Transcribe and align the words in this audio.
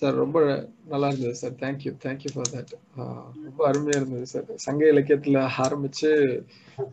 Sir 0.00 0.14
ரொம்ப 0.14 0.38
நல்லா 0.88 1.06
இருந்தது 1.08 1.34
sir. 1.34 1.52
Thank you 1.52 1.92
thank you 2.04 2.30
for 2.34 2.50
that 2.54 2.72
ரொம்ப 3.44 3.60
அருமையா 3.70 3.96
இருந்தது 3.96 4.26
சார். 4.26 4.50
சங்க 4.54 4.82
இலக்கியத்துல 4.92 5.42
ஆரம்பிச்சு 5.58 6.10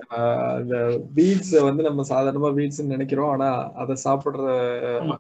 ஆஹ் 0.10 0.62
இந்த 0.62 0.78
பீட்ஸ் 1.16 1.56
வந்து 1.60 1.84
நம்ம 1.84 2.02
சாதாரணமா 2.10 2.52
பீட்ஸ் 2.56 2.82
நினைக்கிறோம். 2.84 3.30
ஆனா 3.30 3.50
அதை 3.74 3.96
சாப்பிடுற 4.04 4.46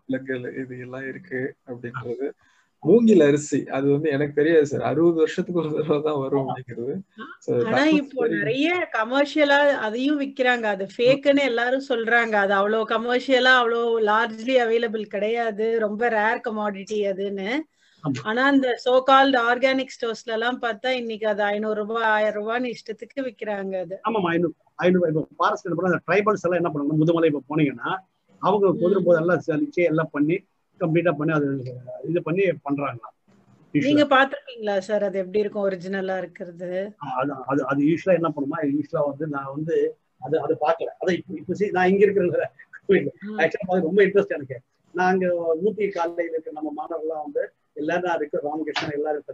விலங்குகள் 0.06 0.46
இது 0.64 0.80
எல்லாம் 0.80 1.08
இருக்கு 1.08 1.42
அப்படின்றது. 1.68 2.28
மூங்கில் 2.84 3.24
அரிசி. 3.28 3.60
அது 3.76 3.86
வந்து 3.92 4.08
எனக்கு 4.16 4.34
தெரியாது 4.40 4.68
சார் 4.72 4.86
அறுபது 4.90 5.18
வருஷத்துக்கு 5.24 5.62
ஒரு 5.62 5.70
தடவை 5.76 5.98
தான் 6.08 6.22
வரும் 6.24 6.48
அப்படிங்கிறது. 6.48 6.96
ஆனா 7.70 7.84
இப்போ 8.00 8.28
நிறைய 8.38 8.70
கமர்ஷியலா 8.96 9.60
அதையும் 9.88 10.22
விக்கிறாங்க. 10.24 10.66
அது 10.76 10.86
ஃபேக்குன்னு 10.96 11.44
எல்லாரும் 11.52 11.86
சொல்றாங்க. 11.92 12.36
அது 12.46 12.54
அவ்வளவு 12.60 12.90
கமர்ஷியலா 12.96 13.54
அவ்வளவு 13.62 14.02
லார்ஜ்லி 14.12 14.58
அவைலபிள் 14.66 15.06
கிடையாது. 15.16 15.68
ரொம்ப 15.86 16.10
ரேர் 16.18 16.46
கமாடிட்டி 16.48 17.00
அதுன்னு. 17.12 17.50
ஆமா. 18.04 18.22
ஆனா 18.30 18.42
அந்த 18.54 18.70
சோ 18.86 18.94
கால்டு 19.10 19.38
ஆர்கானிக் 19.50 19.94
ஸ்டோர்ஸ்ல 19.96 20.34
எல்லாம் 20.38 20.58
பார்த்தா 20.64 20.90
இன்னைக்கு 21.02 21.28
அது 21.34 21.44
ஐநூறு 21.44 21.78
ரூபாய் 21.82 22.10
ஆயிரம் 22.16 22.38
ரூபான்னு 22.40 22.74
இஷ்டத்துக்கு 22.76 23.20
விக்கிறாங்க 23.28 23.76
அது. 23.86 23.98
ஆமாம் 24.10 24.28
ஐநூறு 24.34 24.56
ஐநூறு 24.86 25.10
இப்போ 25.12 25.24
ஃபாரஸ்ட் 25.42 25.68
என்ன 25.68 25.78
பண்ணா 25.78 26.02
ட்ரைபல்ஸ் 26.10 26.44
எல்லாம் 26.46 26.62
என்ன 26.62 26.72
பண்ணுவாங்க? 26.72 26.98
முதுமலை 27.02 27.30
இப்போ 27.32 27.44
போனீங்கன்னா 27.52 27.92
அவங்க 28.42 28.74
குதிரை 28.82 29.02
போது 29.08 29.20
எல்லாம் 29.22 29.40
எல்லாம் 29.92 30.12
பண்ணி 30.12 30.38
கம்ப்ளீட்டா 30.84 31.14
பண்ணி 31.18 31.34
அது 31.36 31.48
இது 32.10 32.22
பண்ணி 32.24 32.44
பண்றாங்க 32.66 33.02
நீங்க 33.74 34.04
பாத்திருக்கீங்களா 34.10 34.74
சார் 34.86 35.04
அது 35.06 35.18
எப்படி 35.22 35.40
இருக்கும்? 35.40 35.64
ஒரிஜினலா 35.68 36.16
இருக்கிறது? 36.22 36.68
அது 37.48 37.62
அது 37.68 37.80
யூஸ்வலா 37.88 38.18
என்ன 38.20 38.30
பண்ணுமா 38.36 38.58
யூஸ்வலா 38.72 39.04
வந்து 39.08 39.26
நான் 39.32 39.54
வந்து 39.54 39.76
அது 40.22 40.36
அது 40.42 40.54
பார்க்கல. 40.62 40.90
அதான் 41.00 41.16
இப்போ 41.18 41.34
இப்போ 41.40 41.72
நான் 41.74 41.90
இங்க 41.92 42.04
இருக்கிற 42.06 42.46
ஆக்சுவலா 43.40 43.80
ரொம்ப 43.88 44.00
இன்ட்ரெஸ்ட் 44.06 44.36
எனக்கு. 44.38 44.58
நான் 44.94 45.12
அங்க 45.12 45.28
ஊட்டி 45.64 45.86
காலையில் 45.92 46.30
இருக்கிற 46.30 46.54
நம்ம 46.58 46.72
மாணவர்கள்லாம் 46.76 47.24
வந்து 47.26 47.44
எல்லாரும் 47.78 48.06
நான் 48.06 48.18
இருக்க 48.20 48.42
ராமகிருஷ்ணன் 48.46 48.98
எல்லாரும் 48.98 49.26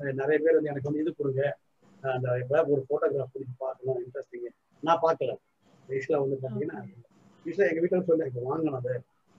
அஹ், 0.00 0.14
நிறைய 0.20 0.38
பேர் 0.42 0.56
வந்து 0.56 0.72
எனக்கு 0.72 0.90
வந்து 0.90 1.02
இது 1.04 1.12
கொடுங்க. 1.14 1.42
அந்த 2.02 2.26
ஒரு 2.70 2.82
போட்டோகிராஃப் 2.90 3.32
பிடிச்சி 3.34 3.54
பார்க்கணும் 3.58 4.00
இன்ட்ரெஸ்டிங் 4.04 4.46
நான் 4.82 5.02
பார்க்கல. 5.04 5.32
யூஸ்வலா 5.88 6.20
வந்து 6.24 6.38
பாத்தீங்கன்னா 6.42 6.78
யூஸ்வலா 7.46 7.68
எங்க 7.70 7.82
வீட்டுல 7.84 8.04
சொல்லி 8.06 8.24
எனக்கு 8.26 8.48
வாங்கணும் 8.48 8.78
அது. 8.80 8.94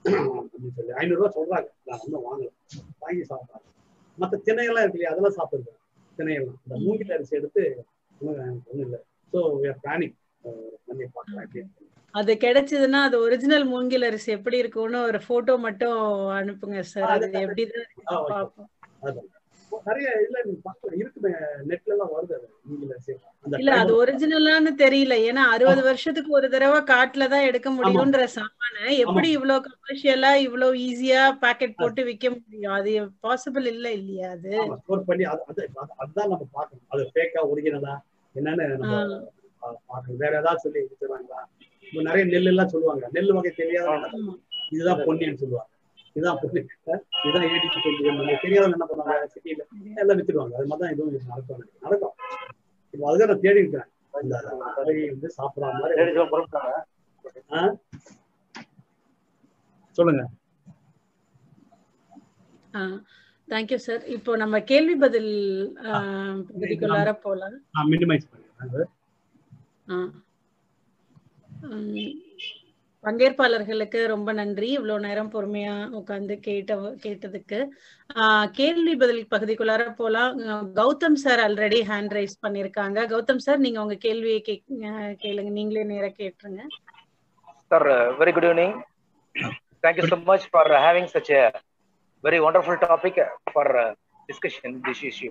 அப்படின்னு 0.05 0.71
சொல்லி. 0.75 0.91
ஐநூறு 0.97 1.19
ரூபாய் 1.19 1.35
சொல்றாங்க. 1.37 1.67
நான் 1.87 2.01
வந்து 2.03 2.19
வாங்கல. 2.25 2.49
வாங்கி 2.99 3.23
சாப்பிட்றாங்க 3.29 3.65
மற்ற 4.17 4.35
திணையெல்லாம் 4.45 4.83
இருக்கு 4.83 4.97
இல்லையா? 4.97 5.11
அதெல்லாம் 5.11 5.37
சாப்பிட்டுருக்கேன் 5.37 5.77
திணையெல்லாம். 6.19 6.57
இந்த 6.65 6.77
மூங்கில் 6.83 7.13
அரிசி 7.15 7.35
எடுத்து 7.35 7.63
ஒன்றும் 8.21 8.79
இல்லை. 8.79 8.99
So 9.33 9.39
we 9.57 9.67
are 9.67 9.77
planning 9.83 10.13
ah, 10.43 10.55
பண்ணி 10.87 11.05
பார்க்கலாம். 11.09 11.43
அப்படின்னு 11.43 11.87
அது 12.13 12.31
கிடைச்சதுன்னா 12.37 12.99
அது 13.07 13.17
ஒரிஜினல் 13.19 13.65
மூங்கில் 13.65 14.05
அரிசி 14.05 14.29
எப்படி 14.31 14.57
இருக்கும்னு 14.57 14.99
ஒரு 15.03 15.19
போட்டோ 15.27 15.53
மட்டும் 15.65 15.97
அனுப்புங்க 16.37 16.79
சார் 16.91 17.11
அது. 17.15 17.27
பார்ப்போம். 18.29 18.69
அதான். 19.01 19.27
நிறைய 19.85 20.07
இல்ல 20.21 20.37
நீங்க 20.43 20.61
பார்க்கலாம் 20.63 20.97
இருக்குமே 20.97 21.31
நெட்ல 21.67 21.87
எல்லாம் 21.87 22.11
வருது 22.11 22.35
இல்ல 23.57 23.71
அது 23.75 23.91
ஒரிஜினலான்னு 23.95 24.71
தெரியல. 24.81 25.13
ஏன்னா 25.27 25.43
அறுபது 25.49 25.81
வருஷத்துக்கு 25.83 26.31
ஒரு 26.31 26.49
தடவை 26.49 26.79
காட்டுல 26.85 27.27
தான் 27.27 27.45
எடுக்க 27.45 27.69
முடியும்ன்ற 27.71 28.25
சாமான. 28.35 28.57
எப்படி 28.97 29.29
இவ்வளவு 29.29 29.65
கமர்ஷியலா 29.67 30.31
இவ்வளவு 30.39 30.75
ஈஸியா 30.85 31.21
பாக்கெட் 31.41 31.77
போட்டு 31.77 32.03
விக்க 32.03 32.25
முடியும்? 32.35 32.73
அது 32.73 32.93
பாசிபிள் 33.23 33.67
இல்ல 33.67 33.87
இல்லையா 33.91 34.29
அது? 34.31 34.51
ஸ்டோர் 34.77 35.05
பண்ணி 35.05 35.25
அது 35.25 35.41
அது 35.47 35.61
அது- 35.77 35.95
அதுதான் 35.97 36.29
நம்ம 36.29 36.47
பார்க்கணும். 36.51 36.85
அது 36.89 37.11
ஃபேக்கா 37.11 37.43
ஒரிஜினலா 37.51 37.95
என்னன்னு 38.35 38.67
நம்ம 38.75 38.95
பா- 39.63 39.79
பார்க்கணும். 39.87 40.19
வேற 40.19 40.33
ஏதாவது 40.37 40.59
சொல்லி 40.59 40.79
வச்சிருவாங்களா 40.83 41.41
நிறைய 42.03 42.25
நெல் 42.25 42.45
எல்லாம் 42.45 42.67
சொல்லுவாங்க. 42.67 43.05
நெல் 43.11 43.31
வகை 43.31 43.51
தெரியாத. 43.55 43.93
இதுதான் 44.71 44.99
பொன்னின்னு 45.05 45.37
சொல்லுவாங்க. 45.37 45.71
அஹ் 46.87 47.01
இதுதான் 47.19 47.45
ஏடிக்கு 47.47 47.77
சொல்லுவாங்க 47.77 48.35
தெரியாதவங்க 48.43 48.77
என்ன 48.77 48.87
பண்ணுவாங்க? 48.89 49.27
சிட்டியில 49.33 49.63
எல்லாம் 49.97 50.17
வித்துருவாங்க 50.19 50.57
அது 50.59 50.69
மாதிரி 50.71 50.83
தான் 50.83 50.93
இதுவும் 50.95 51.29
நடக்கும். 51.29 51.63
நடக்கும். 51.81 52.13
இப்போ 52.93 53.05
அதுதான் 53.09 53.31
நான் 53.31 53.43
தேடி 53.43 53.63
இருக்கேன் 53.63 53.87
இந்த 54.23 54.35
வகையை 54.79 55.09
வந்து 55.09 55.29
சாப்பிடுற 55.37 55.71
மாதிரி. 55.75 55.95
ஆ? 57.51 57.61
சொல்லுங்க. 59.97 60.23
தேங்க்யூ 63.47 63.77
சார் 63.83 64.03
இப்போ 64.15 64.31
நம்ம 64.37 64.55
கேள்வி 64.67 64.95
பதில் 64.97 65.31
பகுதிக்குள்ளார 66.49 67.11
போலாம் 67.23 67.55
மினிமைஸ் 67.91 68.27
பண்ணிடுறேன். 68.31 68.91
பங்கேற்பாளர்களுக்கு 73.03 73.99
ரொம்ப 74.13 74.29
நன்றி. 74.39 74.69
இவ்வளவு 74.77 75.03
நேரம் 75.05 75.31
பொறுமையா 75.35 75.75
உட்கார்ந்து 75.99 76.35
கேட்ட 76.47 76.75
கேட்டதுக்கு. 77.05 77.59
கேள்வி 78.59 78.93
பதில் 79.03 79.21
பகுதிக்குள்ளார 79.33 79.83
போலாம். 80.01 80.33
Gautam 80.79 81.19
sir 81.23 81.41
already 81.47 81.79
hand 81.91 82.15
raise 82.17 82.37
பண்ணிருக்காங்க. 82.45 83.05
கௌதம் 83.13 83.43
சார் 83.45 83.63
நீங்க 83.65 83.81
உங்க 83.85 83.97
கேள்வியை 84.07 84.39
கேளுங்க. 85.23 85.49
நீங்களே 85.59 85.85
நேரா 85.93 86.11
கேட்டுருங்க. 86.21 86.63
Sir 87.71 87.87
very 88.21 88.33
good 88.35 88.49
evening 88.49 88.75
thank you 89.83 90.05
Thank 90.05 90.25
much 90.29 90.45
for 90.51 90.71
having 90.85 91.09
such 91.13 91.29
a 91.39 91.41
very 92.23 92.39
wonderful 92.45 92.79
topic 92.87 93.19
for 93.51 93.71
discussion 94.29 94.75
this 94.87 95.03
issue 95.09 95.29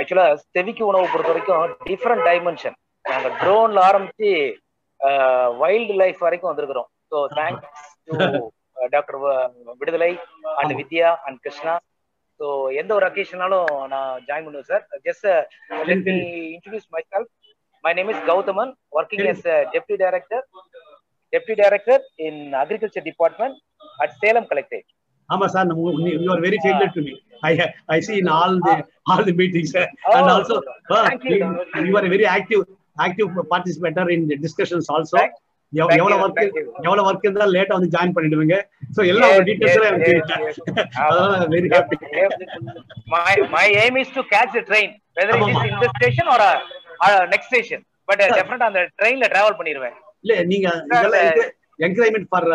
ஆக்சுவலா 0.00 0.26
செவிக்கு 0.54 0.82
உணவு 0.90 1.10
பொறுத்த 1.12 1.30
வரைக்கும் 1.32 1.74
டிஃப்ரெண்ட் 1.88 2.24
டைமென்ஷன் 2.28 2.76
நாங்கள் 3.04 3.34
ட்ரோன்ல 3.40 3.80
ஆரம்பிச்சு 3.88 4.30
வைல்டு 5.60 5.94
லைஃப் 6.02 6.24
வரைக்கும் 6.26 6.50
வந்திருக்கிறோம் 6.50 6.88
so 7.12 7.20
thanks 7.38 7.66
to 8.08 8.16
doctor 8.92 9.18
Viduthalai 9.80 10.10
and 10.60 10.74
Vidya 10.80 11.10
and 11.26 11.40
Krishna 11.46 11.74
so 12.40 12.46
எந்த 12.80 12.90
ஒரு 12.94 13.06
அக்கேஷனாலும் 13.08 13.70
நான் 13.88 14.12
ஜாயின் 14.28 14.46
பண்ணுவேன் 14.46 14.70
sir 14.72 14.84
just 15.08 15.26
let 15.88 16.06
me 16.10 16.18
introduce 16.54 16.88
myself 17.12 17.30
my 17.84 17.92
name 17.98 18.12
is 18.14 18.24
Gauthaman 18.30 18.72
working 18.98 19.28
as 19.34 19.46
deputy 19.74 19.98
director 20.04 20.44
deputy 21.32 21.54
director 21.56 21.98
in 22.18 22.54
agriculture 22.54 23.00
department 23.00 23.54
at 24.02 24.10
Salem 24.22 24.46
Collective. 24.46 24.84
ஆமா 25.30 25.46
sir 25.46 25.68
you 26.22 26.30
are 26.34 26.40
very 26.40 26.58
familiar 26.58 26.88
to 26.96 27.02
me 27.06 27.12
i 27.42 27.52
i 27.88 28.00
see 28.00 28.16
in 28.22 28.28
all 28.28 28.54
the 28.66 28.74
all 29.06 29.22
the 29.28 29.34
meetings 29.40 29.72
uh, 29.74 29.84
and 30.14 30.26
Oh, 30.26 30.32
also 30.36 30.56
uh, 30.56 31.02
thank 31.04 31.22
the 33.02 34.36
discussions 34.38 34.88
also 34.88 35.16
Thank- 35.18 35.38
எவ்- 35.72 35.88
thank 35.88 36.00
எவ்வளவு 36.00 36.22
work. 36.22 36.40
எவ்வளவு 36.86 37.04
work 37.08 37.24
இருந்தா 37.24 37.46
லேட்டா 37.46 37.74
வந்து 37.76 37.90
join 37.92 38.14
பண்ணிடுவீங்க 38.14 38.56
so 38.96 39.00
எல்லா 39.06 39.26
Yes, 39.28 39.42
details 39.48 39.76
yes, 39.76 39.84
எனக்கு. 39.90 40.14
அதனால 41.02 41.46
very 41.52 41.68
happy 41.74 41.96
my 43.14 43.34
my 43.50 43.66
aim 43.82 43.96
is 43.96 44.10
to 44.10 44.22
catch 44.32 44.52
the 44.52 44.62
train, 44.62 44.88
whether 45.16 45.36
it 45.36 45.44
is 45.50 45.62
in 45.68 45.76
this 45.80 45.92
station 45.92 46.26
or 46.26 46.40
uh, 46.42 46.56
uh, 47.00 47.22
next 47.30 47.48
station. 47.52 47.80
But 48.08 48.20
uh, 48.20 48.28
definitely 48.38 48.68
அந்த 48.68 48.80
ட்ரெயின்ல 48.98 49.28
டிராவல் 49.34 49.58
பண்ணிடுவேன் 49.60 49.96
இல்ல 50.24 50.34
நீங்க 50.44 50.68
இதெல்லாம் 50.88 51.40
என்கரேஜ்மெண்ட் 51.78 52.28
ஃபார் 52.30 52.48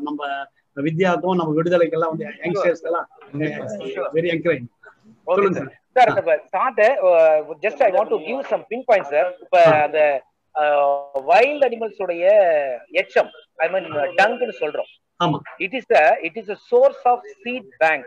நம்ம 0.00 0.20
வித்யாவுக்கும் 0.76 1.38
நம்ம 1.40 1.54
விடுதலைக்கெல்லாம் 1.58 2.12
வந்து 2.14 2.26
யங்ஸ்டர்ஸ் 2.44 2.84
எல்லாம் 2.90 3.08
வெரி 4.16 4.28
என்கரேஜ் 4.36 4.66
ஓகே 5.26 5.36
சொல்லுங்க 5.38 5.62
சார் 5.96 6.10
சார் 6.10 6.10
இப்ப 6.12 6.34
start 6.48 6.82
just 7.64 7.82
I 7.86 7.90
want 7.96 8.12
to 8.14 8.20
give 8.28 8.40
some 8.52 8.64
pinpoint 8.90 9.10
sir 9.14 9.28
இப்ப 9.44 9.58
அந்த 9.86 10.00
வைல்ட் 11.30 11.64
அனிமல்ஸ் 11.68 12.02
உடைய 12.06 12.26
எச்சம் 13.02 13.30
ஐ 13.64 13.68
மீன் 13.74 13.88
டங்க்னு 14.20 14.56
சொல்றோம் 14.62 14.90
a 16.54 16.58
source 16.70 17.02
of 17.12 17.18
seed 17.42 17.66
bank 17.82 18.06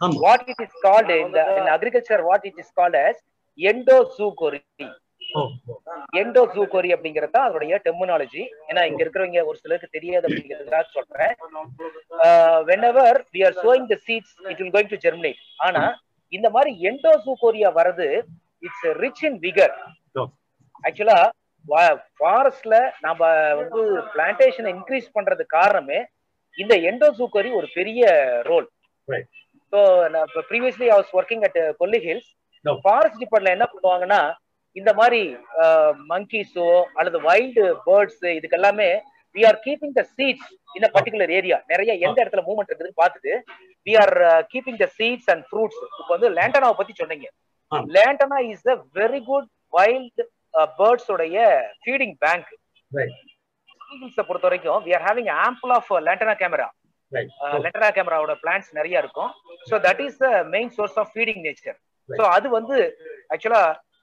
ஆமா 0.00 0.18
what 0.26 0.42
it 0.52 0.60
is 0.66 0.72
called 0.84 1.10
in 1.20 1.30
the 1.36 1.44
in 1.58 1.66
agriculture 1.76 2.20
what 2.30 2.42
it 2.50 2.58
is 2.62 2.68
called 2.78 2.96
as 3.06 3.16
endozoochory 3.58 4.62
O 5.32 5.42
endozoochory 6.20 6.90
அப்படிங்கறது 6.96 7.34
தான் 7.36 7.46
அதோடைய 7.48 7.78
terminology 7.86 8.42
ஏன்னா 8.70 8.82
இங்க 8.90 9.00
இருக்கிறவங்க 9.04 9.42
ஒரு 9.50 9.58
சிலருக்கு 9.62 9.94
தெரியாது 9.96 10.26
அப்படிங்கிறதுக்காக 10.28 10.86
சொல்றேன் 10.96 11.34
whenever 12.70 13.08
we 13.36 13.42
are 13.48 13.54
sowing 13.64 13.86
the 13.92 14.00
seeds 14.06 14.30
it 14.52 14.58
will 14.62 14.74
going 14.76 14.90
to 14.94 15.00
germinate 15.06 15.42
ஆனா 15.68 15.84
இந்த 16.32 16.48
மாதிரி 16.54 16.70
எண்டோசூகோரியா 16.88 17.70
வரது 17.78 18.08
இட்ஸ் 18.62 18.86
ரிச் 19.02 19.24
இன் 19.28 19.38
விகர் 19.46 19.74
ஆக்சுவலா 20.84 21.18
ஃபாரஸ்ட்ல 22.20 22.76
நம்ம 23.06 23.20
வந்து 23.60 23.80
பிளான்டேஷனை 24.14 24.70
இன்க்ரீஸ் 24.76 25.08
பண்றது 25.16 25.44
காரணமே 25.56 25.98
இந்த 26.58 26.74
எண்டோசூக்கரி 26.90 27.50
ஒரு 27.58 27.68
பெரிய 27.76 28.02
role. 28.48 28.66
So 29.72 29.78
previously 30.50 30.86
I 30.90 30.96
was 30.98 31.12
working 31.18 31.44
at 31.48 31.58
Kolli 31.80 32.00
hills. 32.06 32.30
Forest 32.84 33.20
டிபார்ட்மெண்ட்ல 33.22 33.56
என்ன 33.56 33.66
பண்ணுவாங்கன்னா 33.72 34.20
இந்த 34.76 34.90
மாதிரி 34.98 35.20
மங்கீஸோ 36.12 36.66
அல்லது 36.98 37.18
வைல்டு 37.28 37.64
பேர்ட்ஸ் 37.86 38.22
இதுக்கு 38.36 38.58
எல்லாமே 38.58 38.88
we 39.36 39.42
are 39.50 39.58
keeping 39.66 39.96
the 39.98 40.04
seeds 40.16 40.50
இந்த 40.76 40.86
பர்டிகுலர் 40.94 41.32
ஏரியா 41.38 41.58
நிறைய 41.72 41.92
எந்த 42.06 42.16
இடத்துல 42.22 42.44
மூவ்மெண்ட் 42.46 42.70
இருக்குதுன்னு 42.70 43.00
பார்த்துட்டு 43.02 43.34
we 43.86 43.94
are 44.02 44.14
keeping 44.52 44.80
the 44.82 44.88
seeds 44.98 45.30
and 45.34 45.44
fruits 45.48 45.80
இப்போ 46.00 46.12
வந்து 46.14 46.30
லேண்டனாவை 46.38 46.76
பத்தி 46.80 46.94
சொன்னீங்க. 47.02 47.26
Lantana 47.96 48.38
is 48.52 48.68
a 48.74 48.76
very 49.00 49.20
good 49.30 49.48
wild 49.72 50.24
birds 50.80 51.10
உடைய 51.14 51.36
ஃபீடிங் 51.82 52.16
பேங்க் 52.24 52.50
பொறுத்த 54.28 54.46
வரைக்கும் 54.48 54.80
we 54.86 54.92
are 54.98 55.04
having 55.08 55.30
ample 55.46 55.72
of 55.78 55.90
lantana 56.08 56.34
camara 56.42 56.68
லெட்டரா 57.64 57.88
கேமராவோட 57.96 58.34
பிளான்ஸ் 58.42 58.68
நிறைய 58.76 59.02
இருக்கும். 59.02 59.30
So 59.70 59.74
that 59.86 60.02
is 60.04 60.20
the 60.22 60.28
main 60.54 60.70
source 60.76 60.98
of 61.02 61.10
feeding 61.14 61.42
nature 61.46 61.78
so 62.08 62.22
அது 62.36 62.46
வந்து 62.54 62.76
ஆக்சுவலா 63.34 63.62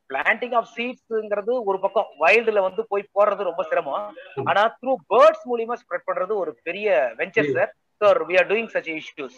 பிளான்டிங் 0.09 0.55
ஆஃப் 0.59 0.69
சீட்ஸ்ங்கிறது 0.75 1.53
ஒரு 1.69 1.79
பக்கம். 1.85 2.07
வைல்டுல 2.23 2.59
வந்து 2.67 2.81
போய் 2.91 3.09
போடுறது 3.15 3.49
ரொம்ப 3.49 3.63
சிரமம். 3.71 4.05
ஆனா 4.49 4.61
த்ரூ 4.79 4.93
பேர்ட்ஸ் 5.13 5.45
மூலியமா 5.51 5.77
ஸ்ப்ரெட் 5.81 6.07
பண்றது 6.09 6.35
ஒரு 6.43 6.51
பெரிய 6.67 6.87
venture 7.19 7.51
sir 7.57 7.71
so 8.01 8.13
we 8.31 8.37
are 8.41 8.49
doing 8.51 8.71
such 8.75 8.89
issues 8.95 9.37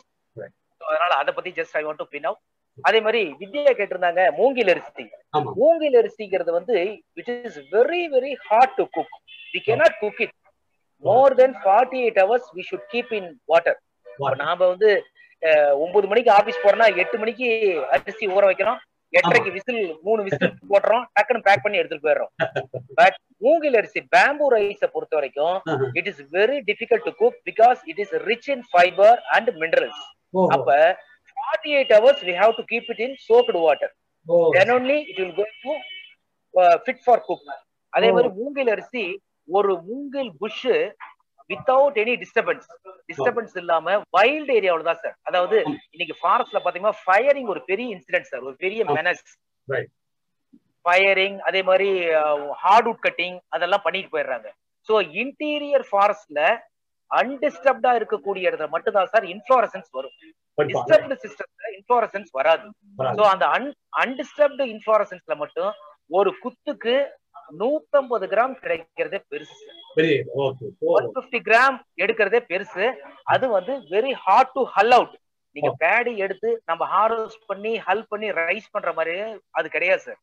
அதனால 0.90 1.12
அதை 1.22 1.32
பத்தி 1.38 1.52
just 1.60 1.78
I 1.80 1.84
want 1.84 2.02
to 2.04 2.08
pin 2.16 2.28
out 2.30 2.42
அதே 2.84 3.00
மாதிரி 3.06 3.22
வித்யா 3.40 3.72
கேட்டிருந்தாங்க 3.80 4.22
மூங்கில் 4.38 4.70
அரிசி. 4.74 5.06
மூங்கில் 5.60 5.98
அரிசிங்கிறது 6.02 6.52
வந்து 6.58 6.76
it 7.22 7.32
is 7.48 7.58
very 7.74 8.02
very 8.16 8.32
hard 8.48 8.76
to 8.76 8.86
cook 8.98 9.16
we 9.54 9.62
cannot 9.68 9.98
cook 10.04 10.22
it 10.26 10.36
more 11.04 11.36
than 11.42 11.56
forty 11.64 12.00
eight 12.06 12.22
hours 12.24 12.48
we 12.58 12.64
should 12.70 12.88
keep 12.94 13.12
in 13.20 13.30
water 13.46 13.80
நாம 14.44 14.60
வந்து 14.68 14.92
ஒன்பது 15.84 16.06
மணிக்கு 16.08 16.32
ஆபீஸ் 16.32 16.64
போறோம்னா 16.64 16.88
எட்டு 17.04 17.18
மணிக்கு 17.18 17.48
அரிசி 17.96 18.26
ஊற 18.28 18.44
வைக்கிறோம் 18.50 18.80
எட்டரைக்கு 19.14 19.52
விசில் 19.56 19.80
மூணு 20.04 20.22
விசில் 20.24 20.52
போட்டுறோம். 20.72 21.06
டக்குன்னு 21.16 21.46
பேக் 21.48 21.64
பண்ணி 21.64 21.80
எடுத்துட்டு 21.80 22.06
போயிடுறோம். 22.08 22.32
பட் 23.00 23.16
மூங்கில் 23.38 23.78
அரிசி 23.80 24.02
பேம்பூ 24.16 24.46
ரைஸ 24.54 24.88
பொறுத்த 24.94 25.14
வரைக்கும் 25.16 25.58
it 26.00 26.10
is 26.12 26.22
very 26.36 26.58
difficult 26.70 27.06
to 27.08 27.14
cook 27.22 27.40
because 27.50 27.80
it 27.86 28.00
is 28.00 28.14
rich 28.30 28.50
in 28.56 28.64
fibre 28.72 29.20
and 29.36 29.50
minerals 29.64 30.02
அப்ப 30.56 30.70
forty 31.38 31.72
eight 31.78 31.94
hours 31.98 32.24
we 32.28 32.36
have 32.42 32.54
to 32.60 32.66
keep 32.72 32.90
it 32.94 33.04
in 33.08 33.16
soaked 33.28 33.62
water 33.66 33.94
then 34.58 34.72
only 34.76 34.98
it 35.12 35.20
will 35.22 35.36
go 35.38 35.46
to 35.64 35.74
fit 36.86 37.04
for 37.06 37.24
cook 37.30 37.48
அதே 37.94 38.10
மாதிரி 38.12 38.30
மூங்கில் 38.40 38.72
அரிசி 38.76 39.06
ஒரு 39.50 39.74
மூங்கில் 39.88 40.32
bush 40.42 40.66
without 41.50 41.98
any 42.02 42.14
disturbance 42.22 42.68
disturbance 43.10 43.56
இல்லாம 43.62 43.96
wild 44.18 44.52
ஏரியாவில் 44.58 44.90
தான் 44.90 45.02
சார் 45.02 45.16
அதாவது 45.30 45.58
இன்னைக்கு 45.96 46.16
ஃபாரஸ்ட்ல 46.22 46.60
பாத்தீங்கன்னா 46.60 47.00
ஃபயரிங் 47.02 47.50
ஒரு 47.54 47.62
பெரிய 47.72 47.88
இன்சிடென்ட் 47.96 48.30
சார் 48.32 48.46
ஒரு 48.50 48.56
பெரிய 48.64 48.84
மெனஸ் 48.98 49.24
ஃபயரிங் 50.86 51.38
அதே 51.48 51.62
மாதிரி 51.64 51.90
ஹார்ட்வுட் 52.62 53.02
கட்டிங் 53.04 53.38
அதெல்லாம் 53.50 53.84
பண்ணிட்டு 53.86 54.14
போயிடுறாங்க. 54.14 54.48
ஸோ 54.90 54.94
இன்டீரியர் 55.22 55.86
ஃபாரஸ்ட்ல 55.90 56.40
அன்டிஸ்டர்ப்டா 57.20 57.92
இருக்கக்கூடிய 58.00 58.50
இடத்துல 58.50 58.70
மட்டும்தான் 58.76 59.12
சார் 59.14 59.26
இன்ஃபுளோரசன்ஸ் 59.34 59.90
வரும். 59.98 60.16
டிஸ்டர்ப்டு 60.58 61.16
சிஸ்டம்ல 61.24 61.70
இன்ஃபுளோரசன்ஸ் 61.78 62.32
வராது. 62.40 62.66
ஸோ 63.18 63.24
அந்த 63.34 63.46
அன் 63.56 63.68
அன்டிஸ்டர்ப்டு 64.04 64.66
இன்ஃபுளோரசன்ஸ்ல 64.74 65.36
மட்டும் 65.44 65.72
ஒரு 66.20 66.32
குத்துக்கு 66.44 66.96
நூத்தம்பது 67.62 68.26
கிராம் 68.34 68.54
கிடைக்கிறதே 68.64 69.20
பெருசு 69.32 69.56
ஒன் 70.96 71.10
பிப்டி 71.16 71.40
கிராம் 71.48 71.78
எடுக்கிறதே 72.04 72.40
பெருசு. 72.52 72.86
அது 73.34 73.46
வந்து 73.58 73.74
very 73.94 74.14
hard 74.26 74.54
to 74.58 74.64
hull 74.76 74.96
out 74.98 75.16
நீங்க 75.56 75.72
பேடி 75.84 76.12
எடுத்து 76.26 76.50
நம்ம 76.70 76.84
ஹார்வெஸ்ட் 76.94 77.48
பண்ணி 77.50 77.72
ஹல் 77.88 78.06
பண்ணி 78.12 78.28
ரைஸ் 78.40 78.70
பண்ற 78.76 78.92
மாதிரி 79.00 79.16
அது 79.60 79.68
கிடையாது 79.76 80.02
சார். 80.06 80.20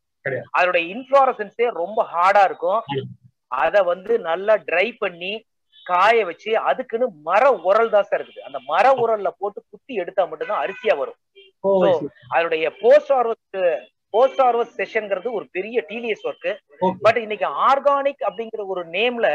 அதோட 0.58 0.79
இன்ஃபுளோரசன்ஸே 0.93 1.67
ரொம்ப 1.82 1.99
ஹார்டா 2.12 2.43
இருக்கும். 2.50 2.81
அத 3.64 3.82
வந்து 3.90 4.12
நல்லா 4.31 4.55
ட்ரை 4.70 4.87
பண்ணி 5.02 5.32
காய 5.88 6.25
வச்சு 6.29 6.50
அதுக்குன்னு 6.70 7.06
மர 7.29 7.43
உரல் 7.69 7.93
தான் 7.94 8.08
சார் 8.08 8.23
இருக்குது. 8.23 8.46
அந்த 8.49 8.58
மர 8.70 8.87
உரல்ல 9.02 9.29
போட்டு 9.40 9.61
குத்தி 9.64 9.94
எடுத்தா 10.02 10.23
மட்டும்தான் 10.31 10.62
அரிசியா 10.64 10.94
வரும். 11.00 11.19
அதோடைய 12.35 12.67
போஸ்ட் 12.82 13.12
ஹார்வெஸ்ட் 13.17 13.58
போஸ்ட் 14.14 14.40
ஹார்வெஸ்ட் 14.44 14.79
செஷன்ங்கிறது 14.81 15.29
ஒரு 15.38 15.46
பெரிய 15.56 15.79
டீலியஸ் 15.90 16.26
ஒர்க் 16.29 16.50
பட் 17.06 17.19
இன்னைக்கு 17.25 17.46
ஆர்கானிக் 17.69 18.23
அப்படிங்கிற 18.29 18.64
ஒரு 18.75 18.85
நேம்ல 18.96 19.29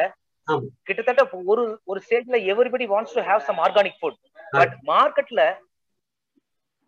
கிட்டத்தட்ட 0.87 1.21
ஒரு 1.51 1.63
ஒரு 1.89 1.99
ஸ்டேஜ்ல 2.05 2.37
everybody 2.51 2.85
wants 2.93 3.15
to 3.17 3.23
have 3.27 3.43
some 3.49 3.59
organic 3.65 3.99
food 3.99 4.17
but 4.53 4.73
மார்க்கெட்ல 4.89 5.43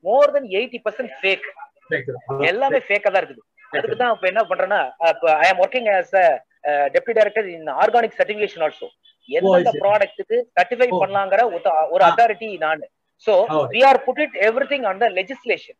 more 0.06 0.34
than 0.36 0.50
eighty 0.58 0.80
percent 0.86 1.14
fake 1.20 1.46
எல்லாமே 2.50 2.80
ஃபேக்கா 2.86 3.10
தான் 3.10 3.22
இருக்குது. 3.22 3.44
அதுக்கு 3.72 3.96
தான் 4.02 4.14
இப்ப 4.16 4.28
என்ன 4.32 4.42
பண்றேன்னா 4.50 4.82
I 5.38 5.48
am 5.50 5.62
working 5.64 5.90
as 5.94 6.14
a 6.22 6.28
deputy 6.94 7.14
director 7.18 7.48
in 7.56 7.70
organic 7.84 8.18
certification 8.20 8.64
also 8.68 8.88
எந்தெந்த 9.30 9.72
ப்ராடக்ட்டுக்கு 9.84 10.38
சர்டிஃபை 10.58 10.88
பண்ணலாங்கிற 11.02 11.42
ஒரு 11.94 12.04
அத்தாரிட்டி 12.10 12.50
நான். 12.66 12.84
So 13.28 13.34
we 13.74 13.82
are 13.90 14.00
put 14.08 14.22
it 14.26 14.36
everything 14.74 14.86
the 15.04 15.10
legislation 15.20 15.78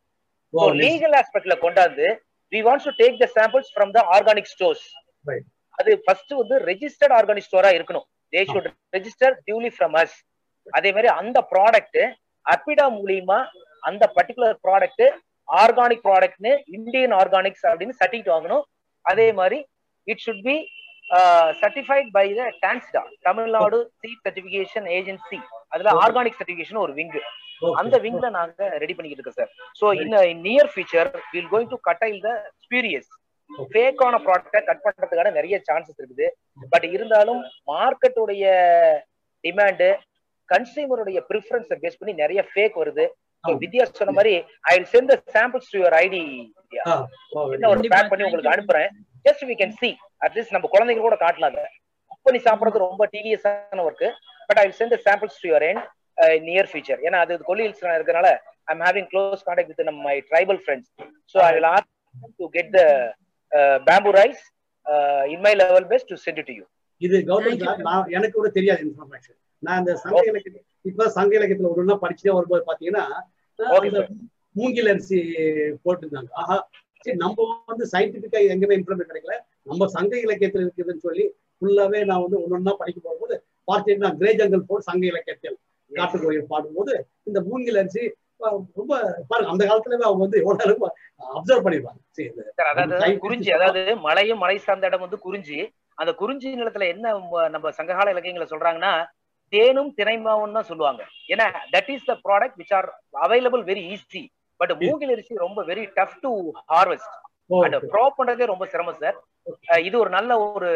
legal 0.84 1.16
ஆஸ்பெக்ட்ல 1.20 1.56
கொண்டாந்து 1.64 2.06
we 2.52 2.60
wants 2.68 2.88
to 2.88 2.94
take 3.02 3.18
the 3.22 3.28
samples 3.36 3.70
from 3.74 3.92
the 3.96 4.02
organic 4.16 4.50
stores 4.54 4.84
அது 5.78 5.92
first 6.04 6.32
வந்து 6.40 6.56
registered 6.70 7.14
organic 7.18 7.46
ஸ்டோரா 7.48 7.70
இருக்கணும். 7.78 8.06
They 8.32 8.40
should 8.50 8.68
register 8.96 9.34
duly 9.46 9.70
from 9.76 9.94
us 10.02 10.14
அதே 10.66 10.90
மாதிரி 10.96 11.08
அந்த 11.20 11.38
ப்ராடக்ட் 11.52 12.00
அப்பிடா 12.46 12.86
மூலியமா 12.98 13.38
அந்த 13.82 14.04
பர்டிகுலர் 14.16 14.56
ப்ராடக்ட் 14.66 15.04
ஆர்கானிக் 15.48 16.04
ப்ராடக்ட்னு 16.06 16.52
இந்தியன் 16.76 17.14
ஆர்கானிக்ஸ் 17.20 17.64
அப்படின்னு 17.70 17.98
சர்டிஃபிகேட் 18.00 18.34
வாங்கணும். 18.34 18.64
அதே 19.04 19.26
மாதிரி 19.40 19.58
it 20.12 20.22
should 20.26 20.44
B 20.48 20.56
certified 21.62 22.08
by 22.18 22.26
the 22.38 22.44
டான்ஸ்டா 22.64 23.02
Tamil Nadu 23.26 23.78
seat 24.02 24.22
certification 24.26 24.86
agency 24.98 25.38
அதுல 25.74 25.92
ஆர்கானிக் 26.04 26.40
சர்டிபிகேஷன் 26.40 26.82
ஒரு 26.86 26.94
விங்கு 27.00 27.22
அந்த 27.80 27.96
விங்ல 28.06 28.28
நாங்க 28.38 28.64
ரெடி 28.82 28.94
பண்ணிக்கிட்டு 28.96 29.22
இருக்கோம் 29.22 29.38
சார் 29.42 29.52
சோ 29.80 29.92
இந்த 30.04 30.16
near 30.46 30.72
future 30.72 31.10
will 31.34 31.52
going 31.52 31.70
to 31.74 31.78
curtail 31.88 32.18
the 32.26 32.32
spurious 32.64 33.12
ஃபேக்கான 33.72 34.14
ப்ராடக்டை 34.26 34.60
கட் 34.68 34.82
பண்றதுக்கான 34.86 35.32
நிறைய 35.36 35.56
சான்சஸ் 35.68 36.00
இருக்குது. 36.00 36.26
பட் 36.72 36.86
இருந்தாலும் 36.94 37.40
மார்க்கெட்டுடைய 37.70 38.44
டிமாண்டு 39.44 39.88
கன்சியூமருடைய 40.48 41.18
ப்ரிஃபரன்ஸை 41.28 41.76
பேஸ் 41.84 41.98
பண்ணி 42.00 42.14
நிறைய 42.22 42.40
ஃபேக் 42.50 42.76
வருது. 42.82 43.04
வித்யா 43.62 43.84
சொன்ன 43.98 44.14
மாதிரி 44.18 44.32
I 44.70 44.72
will 44.76 44.90
send 44.94 45.12
samples 45.34 45.70
to 45.72 45.78
your 45.80 45.96
ID 46.04 46.22
ஒரு 47.72 47.90
பேக் 47.94 48.10
பண்ணி 48.12 48.26
உங்களுக்கு 48.28 48.52
அனுப்புறேன். 48.54 48.90
Just 49.26 49.44
we 49.50 49.56
can 49.60 49.74
see 49.80 49.90
at least 50.22 50.54
நம்ம 50.56 50.68
குழந்தைங்க 50.74 51.04
கூட 51.06 51.18
காட்டலாங்க 51.22 51.62
பண்ணி 52.26 52.40
சாப்பிடுறது 52.46 52.84
ரொம்ப 52.84 53.02
டீடியஸான 53.12 53.82
work 53.86 54.06
but 54.50 54.58
I 54.58 54.66
send 54.78 54.96
samples 55.06 55.38
to 55.42 55.48
your 55.50 55.66
end 55.68 55.84
near 56.46 56.68
future 56.70 57.00
ஏன்னா 57.06 57.18
அது 57.24 57.38
கொல்லி 57.48 57.64
ஹில்ஸ் 57.66 57.82
இருக்கனால 57.90 58.28
I 58.68 58.74
am 58.74 58.84
having 58.86 59.08
close 59.12 59.42
contact 59.46 59.70
with 59.72 59.88
நம்ம 59.90 60.02
my 60.08 60.16
tribal 60.30 60.60
friends 60.64 60.90
so 61.34 61.38
I 61.46 61.50
will 61.56 61.68
ask 61.72 61.90
to 62.40 62.46
get 62.56 62.70
the 62.76 62.82
bamboo 63.86 64.12
rice 64.20 64.42
in 65.34 65.44
my 65.46 65.52
level 65.62 65.88
best 65.92 66.10
to 66.12 66.18
send 66.24 66.42
to 66.48 66.54
you 66.58 66.64
இது 67.00 67.16
கௌதம் 67.30 67.82
நான் 67.88 68.12
எனக்கு 68.16 68.36
கூட 68.38 68.50
தெரியாது 68.58 68.82
information 68.86 69.36
நான் 69.62 69.80
இந்த 69.82 69.92
சங்க 70.02 70.22
இலக்கிய 70.30 70.62
இப்ப 70.84 71.08
சங்க 71.16 71.32
இலக்கியத்துல 71.38 71.70
ஒரு 71.72 72.00
படிச்சுட்டே 72.02 72.34
வரும்போது 72.36 72.64
பாத்தீங்கன்னா 72.68 73.04
மூங்கில் 74.56 74.90
அரிசி 74.90 75.18
போட்டிருந்தாங்க. 75.84 76.28
ஆஹா 76.42 76.56
நம்ம 77.14 77.46
வந்து 77.66 77.86
சயின்டிபிக்கா 77.92 78.40
எங்கேயுமே 78.52 78.76
இன்ஃபர்மேஷன் 78.78 79.10
கிடைக்கல 79.10 79.36
நம்ம 79.62 79.86
சங்க 79.86 80.12
இலக்கியத்தில் 80.16 80.64
இருக்குதுன்னு 80.64 81.06
சொல்லி 81.06 81.24
ஃபுல்லாவே 81.62 82.00
நான் 82.04 82.24
வந்து 82.24 82.40
ஒன்னொன்னா 82.42 82.74
படிக்க 82.80 82.98
போகும்போது 83.00 83.36
பார்த்தீங்கன்னா 83.68 84.10
கிரே 84.20 84.32
ஜங்கல் 84.32 84.68
போல் 84.70 84.86
சங்க 84.90 85.04
இலக்கியத்தில் 85.06 85.56
காட்டுக்கோயில் 85.90 86.50
பாடும்போது 86.52 86.94
இந்த 87.24 87.40
மூங்கில் 87.48 87.80
அரிசி 87.82 88.04
ரொம்ப 88.78 88.92
பாருங்க 89.30 89.50
அந்த 89.52 89.62
காலத்துல 89.68 90.06
அவங்க 90.08 90.22
வந்து 90.24 90.40
எவ்வளவு 90.42 90.64
அளவு 90.64 90.88
அப்சர்வ் 91.36 91.64
பண்ணிருப்பாங்க. 91.66 92.00
அதாவது 92.72 93.18
குறிஞ்சி 93.24 93.50
அதாவது 93.52 93.82
மலையும் 94.06 94.42
மலை 94.44 94.56
சார்ந்த 94.58 94.90
இடம் 94.90 95.04
வந்து 95.06 95.18
குறிஞ்சி. 95.26 95.58
அந்த 95.98 96.10
குறிஞ்சி 96.12 96.48
நிலத்துல 96.60 96.88
என்ன 96.94 97.12
நம்ம 97.54 97.70
சங்ககால 97.78 98.12
இலக்கியங்களை 98.14 98.48
சொல்றாங்கன்னா 98.50 98.92
தேனும் 99.52 99.90
திணைமாவும் 99.98 100.56
தான் 100.58 100.68
சொல்லுவாங்க. 100.70 101.02
ஏன்னா 101.32 101.46
that 101.74 101.90
is 101.94 102.08
the 102.10 102.14
product 102.26 102.58
which 102.60 102.74
are 102.78 102.88
available 103.24 103.62
very 103.70 103.84
easy 103.94 104.22
but 104.60 104.74
மூங்கில் 104.82 105.14
அரிசி 105.14 105.44
ரொம்ப 105.46 105.60
very 105.70 105.84
tough 105.98 106.18
to 106.24 106.32
harvest 106.74 107.14
and 107.64 107.76
prop 107.92 108.16
பண்றதே 108.18 108.44
ரொம்ப 108.52 108.64
சிரமம் 108.72 109.00
சார் 109.02 109.16
இது 109.88 109.96
ஒரு 110.02 110.10
நல்ல 110.14 110.30
ஒரு 110.44 110.68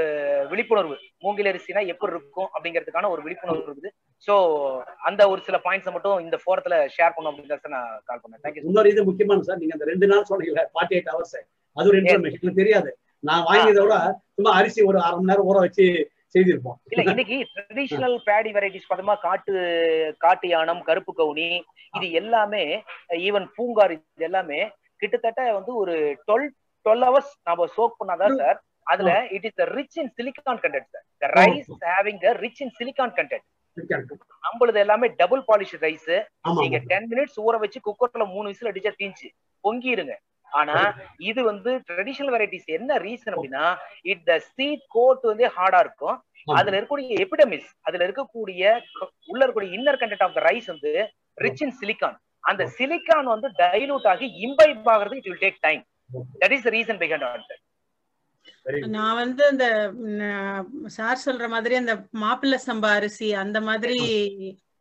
விழிப்புணர்வு. 0.50 0.96
மூங்கில் 1.24 1.48
அரிசினா 1.52 1.80
எப்படி 1.92 2.12
இருக்கும் 2.14 2.48
அப்படிங்கிறதுக்கான 2.54 3.08
ஒரு 3.14 3.22
விழிப்புணர்வு 3.24 3.64
இருக்குது. 3.68 3.90
சோ 4.26 4.34
அந்த 5.08 5.22
ஒரு 5.32 5.40
சில 5.46 5.56
பாயிண்ட்ஸ் 5.64 5.94
மட்டும் 5.96 6.18
இந்த 6.26 6.36
ஃபோரத்துல 6.42 6.76
ஷேர் 6.96 7.14
பண்ணும் 7.16 7.30
அப்படின்னு 7.32 7.74
நான் 7.76 7.90
கால் 8.08 8.22
பண்ணேன். 8.22 8.42
தேங்க்யூ 8.44 8.64
இன்னொரு 8.68 8.92
இது 8.92 9.08
முக்கியமான 9.10 9.46
சார் 9.48 9.60
நீங்க 9.62 9.76
அந்த 9.78 9.88
ரெண்டு 9.92 10.08
நாள் 10.12 10.28
சொன்னீங்க 10.30 10.64
ஃபார்ட்டி 10.74 10.96
எயிட் 10.98 11.10
ஹவர்ஸ் 11.14 11.36
அது 11.76 11.90
ஒரு 11.92 11.98
இன்ஃபர்மேஷன் 12.02 12.58
தெரியாது. 12.60 12.92
நான் 13.28 13.44
வாங்கியதை 13.50 13.82
விட 13.86 13.96
சும்மா 14.36 14.52
அரிசி 14.60 14.80
ஒரு 14.90 14.98
அரை 15.06 15.16
மணி 15.16 15.30
நேரம் 15.30 15.48
ஊற 15.50 15.58
வச்சு 15.66 15.86
செய்திருப்போம். 16.34 16.78
இல்ல 16.90 17.02
இன்னைக்கு 17.06 17.36
ட்ரெடிஷனல் 17.52 18.16
பேடி 18.26 18.50
வெரைட்டிஸ் 18.56 18.88
பார்த்தோமா 18.88 19.16
காட்டு 19.24 19.52
காட்டு 20.20 20.48
யானம் 20.50 20.82
கருப்பு 20.88 21.12
கவுனி 21.16 21.48
இது 21.94 22.06
எல்லாமே 22.20 22.64
ஈவன் 23.26 23.46
பூங்கார் 23.56 23.94
இது 23.96 24.26
எல்லாமே 24.28 24.60
கிட்டத்தட்ட 25.02 25.44
வந்து 25.58 25.72
ஒரு 25.82 25.94
டுவெல் 26.28 26.48
டுவெல் 26.86 27.06
ஹவர்ஸ் 27.08 27.32
நம்ம 27.48 27.68
சோக் 27.76 27.98
பண்ணாதான் 28.00 28.36
சார் 28.40 28.58
அதுல 28.86 29.10
it 29.36 29.46
is 29.48 29.62
rich 29.72 29.98
in 30.02 30.12
silicon 30.18 30.60
content 30.64 30.90
sir 30.94 31.34
rice 31.38 31.70
having 31.88 32.20
rich 32.38 32.62
in 32.64 32.74
silicon 32.78 33.14
content 33.18 33.46
நம்மளது 34.44 34.78
எல்லாமே 34.84 35.08
டபுள் 35.20 35.42
பாலிஷ் 35.48 35.76
ரைஸ் 35.82 36.10
நீங்க 36.60 36.78
டென் 36.90 37.08
மினிட்ஸ் 37.12 37.38
ஊற 37.44 37.56
வச்சு 37.64 37.80
குக்கர்ல 37.86 38.24
மூணு 38.32 38.46
விசில் 38.50 38.70
அடிச்சா 38.70 38.92
தீஞ்சு. 38.98 39.28
பொங்கிருங்க. 39.64 40.14
ஆனா 40.52 40.76
இது 41.24 41.40
வந்து 41.44 41.70
ட்ரெடிஷனல் 41.88 42.32
வெரைட்டிஸ் 42.34 42.68
என்ன 42.76 42.98
ரீசன் 43.04 43.34
அப்படின்னா 43.34 43.66
இட் 44.12 44.24
த 44.26 44.34
சீட் 44.48 44.84
கோட் 44.94 45.24
வந்து 45.30 45.46
ஹார்டா 45.56 45.80
இருக்கும். 45.84 46.18
அதுல 46.54 46.76
இருக்கக்கூடிய 46.76 47.16
எபிடமிஸ் 47.24 47.68
அதுல 47.82 48.04
இருக்கக்கூடிய 48.06 48.62
உள்ள 49.28 49.40
இருக்கக்கூடிய 49.40 49.78
inner 49.78 50.00
content 50.00 50.26
of 50.26 50.36
the 50.36 50.42
rice 50.46 50.68
வந்து 50.72 50.92
ரிச் 51.38 51.62
இன் 51.64 51.74
சிலிகான் 51.80 52.16
அந்த 52.44 52.62
சிலிக்கான் 52.76 53.32
வந்து 53.32 53.48
டைலூட் 53.60 54.08
ஆகி 54.12 54.26
இம்பைப் 54.46 54.88
ஆகிறது 54.92 55.18
it 55.18 55.28
will 55.28 55.42
take 55.42 55.58
time 55.66 55.82
that 56.42 56.54
is 56.56 56.68
reason 56.74 57.00
behind 57.02 57.26
on 57.28 57.44
very 58.66 58.80
நான் 58.94 59.18
வந்து 59.18 59.42
இந்த 59.52 59.66
சார் 60.96 61.24
சொல்ற 61.26 61.46
மாதிரி 61.48 61.74
அந்த 61.80 61.92
மாப்பிள்ளை 62.22 62.58
சம்பா 62.66 62.90
அரிசி 62.96 63.28
அந்த 63.42 63.58
மாதிரி 63.68 63.98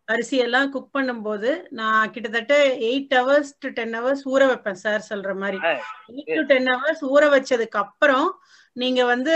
அரிசி 0.09 0.35
எல்லாம் 0.43 0.69
குக் 0.71 0.95
பண்ணும்போது 0.95 1.49
நான் 1.79 2.11
கிட்டத்தட்ட 2.11 2.53
eight 2.87 3.13
hours 3.17 3.51
to 3.59 3.69
ten 3.69 3.95
hours 3.97 4.23
ஊற 4.25 4.43
வைப்பேன் 4.47 4.79
சார் 4.83 5.09
சொல்ற 5.09 5.31
மாதிரி. 5.35 5.59
எயிட் 6.11 6.31
டு 6.31 6.43
டென் 6.51 6.69
ஹவர்ஸ் 6.73 7.03
ஊற 7.11 7.23
வச்சதுக்கு 7.35 7.79
அப்புறம் 7.83 8.27
நீங்க 8.77 9.01
வந்து 9.05 9.33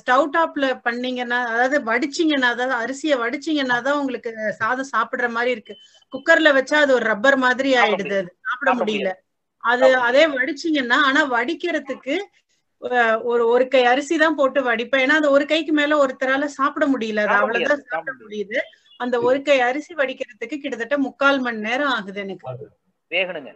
ஸ்டவ் 0.00 0.26
டாப்ல 0.36 0.66
பண்ணீங்கன்னா 0.86 1.38
அதாவது 1.52 1.78
வடிச்சீங்கன்னா 1.90 2.48
அதாவது 2.54 2.74
அரிசியை 2.82 3.16
வடிச்சீங்கன்னா 3.22 3.78
தான் 3.82 3.98
உங்களுக்கு 4.00 4.30
சாதம் 4.60 4.92
சாப்பிடுற 4.94 5.28
மாதிரி 5.30 5.50
இருக்கு. 5.50 5.74
குக்கர்ல 6.12 6.50
வச்சா 6.58 6.78
அது 6.84 6.94
ஒரு 6.94 7.06
ரப்பர் 7.12 7.38
மாதிரி 7.38 7.72
ஆயிடுது. 7.82 8.18
அது 8.20 8.32
சாப்பிட 8.46 8.72
முடியல. 8.80 9.10
அது 9.64 9.88
அதே 10.08 10.24
வடிச்சீங்கன்னா 10.36 10.98
ஆனா 11.08 11.22
வடிக்கிறதுக்கு 11.36 12.14
ஒரு 13.30 13.42
ஒரு 13.46 13.64
கை 13.68 13.82
அரிசி 13.84 14.14
தான் 14.18 14.36
போட்டு 14.36 14.60
வடிப்பேன். 14.62 15.02
ஏன்னா 15.04 15.16
அந்த 15.20 15.30
ஒரு 15.30 15.44
கைக்கு 15.46 15.72
மேல 15.72 15.96
ஒருத்தரால 16.04 16.44
சாப்பிட 16.58 16.84
முடியல. 16.86 17.24
அது 17.26 17.36
அவ்வளவுதான் 17.40 17.82
சாப்பிட 17.90 18.14
முடியுது. 18.22 18.58
அந்த 19.00 19.20
ஒரு 19.20 19.42
கை 19.42 19.60
அரிசி 19.60 19.94
வடிக்கிறதுக்கு 19.94 20.56
கிட்டத்தட்ட 20.56 20.98
முக்கால் 20.98 21.40
மணி 21.40 21.58
நேரம் 21.60 21.90
ஆகுது 21.90 22.20
எனக்கு. 22.20 22.46
வேகணுங்க. 23.10 23.50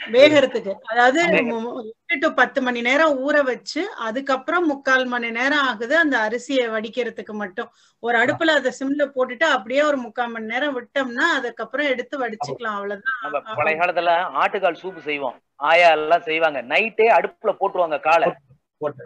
வேகறதுக்கு. 0.00 0.72
அதாவது 0.84 1.18
எட்டு 1.24 2.16
டு 2.18 2.34
பத்து 2.34 2.62
மணி 2.62 2.80
நேரம் 2.80 3.12
ஊற 3.18 3.44
வச்சு 3.44 3.82
அதுக்கப்புறம் 3.98 4.66
முக்கால் 4.66 5.04
மணி 5.04 5.30
நேரம் 5.30 5.64
ஆகுது 5.64 5.94
அந்த 5.96 6.16
அரிசியை 6.18 6.66
வடிக்கிறதுக்கு 6.74 7.34
மட்டும். 7.34 7.68
ஒரு 8.02 8.18
அடுப்புல 8.18 8.52
அதை 8.52 8.72
சிம்ல 8.80 9.04
போட்டுட்டு 9.14 9.46
அப்படியே 9.50 9.82
ஒரு 9.82 9.96
முக்கால் 9.96 10.28
மணி 10.28 10.44
நேரம் 10.44 10.76
விட்டோம்னா 10.76 11.26
அதுக்கப்புறம் 11.36 11.86
எடுத்து 11.86 12.18
வடிச்சுக்கலாம். 12.18 12.76
அவ்வளவுதான். 12.78 13.56
பழைய 13.56 13.76
காலத்துல 13.80 14.14
ஆட்டுக்கால் 14.42 14.80
சூப் 14.82 15.00
செய்வோம். 15.00 15.38
ஆயா 15.62 15.90
எல்லாம் 15.90 16.22
செய்வாங்க. 16.22 16.62
நைட்டே 16.64 17.08
அடுப்புல 17.18 17.54
போட்டுருவாங்க 17.60 18.00
காலை. 18.00 18.30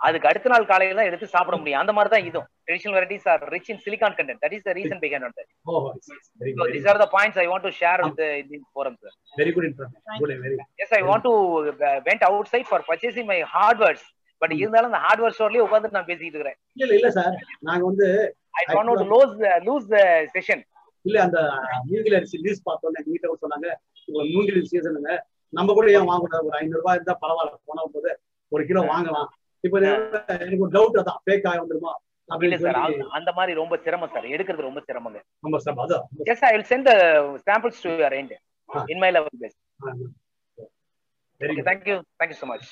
அதுக்கு 0.06 0.28
அடுத்த 0.30 0.50
நாள் 0.52 0.68
காலையில 0.70 0.96
தான் 0.98 1.08
எடுத்து 1.08 1.26
சாப்பிட 1.32 1.54
முடியும். 1.58 1.80
அந்த 1.80 1.92
மாதிரி 1.96 2.10
தான் 2.14 2.26
இதுவும். 2.28 2.46
Traditional 2.66 2.96
varieties 2.96 3.26
are 3.32 3.42
rich 3.54 3.70
in 3.72 3.80
silicon 3.84 4.16
content 4.18 4.40
that 4.44 4.54
is 4.56 4.64
the 4.68 4.72
reason 4.78 5.00
behind 5.02 5.26
on 5.26 5.34
that 5.38 5.50
these 6.74 6.86
are 6.86 6.98
the 6.98 7.08
points 7.08 7.36
I 7.36 7.48
want 7.52 7.64
to 7.64 7.72
share 7.72 7.98
with 8.04 8.16
the 8.22 8.30
Indian 8.42 8.62
forum, 8.74 8.94
sir. 9.02 9.12
Very 9.34 9.52
good 9.56 9.66
information 9.68 10.18
good 10.22 10.32
very 10.44 10.56
Yes, 10.82 10.92
I 10.92 11.04
want 11.10 11.24
to 11.28 11.34
uh, 11.82 11.98
went 12.08 12.24
outside 12.30 12.66
for 12.72 12.80
purchasing 12.90 13.28
my 13.32 13.40
hardwares. 13.54 14.04
But 14.42 14.52
இருந்தாலும் 14.56 14.90
அந்த 14.90 15.00
hardware 15.04 15.34
ஸ்டோர்லயே 15.36 15.62
உட்காந்து 15.64 15.94
நான் 15.94 16.08
பேசிட்டு 16.08 16.28
இருக்கிறேன். 16.30 16.58
இல்ல 16.82 16.92
இல்ல 16.98 17.08
sir. 17.16 17.32
நாங்க 17.68 17.82
வந்து 17.88 18.06
I 18.58 18.64
don't 18.68 18.90
know 18.90 18.96
to 19.00 19.06
lose 19.12 19.32
lose 19.66 19.86
the 19.94 20.00
session 20.34 20.62
இல்ல 21.04 21.18
அந்த 21.24 21.38
மூங்கில் 21.88 22.16
அரிசி 22.18 22.38
லீஸ் 22.44 22.60
பார்த்தோன்னே 22.68 23.00
வீட்டுல 23.08 23.34
சொன்னாங்க 23.42 23.68
உங்க 24.08 24.22
மூங்கில் 24.34 24.68
சீசனுங்க 24.70 25.12
நம்ம 25.52 25.74
கூட 25.76 25.86
ஏன் 25.96 26.08
வாங்கக்கூடாது? 26.08 26.46
ஒரு 26.48 26.56
ஐநூறு 26.58 26.80
ரூபாய் 26.80 26.96
இருந்தா 26.98 27.16
பரவாயில்ல. 27.22 27.58
போன 27.68 27.84
போது 27.94 28.10
ஒரு 28.52 28.62
கிலோ 28.68 28.82
வாங்கலாம். 28.92 29.28
இப்ப 29.64 29.78
எனக்கு 30.38 30.58
ஒரு 30.58 30.72
டவுட் 30.72 31.00
அதான். 31.00 31.20
ஃபேக் 31.24 31.48
ஆகி 31.48 31.58
வந்துருமா? 31.58 31.92
இல்ல 32.28 32.36
அப்படின்னு 32.36 32.58
சார் 32.58 32.76
சொல்லி 32.78 33.04
அந்த 33.10 33.30
மாதிரி 33.32 33.52
ரொம்ப 33.54 33.76
சிரமம் 33.76 34.10
சார். 34.12 34.26
எடுக்கிறது 34.26 34.66
ரொம்ப 34.66 34.80
சிரமங்க. 34.88 35.18
நம்ம 35.40 35.58
சார் 35.58 35.76
அதான். 35.76 36.04
Yes 36.24 36.44
I 36.44 36.50
will 36.52 36.68
send 36.68 36.88
the 36.88 36.94
samples 37.46 37.82
to 37.82 37.90
your 37.92 38.16
end 38.18 38.34
in 38.86 38.98
my 38.98 39.10
level 39.10 39.38
base 39.40 39.58
thank 41.64 41.88
you 41.88 41.96
thank 42.18 42.32
you 42.32 42.38
so 42.38 42.48
much. 42.48 42.66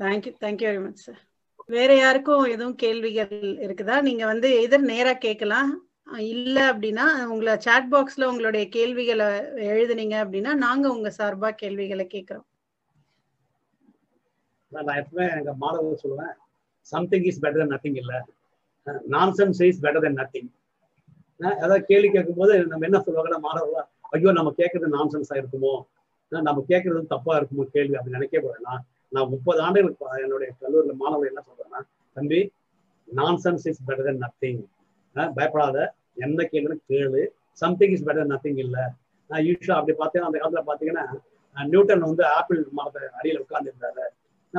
Thank you 0.00 0.32
thank you 0.40 0.68
very 0.70 0.82
much 0.82 1.02
sir 1.02 1.20
வேற 1.68 1.94
யாருக்கும் 1.96 2.44
எதுவும் 2.44 2.74
கேள்விகள் 2.74 3.32
இருக்குதா? 3.58 4.00
நீங்க 4.00 4.26
வந்து 4.26 4.62
எதிர் 4.62 4.86
நேரா 4.86 5.12
கேட்கலாம் 5.18 5.70
அஹ் 6.12 6.24
இல்ல 6.28 6.72
அப்படின்னா 6.72 7.04
உங்களை 7.24 7.58
சாட் 7.58 7.90
பாக்ஸ்ல 7.90 8.24
உங்களுடைய 8.24 8.68
கேள்விகளை 8.68 9.26
எழுதுனீங்க 9.68 10.16
அப்படின்னா 10.24 10.54
நாங்க 10.56 10.88
உங்க 10.90 11.12
சார்பா 11.18 11.50
கேள்விகளை 11.54 12.06
கேட்கிறோம் 12.06 12.46
நான் 14.72 14.98
எப்பவுமே 15.00 15.26
எங்க 15.38 15.52
மாணவர்கள் 15.62 16.02
சொல்லுவேன் 16.04 16.34
something 16.92 17.26
is 17.30 17.40
better 17.42 17.62
than 17.62 17.72
nothing 17.74 17.98
இல்ல. 18.02 18.12
Nonsense 19.14 19.60
is 19.68 19.82
better 19.84 20.04
than 20.06 20.18
nothing 20.20 20.50
அதாவது 21.60 21.82
கேள்வி 21.90 22.08
கேட்கும்போது 22.14 22.54
நம்ம 22.72 22.86
என்ன 22.88 22.98
சொல்லுவாங்கன்னா 23.04 23.40
மாணவர்களா 23.46 23.82
ஐயோ 24.14 24.32
நம்ம 24.38 24.50
கேட்கறது 24.58 24.88
நான்சென்ஸா 24.96 25.36
இருக்குமோ? 25.40 25.74
நம்ம 26.32 26.60
கேட்கறது 26.70 27.12
தப்பா 27.14 27.32
இருக்குமோ 27.38 27.64
கேள்வி? 27.74 27.94
அப்படின்னு 27.96 28.18
நினைக்க 28.18 28.36
போறேன்னா 28.38 28.74
நான் 29.12 29.30
முப்பது 29.34 29.60
ஆண்டுகளுக்கு 29.66 30.22
என்னுடைய 30.24 30.50
கல்லூரியில் 30.62 31.00
மாணவர்கள் 31.02 31.30
என்ன 31.32 31.42
சொல்றேன்னா 31.48 31.80
தம்பி 32.16 32.40
nonsense 33.08 33.66
is 33.70 33.82
better 33.88 34.08
than 34.08 34.22
nothing 34.24 34.62
பயப்படாத 35.36 35.76
என்ன 36.24 36.44
கேள்வி 36.52 36.76
கேளு. 36.90 37.22
சம்திங் 37.62 37.94
இஸ் 37.96 38.06
பெட்டர் 38.06 38.30
நத்திங் 38.32 38.60
இல்லை. 38.64 38.84
நான் 39.30 39.44
யூஸ்வலா 39.48 39.76
அப்படி 39.78 39.94
பார்த்தீங்கன்னா 39.94 40.30
அந்த 40.30 40.40
காலத்துல 40.40 40.62
பாத்தீங்கன்னா 40.70 41.04
நியூட்டன் 41.56 42.04
வந்து 42.06 42.24
ஆப்பிள் 42.36 42.60
மரத்தை 42.78 43.02
அடியில் 43.18 43.40
உட்கார்ந்து 43.42 43.70
இருந்தாரு 43.72 44.04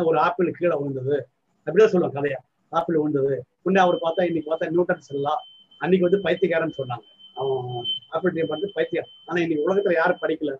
ஒரு 0.02 0.20
ஆப்பிள் 0.20 0.52
கீழே 0.52 0.76
விழுந்தது. 0.76 1.28
அப்படிதான் 1.68 1.94
சொல்லுவாங்க 1.94 2.22
கதையா. 2.22 2.38
ஆப்பிள் 2.70 2.98
விழுந்தது. 2.98 3.44
முன்னே 3.62 3.82
அவர் 3.82 3.96
பார்த்தா 3.96 4.24
இன்னைக்கு 4.24 4.52
பார்த்தா 4.52 4.70
நியூட்டன் 4.70 5.00
செல்லா. 5.00 5.34
அன்னைக்கு 5.80 6.10
வந்து 6.10 6.22
பைத்தியக்காரன்னு 6.22 6.78
சொன்னாங்க. 6.78 7.06
அவன் 7.36 7.86
ஆப்பிள் 8.10 8.32
டீம் 8.32 8.48
வந்து 8.48 8.72
பைத்தியம். 8.74 9.06
ஆனா 9.26 9.42
இன்னைக்கு 9.42 9.66
உலகத்துல 9.68 9.94
யாரும் 9.94 10.22
படிக்கல. 10.22 10.54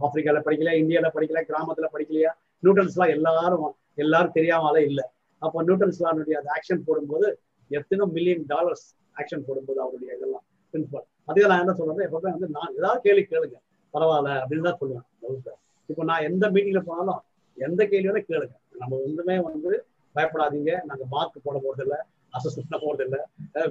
ஆப்பிரிக்கால 0.00 0.40
படிக்கல 0.44 0.70
இந்தியால 0.82 1.10
படிக்கல 1.14 1.40
கிராமத்துல 1.48 1.86
படிக்கலையா? 1.92 2.30
நியூட்டன்ஸ்லாம் 2.62 3.08
எல்லாரும் 3.08 3.76
எல்லாரும் 3.94 4.32
தெரியாமலே 4.32 4.84
இல்ல. 4.84 5.12
அப்போ 5.38 5.64
நியூட்டன்ஸ்லானுடைய 5.64 6.34
அந்த 6.34 6.50
ஆக்ஷன் 6.56 6.84
போடும்போது 6.84 7.40
எத்தனை 7.68 8.06
மில்லியன் 8.06 8.44
டாலர்ஸ் 8.46 8.96
ஆக்ஷன் 9.16 9.44
போடும்போது 9.46 9.80
அவருடைய 9.80 10.16
இதெல்லாம் 10.16 10.44
பிரின்சிபல் 10.74 11.04
அதே 11.24 11.46
நான் 11.46 11.58
என்ன 11.58 11.72
சொல்றேன் 11.72 12.06
எப்பவுமே 12.08 12.30
வந்து 12.30 12.48
நான் 12.48 12.74
ஏதாவது 12.76 13.00
கேள்வி 13.00 13.22
கேளுங்க. 13.22 13.56
பரவாயில்ல 13.94 14.30
அப்படின்னு 14.42 14.62
தான் 14.62 14.78
சொல்லுவேன். 14.80 15.56
இப்போ 15.86 16.04
நான் 16.04 16.22
எந்த 16.22 16.50
மீட்டிங்ல 16.50 16.80
போனாலும் 16.80 17.22
எந்த 17.66 17.80
கேள்வியோட 17.92 18.20
கேளுங்க. 18.30 18.54
நம்ம 18.80 18.96
ஒன்றுமே 19.06 19.36
வந்து 19.48 19.72
பயப்படாதீங்க. 20.16 20.72
நாங்க 20.90 21.04
மார்க் 21.14 21.44
போட 21.46 21.56
போறதில்ல. 21.64 21.96
அசஸ் 22.36 22.58
பண்ண 22.60 22.76
போறதில்ல. 22.84 23.16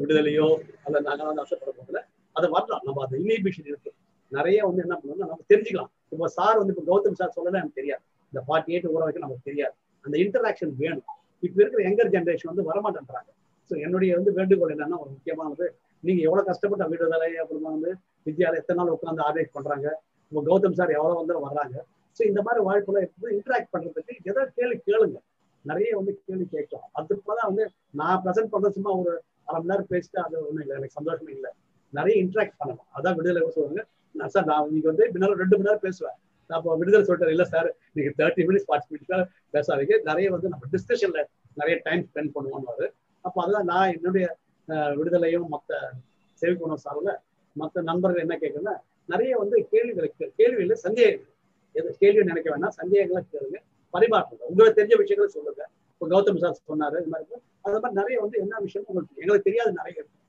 விடுதலையோ 0.02 0.48
அல்ல 0.86 0.98
நாங்க 1.08 1.24
வந்து 1.30 1.44
அசஸ் 1.44 1.62
பண்ண 1.62 1.74
போறதில்ல. 1.78 2.02
அதை 2.36 2.48
வரலாம். 2.56 2.84
நம்ம 2.88 3.02
அந்த 3.06 3.16
இனிபிஷன் 3.24 3.70
இருக்கு. 3.72 3.92
நிறைய 4.32 4.60
வந்து 4.68 4.84
என்ன 4.86 4.96
பண்ணணும்னா 5.00 5.30
நம்ம 5.32 5.46
தெரிஞ்சுக்கலாம். 5.52 5.92
இப்போ 6.14 6.28
சார் 6.38 6.60
வந்து 6.62 6.74
இப்போ 6.76 6.86
கௌதம் 6.92 7.18
சார் 7.20 7.36
சொல்லல 7.38 7.60
எனக்கு 7.62 7.80
தெரியாது. 7.82 8.04
இந்த 8.34 8.42
ஃபார்ட்டி 8.48 8.74
எயிட் 8.74 8.88
ஊற 8.94 9.02
வரைக்கும் 9.04 9.26
நமக்கு 9.26 9.48
தெரியாது. 9.50 9.76
அந்த 10.06 10.16
இன்டராக்ஷன் 10.24 10.74
வேணும். 10.82 11.08
இப்போ 11.46 11.60
இருக்கிற 11.62 11.82
யங்கர் 11.88 12.12
ஜென்ரேஷன் 12.16 12.52
வந்து 12.52 12.66
வரமாட்டேன்றாங்க. 12.70 13.30
ஸோ 13.72 13.74
என்னுடைய 13.86 14.12
வந்து 14.18 14.32
வேண்டுகோள் 14.38 14.74
என்னன்னா 14.76 14.98
ஒரு 15.04 15.12
முக்கியமானது 15.16 15.66
நீங்க 16.04 16.22
எவ்வளவு 16.28 16.48
கஷ்டப்பட்ட 16.50 16.86
விடுதலை 16.92 17.30
அப்புறமா 17.42 17.70
வந்து 17.76 17.92
வித்யாலயம் 18.28 18.62
எத்தனை 18.62 18.78
நாள் 18.80 18.96
உட்காந்து 18.96 19.22
ஆர்கனைஸ் 19.28 19.56
பண்றாங்க? 19.58 19.88
இப்போ 20.32 20.42
கௌதம் 20.50 20.78
சார் 20.80 20.96
எவ்வளவு 20.98 21.20
வந்து 21.22 21.36
வர்றாங்க? 21.48 21.76
ஸோ 22.20 22.26
இந்த 22.26 22.42
மாதிரி 22.42 22.64
வாய்ப்புலாம் 22.66 23.08
இருக்குது 23.08 23.34
இன்டராக்ட் 23.34 23.68
பண்றதுக்கு 23.74 24.24
எதாவது 24.24 24.52
கேள்வி 24.56 24.80
கேளுங்க. 24.86 25.20
நிறைய 25.62 25.96
வந்து 25.96 26.22
கேள்வி 26.26 26.46
கேட்கலாம். 26.46 26.90
அதுக்கு 26.92 27.22
தான் 27.26 27.54
வந்து 27.54 27.72
நான் 27.90 28.22
ப்ரெசென்ட் 28.26 28.46
பண்ண 28.46 28.70
சும்மா 28.70 28.92
ஒரு 28.92 29.22
அரை 29.44 29.62
மணி 29.62 29.66
நேரம் 29.66 29.86
பேசிட்டு 29.90 30.20
அது 30.20 30.40
ஒன்றும் 30.40 30.60
இல்லை. 30.60 30.68
எனக்கு 30.68 30.94
சந்தோஷமே 30.94 31.32
இல்லை. 31.32 31.52
நிறைய 31.90 32.24
இன்டராக்ட் 32.24 32.52
பண்ணலாம். 32.58 32.88
அதான் 32.96 33.16
விடுதலை 33.16 33.50
சொல்லுவாங்க. 33.50 33.86
நான் 34.12 34.28
சார் 34.28 34.46
நான் 34.46 34.66
இன்னைக்கு 34.66 34.88
வந்து 34.88 35.06
முன்னால 35.06 35.34
ரெண்டு 35.34 35.58
மணி 35.58 35.62
நேரம் 35.62 35.80
பேசுவேன். 35.80 36.14
நான் 36.48 36.60
அப்போ 36.60 36.76
விடுதலை 36.76 37.08
சொல்லிட்டாரு 37.08 37.30
இல்லை 37.30 37.46
சார் 37.46 37.76
நீங்க 37.94 38.24
தேர்ட்டி 38.24 38.40
மினிட்ஸ் 38.40 38.64
ஃபார்ட்டி 38.68 38.94
மினிட்ஸ் 38.94 39.26
பேசாதீங்க. 39.54 40.02
நிறைய 40.02 40.32
வந்து 40.32 40.50
நம்ம 40.50 40.66
டிஸ்கஷன்ல 40.72 41.24
நிறைய 41.54 41.82
டைம் 41.84 42.10
ஸ்பெண்ட் 42.14 42.32
பண்ணுவோம்னு 42.36 42.90
அப்போ 43.22 43.44
அதுதான் 43.44 43.64
நான் 43.64 43.94
என்னுடைய 43.94 44.38
விடுதலையும் 44.68 45.48
மற்ற 45.48 45.92
சேவை 46.34 46.56
பண்ண 46.56 46.76
சார்ல 46.76 47.18
மற்ற 47.52 47.82
நண்பர்கள் 47.82 48.22
என்ன 48.22 48.38
கேட்குறேன்னா 48.42 48.78
நிறைய 49.06 49.38
வந்து 49.38 49.68
கேள்விகளுக்கு 49.72 50.34
கே- 50.38 50.72
சந்தேகங்கள். 50.72 51.33
எது 51.80 51.90
கேள்வி 52.02 52.24
நினைக்க 52.32 52.48
வேணாம். 52.54 52.76
சந்தேகங்களை 52.80 53.22
கேளுங்க. 53.34 53.60
பரிமாற்றுங்க 53.94 54.44
உங்களுக்கு 54.52 54.78
தெரிஞ்ச 54.80 54.96
விஷயங்களை 55.02 55.30
சொல்லுங்க. 55.38 55.64
இப்போ 55.94 56.06
கௌதம் 56.14 56.42
சார் 56.44 56.60
சொன்னாரு 56.70 56.98
இது 57.02 57.12
மாதிரி. 57.14 57.42
அது 57.66 57.80
மாதிரி 57.84 57.98
நிறைய 58.02 58.18
வந்து 58.24 58.38
என்ன 58.44 58.60
விஷயம் 58.68 58.86
உங்களுக்கு 58.90 59.22
எங்களுக்கு 59.24 59.48
தெரியாது 59.50 59.72
நிறைய. 59.80 59.96
இருக்கு 60.02 60.20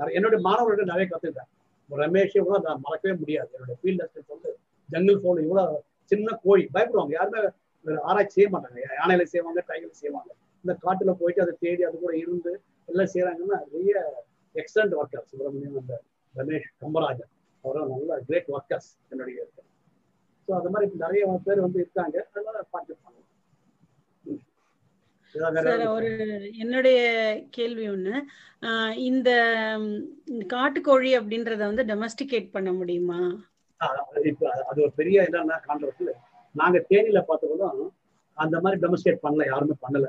நிறைய 0.00 0.18
என்னுடைய 0.18 0.40
மாணவர்கள்ட்ட 0.48 0.86
நிறைய 0.92 1.06
கற்றுக்கிட்டேன் 1.12 1.50
ரமேஷ் 1.90 2.34
கூட 2.46 2.56
நான் 2.66 2.82
மறக்கவே 2.86 3.14
முடியாது. 3.20 3.50
என்னுடைய 3.56 3.76
ஃபீல்ட் 3.80 4.02
அசிஸ்டன்ட் 4.04 4.34
வந்து 4.34 4.50
ஜங்கிள் 4.88 5.18
ஃபோன் 5.22 5.38
இவ்வளோ 5.44 5.64
சின்ன 6.10 6.34
கோழி. 6.44 6.64
பயப்படுவாங்க. 6.74 7.12
யாருமே 7.18 7.40
ஆராய்ச்சி 8.10 8.36
செய்ய 8.38 8.48
மாட்டாங்க. 8.54 8.78
யானையில 9.00 9.24
செய்வாங்க 9.34 9.60
டைகர்ல 9.70 9.94
செய்வாங்க. 10.04 10.30
இந்த 10.64 10.72
காட்டுல 10.84 11.12
போயிட்டு 11.20 11.42
அதை 11.44 11.54
தேடி 11.64 11.82
அது 11.88 11.96
கூட 12.04 12.14
இருந்து 12.24 12.52
எல்லாம் 12.90 13.10
செய்யறாங்கன்னா 13.14 13.58
நிறைய 13.72 13.94
எக்ஸலண்ட் 14.60 14.94
ஒர்க்கர் 15.00 15.26
சுப்பிரமணியம் 15.30 15.78
அந்த 15.80 15.94
ரமேஷ் 16.34 16.68
கம்பராஜன். 16.82 17.30
அவரும் 17.64 17.90
நல்ல 17.92 18.18
கிரேட் 18.28 18.50
ஒர்க்கர்ஸ் 18.56 18.90
என்னுடைய 19.12 19.37
ஸோ 20.48 20.52
அது 20.58 20.68
மாதிரி 20.74 20.86
நிறைய 21.02 21.22
பேர் 21.46 21.64
வந்து 21.64 21.80
இருக்காங்க. 21.82 22.16
அதனால 22.30 22.58
பார்த்துருப்பாங்க 22.72 23.16
சார் 25.64 25.82
ஒரு 25.94 26.10
என்னுடைய 26.62 26.98
கேள்வி 27.56 27.84
ஒண்ணு. 27.88 28.14
இந்த 29.08 29.30
காட்டுக்கோழி 30.52 31.10
அப்படின்றத 31.18 31.62
வந்து 31.70 31.84
டொமஸ்டிகேட் 31.90 32.46
பண்ண 32.54 32.70
முடியுமா? 32.72 33.18
அது 34.70 34.78
ஒரு 34.84 34.92
பெரிய 35.00 35.26
என்னன்னா 35.28 35.56
கான்ட்ரவர்சி 35.66 36.06
நாங்க 36.54 36.78
தேனியில 36.90 37.20
பார்த்ததும் 37.28 37.90
அந்த 38.38 38.56
மாதிரி 38.64 38.78
டொமஸ்டிகேட் 38.84 39.24
பண்ணல 39.26 39.46
யாருமே 39.50 39.76
பண்ணல. 39.84 40.08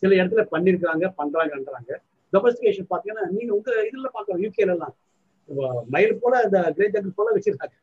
சில 0.00 0.10
இடத்துல 0.20 0.44
பண்ணிருக்காங்க 0.54 1.10
பண்றாங்கன்றாங்க. 1.20 1.92
டொமஸ்டிகேஷன் 2.32 2.90
பாத்தீங்கன்னா 2.92 3.26
நீங்க 3.36 3.52
உங்க 3.58 3.70
இதுல 3.88 4.10
பாக்கலாம் 4.16 4.42
யூகேல 4.44 4.74
எல்லாம். 4.76 4.94
மயில் 5.94 6.20
போல 6.22 6.42
இந்த 6.46 6.60
கிரேட் 6.78 7.16
போல 7.20 7.28
வச்சிருக்காங்க. 7.36 7.76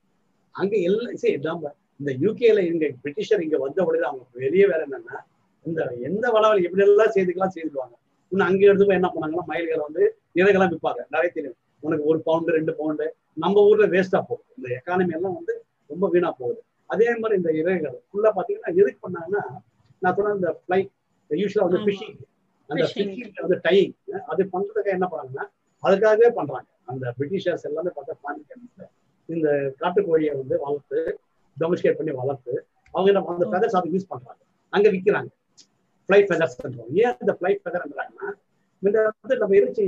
அங்க 0.56 0.74
எல்லாம் 0.88 1.20
சரி 1.22 1.38
நம்ம 1.46 1.72
இந்த 2.00 2.12
யூகேல 2.24 2.60
இங்க 2.72 2.86
பிரிட்டிஷர் 3.04 3.44
இங்க 3.46 3.58
வந்த 3.58 3.80
உடனே 3.88 4.06
அவங்க 4.10 4.26
வெளிய 4.44 4.64
வேலை 4.72 4.84
என்னன்னா 4.88 5.18
இந்த 5.66 5.82
எந்த 6.08 6.26
வளவல் 6.36 6.66
எப்படி 6.68 6.84
எல்லாம் 6.86 7.14
செய்துக்கலாம் 7.16 7.54
செய்துடுவாங்க. 7.56 7.96
இன்னும் 8.32 8.48
அங்க 8.48 8.62
எடுத்து 8.70 8.88
போய் 8.88 9.00
என்ன 9.00 9.10
பண்ணாங்கன்னா 9.14 9.46
மயில்களை 9.52 9.84
வந்து 9.88 10.04
இறகெல்லாம் 10.40 10.72
விற்பாங்க 10.74 11.02
நிறைய 11.16 11.30
தெரியும் 11.36 11.58
உனக்கு 11.84 12.06
ஒரு 12.12 12.20
பவுண்டு 12.28 12.56
ரெண்டு 12.58 12.74
பவுண்டு 12.80 13.06
நம்ம 13.44 13.64
ஊர்ல 13.70 13.86
வேஸ்டா 13.94 14.20
போகுது. 14.30 14.50
இந்த 14.58 14.68
எக்கானமி 14.80 15.16
எல்லாம் 15.18 15.36
வந்து 15.40 15.54
ரொம்ப 15.90 16.06
வீணா 16.14 16.30
போகுது. 16.42 16.60
அதே 16.90 17.08
மாதிரி 17.22 17.36
இந்த 17.42 17.52
இறகுகள் 17.60 17.98
ஃபுல்லா 18.10 18.32
பாத்தீங்கன்னா 18.38 18.72
எதுக்கு 18.82 19.00
பண்ணாங்கன்னா 19.06 19.44
நான் 20.02 20.16
சொன்ன 20.18 20.36
இந்த 20.40 20.52
ஃபிளைட் 20.60 20.92
யூஸ்வலா 21.32 21.66
வந்து. 21.68 21.82
ஃபிஷிங் 21.86 22.18
அந்த. 22.70 22.84
ஃபிஷிங் 22.84 23.14
வந்து 23.46 23.60
டையிங் 23.68 23.94
அது 24.32 24.44
பண்றதுக்கு 24.54 24.96
என்ன 24.98 25.08
பண்றாங்கன்னா 25.12 25.46
அதுக்காகவே 25.84 26.30
பண்றாங்க. 26.40 26.68
அந்த 26.92 27.06
பிரிட்டிஷர்ஸ் 27.18 27.66
எல்லாமே 27.70 27.92
பார்த்தா 27.98 28.16
பாண்டிச்சேரியில 28.26 28.90
இந்த 29.30 29.48
காட்டுக்கோழியை 29.82 30.34
வந்து 30.42 30.56
வளர்த்து 30.66 31.00
டொமிஸ்கேட் 31.58 31.98
பண்ணி 32.00 32.14
வளர்த்து 32.22 32.54
அவங்க 32.94 33.08
என்ன 33.12 33.22
அந்த 33.34 33.46
ஃபெதர்ஸ் 33.52 33.78
அதை 33.80 33.90
யூஸ் 33.96 34.12
பண்றாங்க. 34.14 34.42
அங்க 34.74 34.88
விற்கிறாங்க 34.96 35.32
ஃபிளைட் 36.10 36.28
ஃபெதர்ஸ் 36.30 36.58
ஏன் 37.04 37.18
இந்த 37.24 37.34
ஃபிளைட் 37.40 37.62
ஃபெதர்ன்றாங்கன்னா 37.64 38.30
இந்த 38.84 38.98
வந்து 39.22 39.36
நம்ம 39.42 39.56
இறைச்சி 39.60 39.84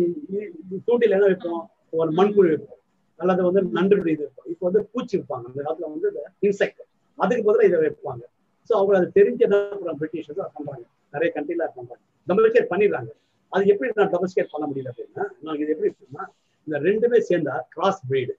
தூண்டில் 0.87 1.15
என்ன 1.17 1.25
வைப்போம்? 1.31 1.63
ஒரு 2.01 2.11
மண்புழு 2.19 2.49
வைப்போம். 2.53 2.81
அல்லது 3.19 3.41
வந்து 3.47 3.61
நண்டு 3.77 3.95
இது 4.13 4.23
வைப்போம். 4.25 4.47
இப்போ 4.53 4.63
வந்து 4.67 4.81
பூச்சி 4.93 5.15
வைப்பாங்க 5.17 5.45
அந்த 5.49 5.59
காலத்துல 5.65 5.89
வந்து 5.93 6.09
இந்த 6.11 6.21
இன்செக்ட் 6.47 6.81
அதுக்கு 7.19 7.43
பதிலாக 7.47 7.69
இதை 7.69 7.77
வைப்பாங்க. 7.83 8.23
ஸோ 8.69 8.73
அவங்க 8.79 8.93
அது 8.99 9.07
தெரிஞ்ச 9.17 9.41
என்ன 9.47 9.93
பிரிட்டிஷ் 9.99 10.29
வந்து 10.31 10.43
பண்றாங்க. 10.57 10.85
நிறைய 11.13 11.29
கண்ட்ரில 11.35 11.67
பண்றாங்க. 11.77 12.01
டொமிஸ்கேட் 12.27 12.71
பண்ணிடுறாங்க. 12.71 13.11
அது 13.53 13.69
எப்படி 13.73 13.89
நான் 13.99 14.13
டொமிஸ்கேட் 14.15 14.51
பண்ண 14.53 14.65
முடியல 14.69 14.91
அப்படின்னா 14.93 15.25
நான் 15.43 15.59
இது 15.61 15.69
எப்படி 15.73 15.89
இருக்குன்னா 15.89 16.23
இந்த 16.67 16.77
ரெண்டுமே 16.87 17.19
சேர்ந்தா 17.29 17.55
கிராஸ் 17.75 18.01
பிரீடு 18.09 18.33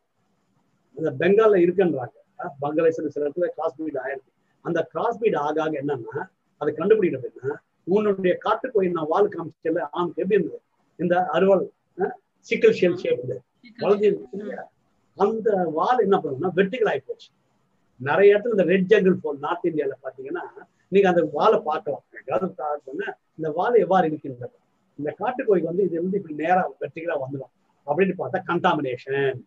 இந்த 0.97 1.11
பெங்கால்ல 1.21 1.57
இருக்குன்றாங்க. 1.67 2.17
பங்களாதேஷ் 2.61 3.12
சில 3.15 3.29
இடத்துல 3.29 3.47
கிராஸ் 3.57 3.81
ஆயிருக்கு. 3.83 4.33
அந்த 4.65 4.81
கிராஸ் 4.93 5.19
ஆக 5.35 5.62
ஆக 5.62 5.71
என்னன்னா 5.71 6.17
அதை 6.57 6.75
கண்டுபிடிக்கிறது 6.75 7.26
அப்படின்னா 7.29 7.55
உன்னுடைய 7.95 8.38
காட்டுக்கோயில் 8.45 8.97
நான் 8.97 9.11
வாழ் 9.12 9.29
காமிச்சல 9.35 9.81
ஆம் 9.91 10.09
எப்படி 10.09 10.35
இருந்தது? 10.35 10.61
இந்த 10.97 11.15
அருவல் 11.33 11.65
சிக்கல் 12.49 12.76
ஷெல் 12.81 12.97
ஷேப் 13.03 13.43
வளர்ந்து 13.79 14.09
அந்த 15.25 15.50
வால் 15.79 16.00
என்ன 16.07 16.17
பண்ணும்னா 16.25 16.49
வெட்டுகள் 16.57 16.88
ஆகி 16.88 16.99
போச்சு. 16.99 17.31
நிறைய 18.09 18.37
இடத்துல 18.37 18.55
இந்த 18.55 18.65
ரெட் 18.73 18.88
ஜங்கிள் 18.93 19.17
போல் 19.23 19.38
நார்த் 19.38 19.65
இந்தியால 19.65 19.95
பாத்தீங்கன்னா 20.03 20.45
நீங்க 20.88 21.09
அந்த 21.09 21.23
வாழை 21.33 21.59
பார்க்கலாம். 21.69 22.05
எங்காவது 22.19 22.55
இந்த 23.37 23.50
வாழை 23.59 23.81
எவ்வாறு 23.81 24.07
இருக்கின்றது? 24.07 24.57
இந்த 24.99 25.11
காட்டுக்கோழிக்கு 25.21 25.71
வந்து 25.71 25.85
இது 25.88 26.03
வந்து 26.03 26.19
இப்படி 26.21 26.35
நேரா 26.35 26.62
வெற்றிகளா 26.81 27.17
வந்துடும். 27.25 27.53
அப்படின்னு 27.87 28.15
பார்த்தா 28.19 28.38
கண்டாமினேஷன் 28.50 29.38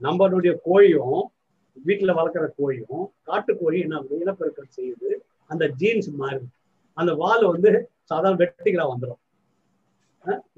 நம்மளுடைய 0.00 0.52
கோழியும் 0.66 1.20
வீட்டுல 1.86 2.12
வளர்க்குற 2.18 2.46
கோழியும் 2.58 3.04
காட்டுக்கோழி 3.28 3.78
என்ன 3.84 3.96
ஆகுது? 3.98 4.20
இனப்பெருக்கம் 4.24 4.74
செய்யுது. 4.78 5.10
அந்த 5.50 5.64
ஜீன்ஸ் 5.80 6.10
மாறுது. 6.20 6.48
அந்த 6.96 7.12
வால் 7.22 7.44
வந்து 7.52 7.70
சாதாரண 8.10 8.38
வெட்டிகளா 8.42 8.86
வந்துடும் 8.92 9.20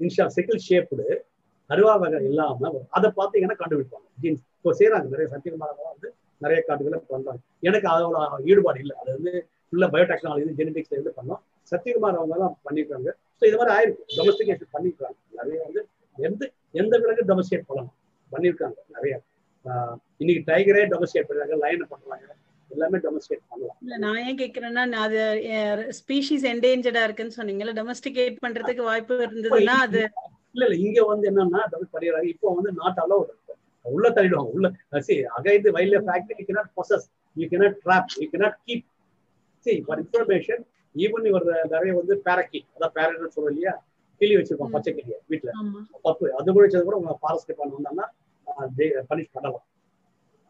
இன்ஷா 0.03 0.25
செக்கிள் 0.35 0.61
ஷேப்டு 0.67 1.05
அருவா 1.69 1.93
வகை 2.01 2.17
இல்லாம 2.29 2.57
வரும். 2.63 2.87
அதை 2.97 3.07
பார்த்தீங்கன்னா 3.19 3.57
கண்டுபிடிப்பாங்க. 3.59 4.07
ஜீன்ஸ் 4.23 4.43
இப்போ 4.57 4.71
செய்யறாங்க 4.79 5.07
நிறைய 5.13 5.27
சத்தியகுமாரெல்லாம் 5.33 5.91
வந்து 5.93 6.09
நிறைய 6.41 6.59
காட்டுகளை 6.67 6.97
பண்றாங்க. 7.11 7.41
எனக்கு 7.67 7.87
அதோட 7.93 8.17
ஈடுபாடு 8.51 8.79
இல்லை. 8.83 8.95
அது 9.01 9.09
வந்து 9.17 9.31
ஃபுல்லா 9.67 9.87
பயோடெக்னாலஜி 9.93 10.55
ஜெனடிக்ஸ்ல 10.59 10.97
இருந்து 10.97 11.13
பண்ணோம். 11.19 11.41
சத்யகுமார் 11.71 12.17
அவங்க 12.19 12.35
எல்லாம் 12.37 12.55
பண்ணிருக்காங்க 12.67 13.09
ஸோ 13.37 13.43
இது 13.49 13.57
மாதிரி 13.59 13.73
ஆயிருக்கு. 13.75 14.03
டொமஸ்டிகேஷன் 14.17 14.73
பண்ணிருக்காங்க 14.75 15.17
நிறைய 15.39 15.59
வந்து 15.67 15.81
எந்த 16.17 16.41
எந்த 16.81 16.93
விலங்கு 17.03 17.29
டொமஸ்டிகேட் 17.31 17.69
பண்ணலாம் 17.69 17.95
பண்ணியிருக்காங்க. 18.31 18.77
நிறைய. 18.97 19.15
இன்னைக்கு 20.21 20.41
டைகரே 20.47 20.81
டொமஸ்டிகேட் 20.91 21.29
பண்றாங்க 21.29 21.57
லைன் 21.63 21.83
பண்றாங்க 21.91 22.25
எல்லாமே 22.71 22.97
டொமஸ்டிகேட் 23.03 23.43
பண்ணலாம். 23.49 23.77
இல்ல 23.83 23.95
நான் 24.03 24.19
ஏன் 24.23 24.39
கேக்குறேன்னா 24.39 24.83
அது 25.01 25.19
ஸ்பீஷிஸ் 25.97 26.45
என்டேஞ்சர்டா 26.51 27.03
இருக்குன்னு 27.03 27.37
சொன்னீங்கல்ல 27.37 27.73
டொமஸ்டிகேட் 27.79 28.37
பண்றதுக்கு 28.43 28.83
வாய்ப்பு 28.89 29.15
இருந்ததுன்னா 29.25 29.75
அது 29.85 30.01
இல்ல 30.55 30.63
இல்ல 30.65 30.75
இங்க 30.85 30.99
வந்து 31.11 31.25
என்னன்னா 31.31 31.61
டொமஸ்ட் 31.71 31.95
பண்ணிடுறாங்க 31.95 32.29
இப்போ 32.33 32.55
வந்து 32.57 32.71
நாட் 32.79 32.99
அலௌட் 33.03 33.31
உள்ள 33.85 34.07
தள்ளிடுவாங்க 34.15 34.51
உள்ள 34.57 34.67
C 35.07 35.15
against 35.37 35.71
wildlife 35.95 36.11
act 36.13 36.33
you 36.33 36.45
cannot 36.47 36.69
possess 36.77 37.03
you 37.35 37.47
cannot 37.51 37.73
trap 37.83 38.05
you 38.21 38.29
cannot 38.31 38.55
keep. 38.65 38.81
see 39.65 39.75
for 39.81 39.95
information 40.03 40.59
even 40.95 41.27
இவர் 41.29 41.45
நிறைய 41.71 41.91
வந்து 41.97 42.15
பேரக்கிட் 42.25 42.65
அதான் 42.73 42.93
பேரட் 42.95 43.33
சொல்றோம் 43.35 43.51
இல்லையா? 43.51 43.73
கிளி 44.21 44.33
வச்சிருக்கோம் 44.37 44.69
ம். 44.69 44.75
பச்சை 44.75 44.91
கிளியை 44.93 45.17
வீட்டுல 45.31 45.51
தப்பு 46.05 46.25
அது 46.37 46.47
கூட 46.51 46.63
வச்சது 46.65 46.83
கூட 46.83 46.97
உங்க 46.99 47.13
ஃபாரஸ்ட் 47.21 47.47
டிபார்ட்மெண்ட் 47.49 47.79
வந்தாங்கன்னா 47.79 48.07
பனிஷ் 49.09 49.33
பண்ணலாம். 49.35 49.65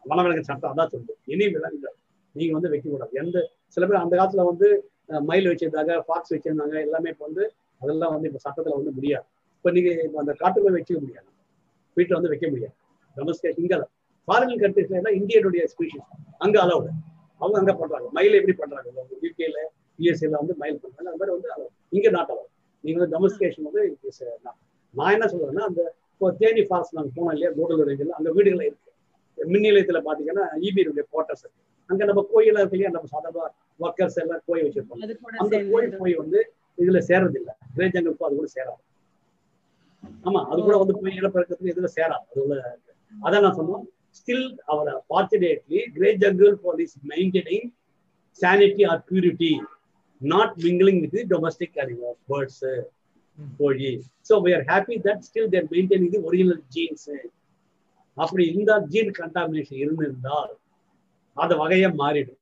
வனவிலங்கு 0.04 0.48
சட்டம் 0.48 0.72
அதான் 0.72 0.90
சொல்லுது 0.94 1.14
இனிமேலாம் 1.34 1.74
இல்லை. 1.78 1.90
நீங்க 2.34 2.52
வந்து 2.56 2.70
வைக்க 2.72 2.86
கூடாது 2.88 3.18
எந்த 3.22 3.36
சில 3.74 3.82
பேர் 3.88 4.02
அந்த 4.04 4.14
காலத்துல 4.18 4.44
வந்து 4.50 4.68
மயில் 5.28 5.48
வச்சிருந்தாங்க 5.50 5.94
ஃபாக்ஸ் 6.06 6.32
வச்சிருந்தாங்க 6.34 6.74
எல்லாமே 6.86 7.10
இப்போ 7.14 7.24
வந்து 7.28 7.44
அதெல்லாம் 7.80 8.12
வந்து 8.14 8.28
இப்போ 8.30 8.40
சட்டத்துல 8.46 8.76
வந்து 8.78 8.92
முடியாது. 8.98 9.26
இப்போ 9.56 9.70
நீங்க 9.76 9.90
இப்ப 10.06 10.18
அந்த 10.22 10.32
காட்டுக்குள்ள 10.42 10.76
வைக்க 10.78 10.94
முடியாது. 11.04 11.28
வீட்டில் 11.96 12.16
வந்து 12.18 12.32
வைக்க 12.32 12.46
முடியாது. 12.52 12.74
டொமஸ்டிக் 13.16 13.60
இங்க 13.62 13.76
ஃபாரின் 14.28 14.60
கண்ட்ரிஸ்ல 14.62 14.98
எல்லாம் 15.00 15.16
இந்தியனுடைய 15.20 15.62
ஸ்பீஷிஸ் 15.72 16.08
அங்க 16.44 16.56
அலவுடு 16.64 16.90
அவங்க 17.40 17.56
அங்க 17.62 17.72
பண்றாங்க. 17.80 18.06
மயில் 18.16 18.38
எப்படி 18.38 18.54
பண்றாங்க? 18.60 18.88
யூகேல 19.24 19.58
யூஎஸ்ஏல 19.98 20.36
வந்து 20.42 20.54
மயில் 20.62 20.80
பண்றாங்க. 20.84 21.08
அந்த 21.10 21.18
மாதிரி 21.20 21.34
வந்து 21.36 21.68
இங்க 21.96 22.08
நாட் 22.16 22.30
அலௌட் 22.34 22.50
நீங்க 22.84 22.98
வந்து 23.00 23.12
டொமஸ்டிகேஷன் 23.14 23.66
வந்து 23.68 23.82
நான் 24.94 25.12
என்ன 25.16 25.26
சொல்றேன்னா 25.32 25.64
அந்த 25.70 25.82
இப்போ 26.14 26.26
தேனி 26.40 26.62
ஃபாரஸ்ட் 26.68 26.96
நாங்க 26.96 27.10
போனோம் 27.16 27.32
இல்லையா 27.34 27.50
கூடலூர் 27.56 27.88
ரேஞ்சில் 27.88 28.16
அங்க 28.18 28.30
வீடுகள் 28.36 28.66
இருக்கு. 28.66 28.90
மின் 29.38 29.64
நிலையத்துல 29.66 30.00
பாத்தீங்கன்னா 30.06 30.44
இபியுடைய 30.66 31.04
குவார்டர்ஸ் 31.12 31.46
அங்க 31.90 32.02
நம்ம 32.10 32.20
கோயில 32.32 32.60
இருக்கு 32.60 32.76
இல்லையா 32.76 32.92
நம்ம 32.94 33.08
சாதாரண 33.14 33.46
ஒர்க்கர்ஸ் 33.80 34.18
எல்லாம் 34.22 34.42
கோயில் 34.46 34.66
வச்சிருப்போம். 34.66 35.00
அந்த 35.42 35.56
கோயில் 35.70 35.98
போய் 36.02 36.14
வந்து 36.22 36.38
இதுல 36.78 37.00
சேர்றது 37.08 37.38
இல்ல 37.40 37.50
கிரே 37.74 37.86
ஜங்கலுக்கும் 37.94 38.28
அது 38.28 38.38
கூட 38.38 38.48
சேராது. 38.56 38.80
ஆமா 40.26 40.40
அது 40.50 40.58
கூட 40.62 40.76
வந்து 40.82 40.94
போய் 41.00 41.18
இனப்பெருக்கத்துக்கு 41.18 41.74
இதுல 41.74 41.90
சேராது. 41.98 42.24
அது 42.30 42.40
உள்ள 42.44 42.54
அதான் 43.12 43.44
நான் 43.46 43.58
சொன்னோம். 43.60 43.84
Still 44.18 44.46
our 44.72 44.90
fortunately 45.08 45.80
grey 45.96 46.10
jungle 46.22 46.56
fowls 46.64 46.94
maintaining 47.12 47.68
sanity 48.40 48.84
or 48.90 49.02
purity 49.08 49.52
not 50.20 50.54
mingling 50.64 51.00
with 51.04 51.28
domestic 51.32 51.78
animal 51.82 52.16
birds 52.30 52.62
கோழி 53.56 54.02
so 54.28 54.32
we 54.32 54.54
are 54.54 54.64
happy 54.64 54.96
that 55.04 55.18
still 55.18 55.48
there 55.48 55.64
are 55.64 55.70
maintaining 55.70 56.22
original 56.22 56.62
genes 56.68 57.10
அப்படி 58.14 58.46
இந்த 58.46 58.84
ஜீன் 58.88 59.12
கண்டாமினேஷன் 59.18 59.74
இருந்திருந்தால் 59.74 60.56
அந்த 61.34 61.56
வகையை 61.56 61.90
மாறிடும். 61.90 62.38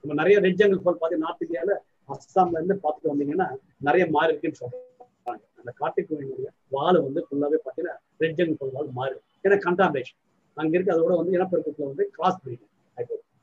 நம்ம 0.00 0.24
நிறைய 0.24 0.40
ரெஜ்ஜங்கள் 0.40 0.76
போல் 0.76 0.98
பார்த்தீங்கன்னா 1.00 1.16
நார்த் 1.16 1.82
அஸ்ஸாம்ல 2.08 2.52
இருந்து 2.52 2.80
பார்த்துட்டு 2.82 3.10
வந்தீங்கன்னா 3.12 3.56
நிறைய 3.78 4.06
மாறி 4.10 4.34
இருக்குன்னு 4.34 4.60
சொல்றாங்க. 4.60 5.42
அந்த 5.56 5.74
காட்டுக்கோழினுடைய 5.80 6.46
வாழை 6.68 7.00
வந்து 7.00 7.26
ஃபுல்லாவே 7.30 7.58
பார்த்தீங்கன்னா 7.64 7.96
ரெட் 8.18 8.46
வாழ் 8.46 8.72
போல் 8.72 8.90
மாறி 8.92 9.14
ஏன்னா 9.42 9.58
கண்டாமினேஷன் 9.66 10.20
அங்க 10.54 10.78
இருக்கு 10.78 10.94
அதோட 10.94 11.16
வந்து 11.16 11.32
இனப்பெருக்கத்துல 11.32 11.86
வந்து 11.86 12.10
கிராஸ் 12.10 12.40
பிரீடிங் 12.44 12.72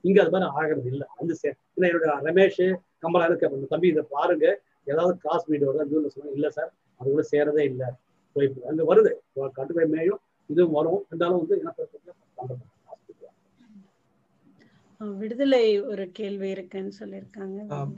இங்க 0.02 0.22
அது 0.22 0.32
மாதிரி 0.32 0.50
ஆகிறது 0.50 0.89
இல்லை. 0.89 1.08
வந்து 1.17 1.36
சே- 1.41 1.54
இல்லை 1.74 1.91
என்னோட 1.91 2.06
ரமேஷ் 2.24 2.76
கமலா 3.00 3.26
இருக்க 3.26 3.67
தம்பி 3.70 3.88
இதை 3.88 4.04
பாருங்க. 4.10 4.62
ஏதாவது 4.88 5.13
கிராஸ் 5.17 5.48
பிரீடோட 5.48 5.86
இதுல 5.86 6.12
சொன்னாங்க 6.13 6.38
இல்ல 6.38 6.50
சார் 6.52 6.70
அது 7.00 7.10
கூட 7.10 7.24
சேரதே 7.32 7.63
இல்லை. 7.65 7.89
போய் 8.36 8.50
அங்க 8.70 8.84
வருது. 8.89 9.12
கட்டுக்கை 9.56 9.86
மேயும் 9.91 10.22
இதுவும் 10.50 10.76
வரும். 10.78 11.02
இருந்தாலும் 11.10 11.39
வந்து. 11.41 11.58
அஹ், 15.02 15.13
விடுதலை 15.20 15.62
ஒரு 15.91 16.04
கேள்வி 16.12 16.50
இருக்குன்னு 16.50 16.94
சொல்லியிருக்காங்க. 17.00 17.60
ஆம். 17.76 17.94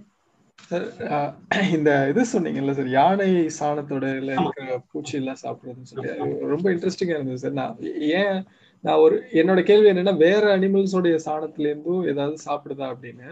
சார் 0.60 0.86
ஆஹ் 1.12 1.32
இந்த 1.76 1.92
இது 2.10 2.22
சொன்னீங்கல்ல 2.32 2.74
சார் 2.74 2.90
யானை 2.92 3.28
சாணத்தோட 3.58 4.06
இதுல 4.14 4.36
இருக்கிற 4.36 4.68
பூச்சி 4.92 5.16
எல்லாம் 5.18 5.42
சாப்பிடுறதுன்னு 5.42 5.90
சொல்லி 5.92 6.12
ரொம்ப 6.52 6.66
இன்ட்ரெஸ்டிங்கா 6.74 7.16
இருந்தது 7.18 7.42
சார். 7.44 7.58
நான் 7.60 7.74
ஏன் 8.14 8.38
நான் 8.84 9.02
ஒரு 9.02 9.16
என்னோட 9.34 9.60
கேள்வி 9.64 9.92
என்னன்னா 9.92 10.16
வேற 10.20 10.44
அனிமல்ஸோடைய 10.56 11.18
சாணத்துல 11.26 11.70
இருந்தும் 11.70 12.08
ஏதாவது 12.08 12.38
சாப்பிடுதா 12.46 12.86
அப்படின்னு. 12.94 13.28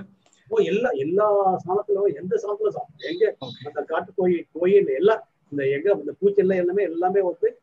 ஓ 0.51 0.57
எல்லா 0.57 0.89
எல்லா 0.89 1.27
சாணத்துல 1.57 2.15
எந்த 2.15 2.35
சாணத்துல 2.35 2.69
சாப்பிடும் 2.69 3.11
எங்க 3.11 3.35
அந்த 3.65 3.81
காட்டு 3.81 4.11
கோழி 4.15 4.45
கோயில் 4.53 4.87
எல்லாம் 4.87 5.27
இந்த 5.51 5.67
எங்க 5.67 5.91
இந்த 5.99 6.11
பூச்செல்லாம் 6.21 6.55
எல்லாமே 6.55 6.83
எல்லாமே 6.83 7.21
வந்து 7.21 7.59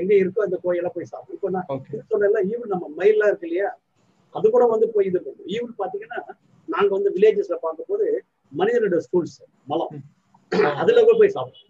எங்க 0.00 0.14
இருக்கோ 0.14 0.38
அந்த 0.38 0.58
கோயிலெல்லாம் 0.64 0.94
போய் 0.94 1.04
சாப்பிடும். 1.04 1.34
இப்போ 1.34 1.50
நான் 1.50 1.66
சொன்னேன்ல 2.10 2.52
ஈவன் 2.52 2.66
நம்ம 2.66 2.90
மயில்லாம் 2.96 3.26
இருக்கு 3.26 3.46
இல்லையா? 3.46 3.78
அது 4.30 4.50
கூட 4.50 4.66
வந்து 4.66 4.88
போய் 4.88 5.06
இது 5.06 5.22
பண்ணும். 5.22 5.46
ஈவன் 5.46 5.74
பாத்தீங்கன்னா 5.78 6.24
நாங்க 6.66 6.94
வந்து 6.94 7.10
வில்லேஜஸ்ல 7.10 7.54
பார்க்கும்போது 7.60 8.24
மனிதனோட 8.58 9.00
ஸ்கூல்ஸ் 9.00 9.38
மலம். 9.66 9.88
அதுல 10.76 11.04
கூட 11.04 11.16
போய் 11.18 11.28
சாப்பிடும். 11.28 11.68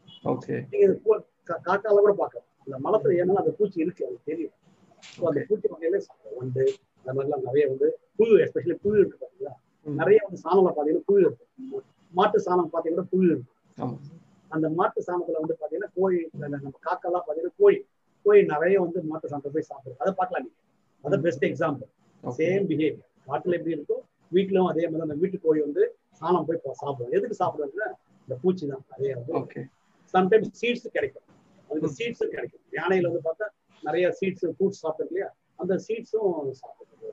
நீங்க 0.70 0.86
இது 0.86 1.00
போ- 1.04 1.24
கா- 1.48 1.60
காக்கால 1.62 1.98
கூட 1.98 2.12
பார்க்கலாம். 2.12 2.46
அந்த 2.58 2.76
மலத்துல 2.88 3.12
ஏன்னா 3.12 3.34
அந்த 3.34 3.50
பூச்சி 3.50 3.80
இருக்கு 3.80 4.06
அது 4.06 4.18
தெரியும். 4.24 4.50
அந்த 5.24 5.44
பூச்சி 5.48 5.68
வகையில 5.68 5.96
சாப்பிடும். 5.96 6.38
வண்டு 6.38 6.72
அந்த 7.04 7.10
மாதிரிலாம் 7.14 7.40
நிறைய 7.40 7.66
வந்து 7.66 7.98
புழு 8.16 8.44
எஸ்பெஷலி 8.44 8.74
புழு 8.74 8.98
இருக்கு 8.98 9.26
பாத்தீங்களா. 9.26 9.52
நிறைய 9.86 10.18
வந்து 10.24 10.40
சாணம்ல 10.44 10.70
பாத்தீங்கன்னா 10.70 11.06
புழு 11.08 11.22
இருக்கு 11.24 11.44
மாட்டு 12.14 12.38
சாணம் 12.46 12.72
பாத்தீங்கன்னா 12.74 13.06
புழு 13.12 13.28
இருக்கு 13.28 13.52
ஆமா. 13.78 13.96
அந்த 14.50 14.66
மாட்டு 14.78 15.00
சாணத்துல 15.06 15.40
வந்து 15.42 15.54
பாத்தீங்கன்னா 15.60 15.90
கோழி 15.96 16.18
நம்ம 16.54 16.72
காக்கெல்லாம் 16.86 17.24
பாத்தீங்கன்னா 17.26 17.56
கோழி. 17.62 17.78
கோழி 18.26 18.40
நிறைய 18.52 18.76
வந்து 18.84 18.98
மாட்டு 19.10 19.30
சாணத்தை 19.30 19.50
போய் 19.56 19.68
சாப்பிடுது. 19.70 19.98
அதை 20.02 20.12
பார்க்கலாம் 20.18 20.44
நீங்க. 20.44 20.56
அது 21.04 21.16
பெஸ்ட் 21.26 21.44
எக்ஸாம்பிள் 21.48 21.88
சேம் 22.22 22.64
பிஹேவியர் 22.70 22.96
காட்டுல 23.28 23.56
எப்படி 23.58 23.74
இருக்கோ 23.76 23.96
வீட்லயும் 24.32 24.70
அதே 24.70 24.84
மாதிரி 24.84 25.04
அந்த 25.06 25.16
வீட்டு 25.22 25.36
கோழி 25.44 25.60
வந்து 25.66 25.82
சாணம் 26.20 26.46
போய் 26.48 26.60
சாப்பிடும். 26.80 27.12
எதுக்கு 27.18 27.36
சாப்பிடுறதுன்னா 27.42 27.88
இந்த 28.28 28.36
பூச்சி 28.42 28.64
தான். 28.72 28.84
அதே 28.94 29.12
வந்து 29.18 29.32
ஓகே 29.40 29.62
சம்டைம்ஸ் 30.14 30.50
சீட்ஸ் 30.60 30.88
கிடைக்கும். 30.96 31.26
அதுக்கு 31.70 31.90
சீட்ஸும் 31.98 32.32
கிடைக்கும். 32.34 32.62
யானையில 32.78 33.08
வந்து 33.10 33.22
பார்த்தா 33.28 33.46
நிறைய 33.82 34.06
சீட்ஸ் 34.20 34.44
ஃப்ரூட்ஸ் 34.56 34.82
சாப்பிட்டு 34.84 35.08
இல்லையா 35.08 35.28
அந்த 35.62 35.74
சீட்ஸும் 35.86 36.32
சாப்பிடுறது 36.60 37.12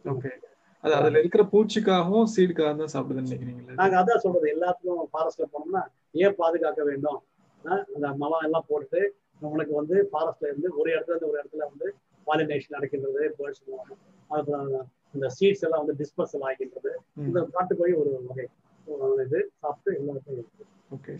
அது 0.85 0.93
அதுல 0.97 1.19
இருக்கிற 1.21 1.43
பூச்சிக்காகவும் 1.51 2.27
சீடுக்காக 2.33 2.71
தான் 2.75 2.91
சாப்பிடுதுன்னு 2.93 3.29
நினைக்கிறீங்களா? 3.29 3.77
நாங்க 3.79 3.95
அதான் 4.01 4.23
சொல்றது 4.23 4.47
எல்லாத்துக்கும் 4.53 5.07
ஃபாரஸ்ட்ல 5.13 5.45
போனோம்னா 5.53 5.83
ஏன் 6.15 6.35
பாதுகாக்க 6.39 6.81
வேண்டும்? 6.89 7.19
அந்த 7.63 8.07
மலம் 8.21 8.45
எல்லாம் 8.47 8.67
போட்டு 8.67 8.99
உனக்கு 9.49 9.73
வந்து 9.79 9.95
ஃபாரஸ்ட்ல 10.11 10.49
இருந்து 10.49 10.69
ஒரு 10.79 10.89
இடத்துல 10.93 11.13
இருந்து 11.13 11.29
ஒரு 11.31 11.39
இடத்துல 11.41 11.63
வந்து 11.71 11.87
பாலினேஷன் 12.27 12.75
நடக்கின்றது 12.75 13.23
பேர்ட்ஸ் 13.37 13.63
அப்புறம் 14.29 14.69
இந்த 15.15 15.27
சீட்ஸ் 15.35 15.63
எல்லாம் 15.65 15.81
வந்து 15.83 15.97
டிஸ்பர்சல் 15.99 16.45
ஆகின்றது. 16.47 16.91
இந்த 17.21 17.39
காட்டுக்கோழி 17.53 17.93
ஒரு 18.01 18.11
வகை. 18.27 18.45
இது 19.25 19.39
சாப்பிட்டு 19.61 19.91
எல்லாருக்கும் 19.99 20.35
இருக்கு. 20.35 20.63
ஓகே 20.91 21.13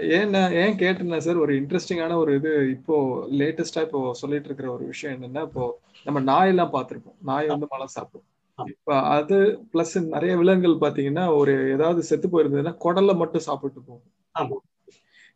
ஏன் 0.00 0.30
நான் 0.30 0.52
ஏன் 0.52 0.78
கேட்டேன்னா 0.78 1.16
சார் 1.16 1.36
ஒரு 1.36 1.52
இன்ட்ரெஸ்டிங்கான 1.54 2.14
ஒரு 2.14 2.34
இது 2.34 2.70
இப்போ 2.70 3.26
லேட்டஸ்டா 3.30 3.80
இப்போ 3.80 4.14
சொல்லிட்டு 4.14 4.46
இருக்கிற 4.46 4.72
ஒரு 4.72 4.86
விஷயம் 4.86 5.14
என்னன்னா 5.16 5.42
இப்போ 5.42 5.80
நம்ம 6.04 6.20
நாயெல்லாம் 6.20 6.72
பார்த்திருப்போம். 6.72 7.16
நாய் 7.20 7.46
வந்து 7.46 7.66
மலம் 7.70 7.86
சாப்பிடும். 7.86 8.26
இப்ப 8.58 9.02
அது 9.02 9.36
பிளஸ் 9.72 10.04
நிறைய 10.06 10.36
விலங்குகள் 10.36 10.90
பாத்தீங்கன்னா 10.90 11.36
ஒரு 11.36 11.72
ஏதாவது 11.72 12.02
செத்து 12.02 12.28
போயிருந்ததுன்னா 12.28 12.74
குடல்ல 12.84 13.16
மட்டும் 13.16 13.40
சாப்பிட்டு 13.40 13.80
போகும். 13.80 14.12
ஆமா. 14.34 14.56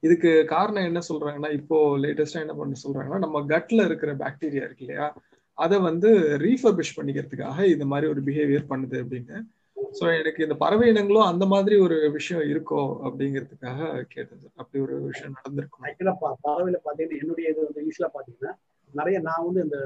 இதுக்கு 0.02 0.44
காரணம் 0.44 0.84
என்ன 0.84 1.00
சொல்றாங்கன்னா 1.08 1.52
இப்போ 1.52 1.98
லேட்டஸ்டா 1.98 2.40
என்ன 2.40 2.54
பண்ண 2.54 2.76
சொல்றாங்கன்னா 2.84 3.18
நம்ம 3.18 3.40
கட்ல 3.40 3.84
இருக்கிற 3.84 4.14
பாக்டீரியா 4.14 4.64
இருக்கு 4.68 4.84
இல்லையா? 4.86 5.14
அதை 5.54 5.78
வந்து 5.78 6.10
ரீஃபர்பிஷ் 6.38 6.96
பண்ணிக்கிறதுக்காக 6.96 7.64
இந்த 7.64 7.84
மாதிரி 7.84 8.10
ஒரு 8.10 8.22
பிஹேவியர் 8.22 8.70
பண்ணுது 8.70 8.96
அப்படின்னு. 9.02 9.38
சோ 9.90 10.04
எனக்கு 10.18 10.40
இந்த 10.46 10.56
பறவை 10.62 10.86
இனங்களும் 10.90 11.28
அந்த 11.30 11.44
மாதிரி 11.52 11.76
ஒரு 11.84 11.96
விஷயம் 12.16 12.44
இருக்கோ 12.50 12.82
அப்படிங்கிறதுக்காக 13.06 13.80
கேட்டேன் 14.12 14.40
சார். 14.42 14.54
அப்படி 14.62 14.78
ஒரு 14.86 14.94
விஷயம் 15.08 15.36
நடந்திருக்கும்? 15.38 15.84
ஆக்சுவலா 15.86 16.14
பறவையில 16.44 16.78
பாத்தீங்கன்னா 16.86 17.20
என்னுடைய 17.22 17.52
இது 17.52 17.60
வந்து 17.68 17.84
யூஸ்வலா 17.86 18.10
பாத்தீங்கன்னா 18.16 18.52
நிறைய 18.90 19.16
நான் 19.28 19.46
வந்து 19.48 19.62
இந்த 19.66 19.78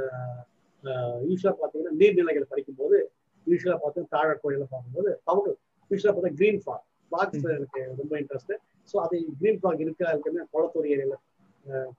யூஸ்வலா 1.30 1.54
பாத்தீங்கன்னா 1.62 1.94
நீர்நிலைகள் 2.00 2.50
படிக்கும்போது 2.52 2.98
யூஸ்வலா 3.46 3.78
பார்த்து 3.84 4.06
தாழக்கோயில 4.14 4.66
பார்க்கும்போது 4.72 5.10
தவறு 5.30 5.52
யூஸ்வலா 5.90 6.14
பார்த்தா 6.14 6.34
கிரீன் 6.40 6.60
ஃபாக் 6.64 6.84
ஃபாக்ஸ் 7.12 7.48
எனக்கு 7.54 7.80
ரொம்ப 8.00 8.14
இன்ட்ரெஸ்ட் 8.22 8.54
ஸோ 8.88 8.96
அது 9.04 9.16
கிரீன் 9.40 9.60
ஃபாக் 9.62 9.82
இருக்கா 9.86 10.08
இருக்குன்னு 10.14 10.46
குளத்தூர் 10.54 10.88
ஏரியால 10.94 11.16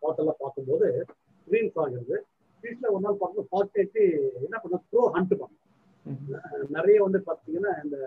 குளத்தெல்லாம் 0.01 0.41
பார்க்கும்போது 0.43 0.87
கிரீன் 1.47 1.71
ஃபாக் 1.73 1.93
இருந்து 1.95 2.17
யூஸ்வலா 2.63 2.91
ஒரு 2.95 3.03
நாள் 3.05 3.21
பார்க்கும்போது 3.21 3.53
பார்த்துட்டு 3.55 4.03
என்ன 4.45 4.57
பண்ண 4.63 4.77
ப்ரோ 4.91 5.03
ஹண்ட் 5.15 5.33
பண்ணும். 5.33 5.61
நிறைய 6.75 6.97
வந்து 7.05 7.19
பாத்தீங்கன்னா 7.27 7.71
இந்த 7.83 7.97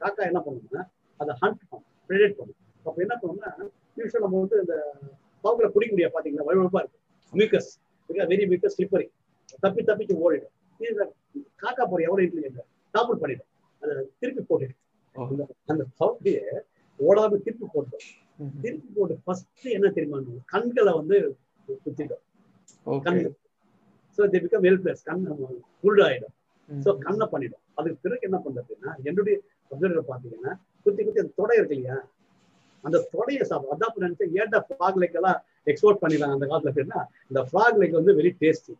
காக்கா 0.00 0.22
என்ன 0.30 0.40
பண்ணும்னா 0.46 0.82
அதை 1.20 1.32
ஹண்ட் 1.42 1.62
பண்ணும் 1.70 1.86
ப்ரெடேட் 2.08 2.36
பண்ணும். 2.38 2.58
அப்ப 2.86 2.96
என்ன 3.06 3.14
பண்ணும்னா 3.22 3.50
யூஸ்வல் 3.98 4.24
நம்ம 4.26 4.40
வந்து 4.44 4.58
இந்த 4.64 4.76
பாவுல 5.44 5.68
குடிக்க 5.74 5.92
முடியாது 5.94 6.14
பாத்தீங்கன்னா 6.16 6.46
வழுவழுப்பா 6.48 6.80
இருக்கு 6.82 6.98
மியூக்கஸ் 7.32 7.70
வெரி 8.30 8.44
மியூக்கஸ் 8.50 8.76
ஸ்லிப்பரி 8.76 9.06
தப்பி 9.64 9.82
தப்பிச்சு 9.88 10.14
ஓடிடும். 10.24 10.54
இது 10.80 11.04
காக்கா 11.62 11.84
போற 11.90 12.00
எவ்வளவு 12.08 12.24
இன்டெலிஜென்ட் 12.26 12.60
டாபிள் 12.94 13.20
பண்ணிடும். 13.22 13.48
அதை 13.82 13.94
திருப்பி 14.20 14.42
போட்டுடும். 14.50 14.78
அந்த 15.70 15.82
பவுடியை 16.00 16.44
ஓடாம 17.00 17.38
திருப்பி 17.46 17.66
போட்டோம். 17.74 18.04
திருப்பி 18.64 18.88
போட்டு 18.96 19.14
ஃபர்ஸ்ட் 19.24 19.68
என்ன 19.76 19.88
தெரியுமா? 19.96 20.18
கண்களை 20.52 20.92
வந்து 21.00 21.16
குத்திடும் 21.84 22.24
கண் 23.06 23.18
ஸோ 24.18 24.28
தே 24.34 24.40
பிகம் 24.44 24.66
ஹெல்ப்லெஸ் 24.68 25.02
கண் 25.08 25.24
குருடு 25.82 26.02
ஸோ 26.70 26.90
கண்ணை 27.04 27.26
பண்ணிடும். 27.32 27.62
அதுக்கு 27.78 27.98
பிறகு 28.04 28.26
என்ன 28.28 28.38
பண்றதுன்னா 28.44 28.90
என்னுடைய 29.08 29.36
அப்சர்வர் 29.70 30.10
பாத்தீங்கன்னா 30.10 30.52
குத்தி 30.86 31.02
குத்தி 31.02 31.22
அந்த 31.22 31.34
தொடை 31.40 31.56
இருக்கு 31.60 31.76
இல்லையா? 31.78 31.96
அந்த 32.84 32.98
தொடையை 33.14 33.44
சாப்பிடும். 33.50 33.72
அதான் 33.74 33.90
இப்ப 33.90 34.02
நினைச்சேன் 34.04 34.34
ஏன்டா 34.40 34.58
ஃப்ராக் 34.68 35.00
லைக் 35.02 35.16
எல்லாம் 35.20 35.38
எக்ஸ்போர்ட் 35.70 36.00
பண்ணிடலாம் 36.02 36.34
அந்த 36.36 36.46
காலத்துல 36.50 36.72
எப்படின்னா 36.72 37.00
இந்த 37.30 37.40
ஃப்ராக் 37.48 37.78
லைக் 37.80 37.98
வந்து 37.98 38.14
வெரி 38.18 38.32
டேஸ்டி 38.42 38.74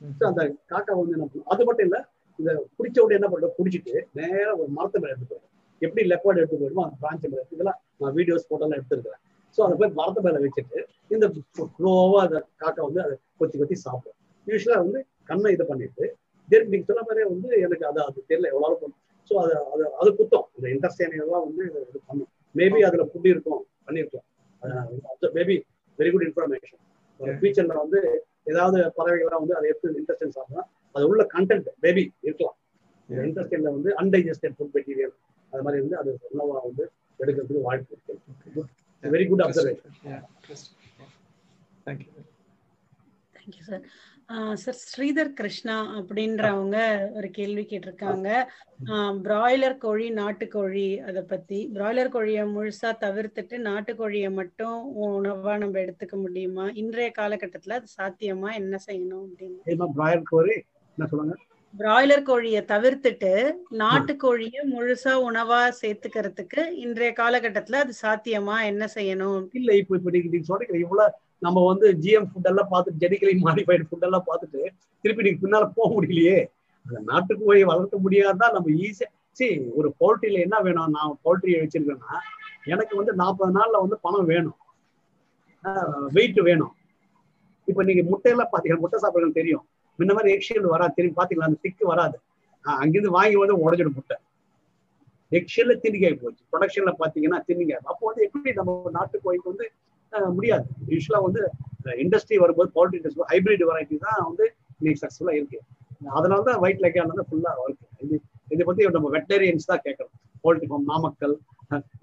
ஸோ 0.00 0.24
அந்த 0.30 0.42
காக்கா 0.72 0.92
வந்து 1.00 1.16
என்ன 1.16 1.26
பண்ணும் 1.26 1.50
அது 1.54 1.66
மட்டும் 1.68 1.86
இல்ல 1.88 1.98
இந்த 2.38 2.50
பிடிச்ச 2.78 2.98
உடனே 3.04 3.18
என்ன 3.18 3.28
பண்ணுறோம் 3.32 3.56
பிடிச்சிட்டு 3.58 3.94
நேரா 4.18 4.52
ஒரு 4.60 4.70
மரத்து 4.78 5.00
மேல 5.02 5.12
எடுத்து 5.14 5.28
போயிடும். 5.32 5.48
எப்படி 5.82 6.02
லெப்பாடு 6.12 6.40
எடுத்து 6.40 6.58
போயிடுமோ 6.60 6.84
அந்த 6.86 6.96
பிரான்ச் 7.02 7.26
மேல. 7.32 7.44
இதெல்லாம் 7.54 7.78
நான் 8.00 8.14
வீடியோஸ் 8.18 8.48
போட்டோலாம் 8.50 8.78
எடுத்துருக்கிறேன். 8.78 9.20
ஸோ 9.58 9.60
அதை 9.66 9.74
போய் 9.80 9.96
மரத்து 10.00 10.20
மேல 10.26 10.40
வச்சுட்டு 10.44 10.78
இந்த 11.14 11.26
ஸ்லோவா 11.72 12.20
அந்த 12.26 12.38
காக்கா 12.62 12.82
வந்து 12.88 13.00
அதை 13.06 13.14
கொத்தி 13.40 13.56
கொத்தி 13.58 13.76
சாப்பிடும். 13.86 14.18
யூஸ்வலா 14.46 14.78
வந்து 14.84 15.00
கண்ணை 15.30 15.50
இது 15.56 15.64
பண்ணிட்டு 15.70 16.04
திருப்பி 16.48 16.72
நீங்க 16.72 16.86
சொன்ன 16.90 17.04
மாதிரியே 17.06 17.26
வந்து 17.32 17.48
எனக்கு 17.66 17.84
அது 17.90 18.00
அது 18.06 18.18
தெரியல 18.30 18.50
எவ்வளவு 18.54 18.78
பண்ணும் 18.82 18.98
ஸோ 19.30 19.34
அது 19.42 19.54
அது 19.74 19.84
அது 20.00 20.08
குத்தம். 20.18 20.46
இந்த 20.56 20.66
இன்டர்ஸ்டேனியெல்லாம் 20.74 21.44
வந்து 21.46 21.64
இது 21.68 22.00
பண்ணும். 22.08 22.30
மேபி 22.54 22.80
அதுல 22.88 23.04
புட்டி 23.12 23.28
இருக்கும் 23.34 23.62
பண்ணிருக்கலாம் 23.86 24.28
மேபி 25.38 25.56
வெரி 25.98 26.10
குட் 26.14 26.26
இன்ஃபர்மேஷன் 26.28 26.80
ஒரு 27.20 27.32
ஃபியூச்சர்ல 27.38 27.76
வந்து 27.82 28.00
ஏதாவது 28.50 28.78
பறவைகள்லாம் 28.98 29.42
வந்து 29.44 29.56
அதை 29.58 29.66
எடுத்து 29.72 29.98
இன்ட்ரெஸ்ட் 30.00 30.36
சாப்பிடலாம் 30.36 30.68
அது 30.94 31.04
உள்ள 31.10 31.22
கண்டென்ட் 31.34 31.68
மேபி 31.84 32.04
இருக்கலாம். 32.26 32.56
இன்ட்ரெஸ்டிங்ல 33.08 33.70
வந்து 33.76 33.90
அன்டைஜஸ்டட் 34.02 34.56
ஃபுட் 34.56 34.74
மெட்டீரியல் 34.76 35.14
அது 35.52 35.62
மாதிரி 35.66 35.80
வந்து 35.84 35.98
அது 36.00 36.10
உணவா 36.30 36.58
வந்து 36.66 36.84
எடுக்கிறதுக்கு 37.20 37.66
வாய்ப்பு 37.68 37.94
இருக்கு. 37.94 38.64
Very 39.02 39.24
good 39.30 39.44
observation 39.46 39.94
thank you 41.86 42.10
thank you 43.34 43.62
sir 43.68 43.84
sir 44.56 44.76
Sridhar 44.82 45.30
Krishna 45.32 45.76
அப்படின்றவங்க 45.98 46.76
ஒரு 47.14 47.30
கேள்வி 47.30 47.62
கேட்டிருக்காங்க. 47.62 48.28
பிராய்லர் 49.22 49.76
கோழி 49.78 50.10
நாட்டுக்கோழி 50.10 51.02
அதை 51.02 51.22
பத்தி. 51.22 51.58
பிராய்லர் 51.74 52.08
கோழியை 52.08 52.44
முழுசா 52.46 52.90
தவிர்த்துட்டு 53.00 53.56
நாட்டுக்கோழியை 53.60 54.30
மட்டும் 54.32 54.76
உணவா 55.06 55.58
நம்ம 55.58 55.80
எடுத்துக்க 55.80 56.16
முடியுமா? 56.16 56.66
இன்றைய 56.74 57.10
காலகட்டத்துல 57.18 57.78
அது 57.80 57.88
சாத்தியமா? 57.98 58.52
என்ன 58.54 58.78
செய்யணும் 58.86 59.24
அப்படின்னு. 59.26 59.60
பிராய்லர் 61.74 62.22
கோழியை 62.22 62.62
தவிர்த்துட்டு 62.64 63.30
நாட்டுக்கோழியை 63.78 64.62
முழுசா 64.72 65.12
உணவா 65.28 65.60
சேர்த்துக்கிறதுக்கு 65.82 66.62
இன்றைய 66.76 67.12
காலகட்டத்துல 67.16 67.80
அது 67.84 67.94
சாத்தியமா? 68.02 68.64
என்ன 68.64 68.84
செய்யணும்? 68.94 69.42
இல்ல 69.52 69.74
இப்ப 69.74 69.96
இப்ப 69.96 70.10
நீங்க 70.10 70.30
நீங்க 70.30 70.48
சொல்றீங்க 70.50 70.78
இவ்வளவு 70.78 71.14
நம்ம 71.42 71.58
வந்து 71.70 71.86
ஜிஎம் 72.04 72.28
ஃபுட் 72.30 72.48
எல்லாம் 72.50 72.70
பார்த்துட்டு 72.72 73.02
ஜெனிக்கலி 73.04 73.34
மாடிஃபைடு 73.46 73.84
ஃபுட் 73.88 74.06
எல்லாம் 74.08 74.26
பார்த்துட்டு 74.28 74.60
திருப்பி 75.04 75.24
நீங்க 75.26 75.40
பின்னால 75.44 75.64
போக 75.78 75.88
முடியலையே. 75.94 76.38
அந்த 76.86 76.98
நாட்டுக்கோழியை 77.10 77.66
வளர்க்க 77.72 77.96
முடியாதா 78.04 78.46
நம்ம 78.56 78.70
ஈஸியா 78.86 79.08
சரி 79.38 79.56
ஒரு 79.78 79.88
போல்ட்ரியில 80.00 80.40
என்ன 80.46 80.56
வேணும்? 80.66 80.94
நான் 80.96 81.18
போல்ட்ரியை 81.24 81.58
வச்சிருக்கேன்னா 81.62 82.16
எனக்கு 82.72 82.94
வந்து 83.00 83.12
நாற்பது 83.20 83.52
நாள்ல 83.58 83.82
வந்து 83.84 83.96
பணம் 84.06 84.28
வேணும். 84.32 84.58
வெயிட் 86.16 86.40
வேணும். 86.48 86.72
இப்ப 87.68 87.84
நீங்க 87.88 88.02
முட்டையெல்லாம் 88.10 88.52
பாத்தீங்கன்னா 88.52 88.82
முட்டை 88.84 88.98
சாப்பிடுறது 89.02 89.38
தெரியும். 89.40 89.64
முன்ன 89.98 90.14
மாதிரி 90.16 90.30
எக்ஷியல் 90.36 90.72
வராது. 90.74 90.96
தெரியும் 90.98 91.18
பாத்தீங்களா 91.20 91.48
அந்த 91.48 91.60
திக்கு 91.66 91.84
வராது. 91.92 92.16
அங்கிருந்து 92.64 93.16
வாங்கி 93.16 93.36
வந்து 93.42 93.56
உடஞ்சிடும் 93.64 93.96
முட்டை. 93.98 94.16
எக்ஷியல்ல 95.32 95.74
திணிக்காய் 95.84 96.20
போச்சு. 96.22 96.42
ப்ரொடக்ஷன்ல 96.52 96.92
பாத்தீங்கன்னா 97.02 97.38
திணிக்காய். 97.48 97.82
அப்போ 97.90 98.02
வந்து 98.10 98.24
எப்படி 98.28 98.52
நம்ம 98.60 98.90
நாட்டுக்கோழிக்கு 98.98 99.52
வந்து 99.52 99.66
முடியாது. 100.38 100.66
யூஸ்வலாக 100.94 101.22
வந்து 101.28 101.42
இண்டஸ்ட்ரி 102.04 102.36
வரும்போது 102.42 102.68
பவுல்ட்ரி 102.76 102.98
இண்டஸ்ட்ரி 103.00 103.26
ஹைபிரிட் 103.32 103.64
வெரைட்டி 103.70 103.96
தான் 104.06 104.20
வந்து 104.28 104.44
இன்னைக்கு 104.78 105.00
சக்ஸஸ்ஃபுல்லாக 105.02 105.38
இருக்கு. 105.40 105.58
அதனால 106.18 106.40
தான் 106.48 106.60
ஒயிட் 106.64 106.82
லைக்கானது 106.84 107.24
ஃபுல்லாக 107.28 107.66
இருக்கு. 107.68 107.86
இது 108.04 108.14
இதை 108.54 108.62
பற்றி 108.68 108.88
நம்ம 108.98 109.10
வெட்டரியன்ஸ் 109.16 109.70
தான் 109.70 109.82
கேட்கணும் 109.86 110.14
போல்ட்ரி 110.44 110.68
ஃபார்ம் 110.70 110.86
நாமக்கல். 110.92 111.34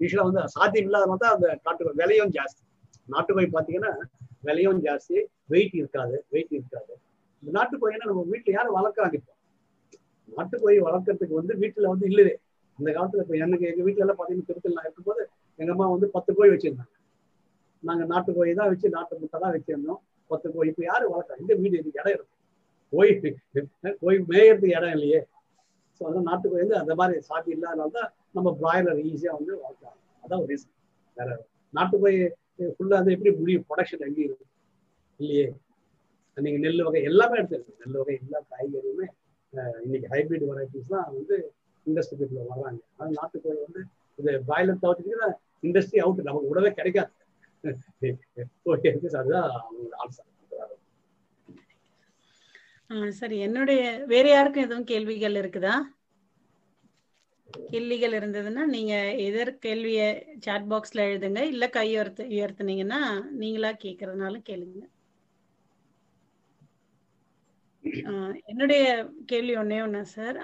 யூஸ்வலாக 0.02 0.26
வந்து 0.28 0.42
சாத்தியம் 0.56 0.86
இல்லாதனால 0.88 1.20
தான் 1.24 1.34
அந்த 1.36 1.48
காட்டு 1.66 1.92
விலையும் 2.02 2.32
ஜாஸ்தி. 2.36 2.62
நாட்டுக்கோழி 3.14 3.48
பார்த்தீங்கன்னா 3.56 3.92
விலையும் 4.46 4.80
ஜாஸ்தி 4.86 5.16
வெயிட் 5.52 5.74
இருக்காது 5.80 6.16
வெயிட் 6.34 6.52
இருக்காது. 6.58 6.92
இந்த 7.42 7.50
நாட்டுக்கோழினா 7.58 8.06
நம்ம 8.10 8.22
வீட்டில் 8.32 8.56
யாரும் 8.56 8.76
வளர்க்குறாங்க 8.78 9.16
இப்போ. 9.20 9.32
நாட்டுக்கோழி 10.28 10.78
வளர்க்கறதுக்கு 10.88 11.34
வந்து 11.40 11.54
வீட்டில் 11.62 11.92
வந்து 11.92 12.06
இல்லவே. 12.10 12.34
இந்த 12.78 12.90
காலத்தில் 12.96 13.22
இப்போ 13.24 13.36
எனக்கு 13.44 13.64
எங்கள் 13.70 13.86
வீட்டுல 13.86 14.04
எல்லாம் 14.04 14.18
பாத்தீங்கன்னா 14.20 14.48
திருத்தல் 14.50 14.76
நான் 14.78 14.86
இருக்கும்போது 14.88 15.22
எங்கள் 15.58 15.74
அம்மா 15.74 15.86
வந்து 15.94 16.08
பத்து 16.16 16.30
கோழி 16.36 16.50
வச்சிருந்தாங்க. 16.52 16.92
நாங்க 17.82 18.04
நாட்டு 18.12 18.30
கோழி 18.36 18.52
தான் 18.60 18.70
வச்சு 18.72 18.88
நாட்டு 18.96 19.20
முட்டை 19.20 19.38
தான் 19.44 19.54
வச்சிருந்தோம் 19.56 20.00
பத்து 20.30 20.46
கோழி. 20.54 20.68
இப்ப 20.72 20.82
யாரு 20.90 21.04
வளர்க்குறா 21.12 21.40
இந்த 21.42 21.52
வீடு 21.60 21.78
இதுக்கு 21.80 22.00
இடம் 22.02 22.14
இருக்கு. 22.16 22.34
கோழி 22.92 23.12
கோழி 24.02 24.18
மேயறதுக்கு 24.32 24.76
இடம் 24.78 24.94
இல்லையே. 24.96 25.20
ஸோ 25.96 26.02
அதான் 26.08 26.28
நாட்டுக்கோழி 26.30 26.62
வந்து 26.64 26.80
அந்த 26.82 26.92
மாதிரி 27.00 27.22
சாப்பி 27.30 27.50
இல்லாதனால 27.56 27.90
தான் 27.98 28.10
நம்ம 28.36 28.48
பிராய்லர் 28.60 29.00
ஈஸியா 29.10 29.32
வந்து 29.38 29.52
வளர்க்குறாங்க 29.62 29.98
அதான் 30.24 30.40
ஒரு 30.42 30.50
ரீசன் 30.52 30.74
வேற 31.16 31.30
நாட்டு 31.74 31.96
கோழி 32.02 32.18
ஃபுல்லா 32.76 32.96
வந்து 33.00 33.14
எப்படி 33.16 33.30
முடியும்? 33.40 33.64
ப்ரொடக்ஷன் 33.68 34.06
எங்கே 34.08 34.22
இருக்கு? 34.28 34.46
இல்லையே. 35.20 35.46
நீங்க 36.36 36.58
நெல் 36.64 36.82
வகை 36.86 37.00
எல்லாமே 37.10 37.38
எடுத்துருக்கு 37.40 37.80
நெல் 37.82 37.98
வகை 38.00 38.14
எல்லா 38.22 38.38
காய்கறியுமே 38.50 39.06
இன்னைக்கு 39.84 40.08
ஹைபிரிட் 40.12 40.44
வெரைட்டிஸ் 40.50 40.92
தான் 40.94 41.06
வந்து 41.16 41.36
இண்டஸ்ட்ரி 41.86 42.16
பீப்புள் 42.20 42.50
வர்றாங்க. 42.50 42.78
நாட்டு 42.98 43.14
நாட்டுக்கோழி 43.20 43.60
வந்து 43.66 43.80
இது 44.18 44.32
பாய்லர் 44.50 44.82
தவிர்த்துக்கிட்டா 44.84 45.28
இண்டஸ்ட்ரி 45.68 45.98
அவுட் 46.04 46.28
நமக்கு 46.28 46.50
உடவே 46.52 46.70
கிடைக்காது. 46.78 47.10
ஓகே 48.64 48.90
அவங்களோட 48.90 49.94
ஆன்சர் 49.98 50.28
சரி 53.18 53.36
என்னுடைய 53.38 53.80
வேற 54.06 54.28
யாருக்கும் 54.28 54.64
எதுவும் 54.64 54.84
கேள்விகள் 54.84 55.34
இருக்குதா? 55.34 55.74
கேள்விகள் 57.68 58.12
இருந்ததுன்னா 58.12 58.64
நீங்க 58.66 58.94
எதிர் 59.18 59.52
கேள்விய 59.58 60.00
சாட் 60.38 60.68
பாக்ஸ்ல 60.70 61.04
எழுதுங்க 61.06 61.42
இல்ல 61.44 61.68
கை 61.68 61.88
உயர்த்து 61.88 62.24
உயர்த்துனீங்கன்னா 62.28 63.00
நீங்களா 63.32 63.72
கேக்குறதுனாலும் 63.84 64.46
கேளுங்க. 64.48 64.82
என்னுடைய 68.50 68.84
கேள்வி 69.26 69.54
ஒன்னே 69.56 69.78
ஒண்ணு 69.86 70.00
சார் 70.14 70.36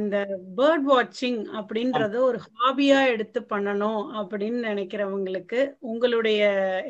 இந்த 0.00 0.18
பேர்ட் 0.58 0.86
வாட்சிங் 0.90 1.40
அப்படின்றது 1.60 2.16
ஒரு 2.28 2.38
ஹாபியா 2.48 2.98
எடுத்து 3.14 3.40
பண்ணணும் 3.52 4.02
அப்படின்னு 4.20 4.60
நினைக்கிறவங்களுக்கு 4.70 5.60
உங்களுடைய 5.92 6.42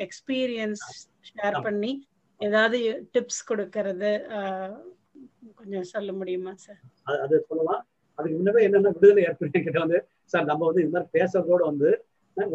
எக்ஸ்பீரியன்ஸ் 0.07 0.85
ஷேர் 1.29 1.57
பண்ணி 1.67 1.91
ஏதாவது 2.41 2.79
டிப்ஸ் 3.15 3.43
கொடுக்கறது 3.49 4.11
கொஞ்சம் 5.59 5.89
சொல்ல 5.93 6.09
முடியுமா 6.11 6.53
சார் 6.65 6.81
அது 7.25 7.35
சொல்லலாம். 7.49 7.83
அதுக்கு 8.19 8.35
முன்னவே 8.37 8.65
என்னென்ன 8.65 8.91
விடுதலை 8.95 9.23
ஏற்படுத்தி 9.29 9.59
கிட்ட 9.61 9.79
வந்து 9.79 9.99
சார் 10.33 10.49
நம்ம 10.51 10.65
வந்து 10.65 10.83
இந்த 10.83 10.93
மாதிரி 10.95 11.13
பேசுறதோட 11.17 11.61
வந்து 11.71 11.89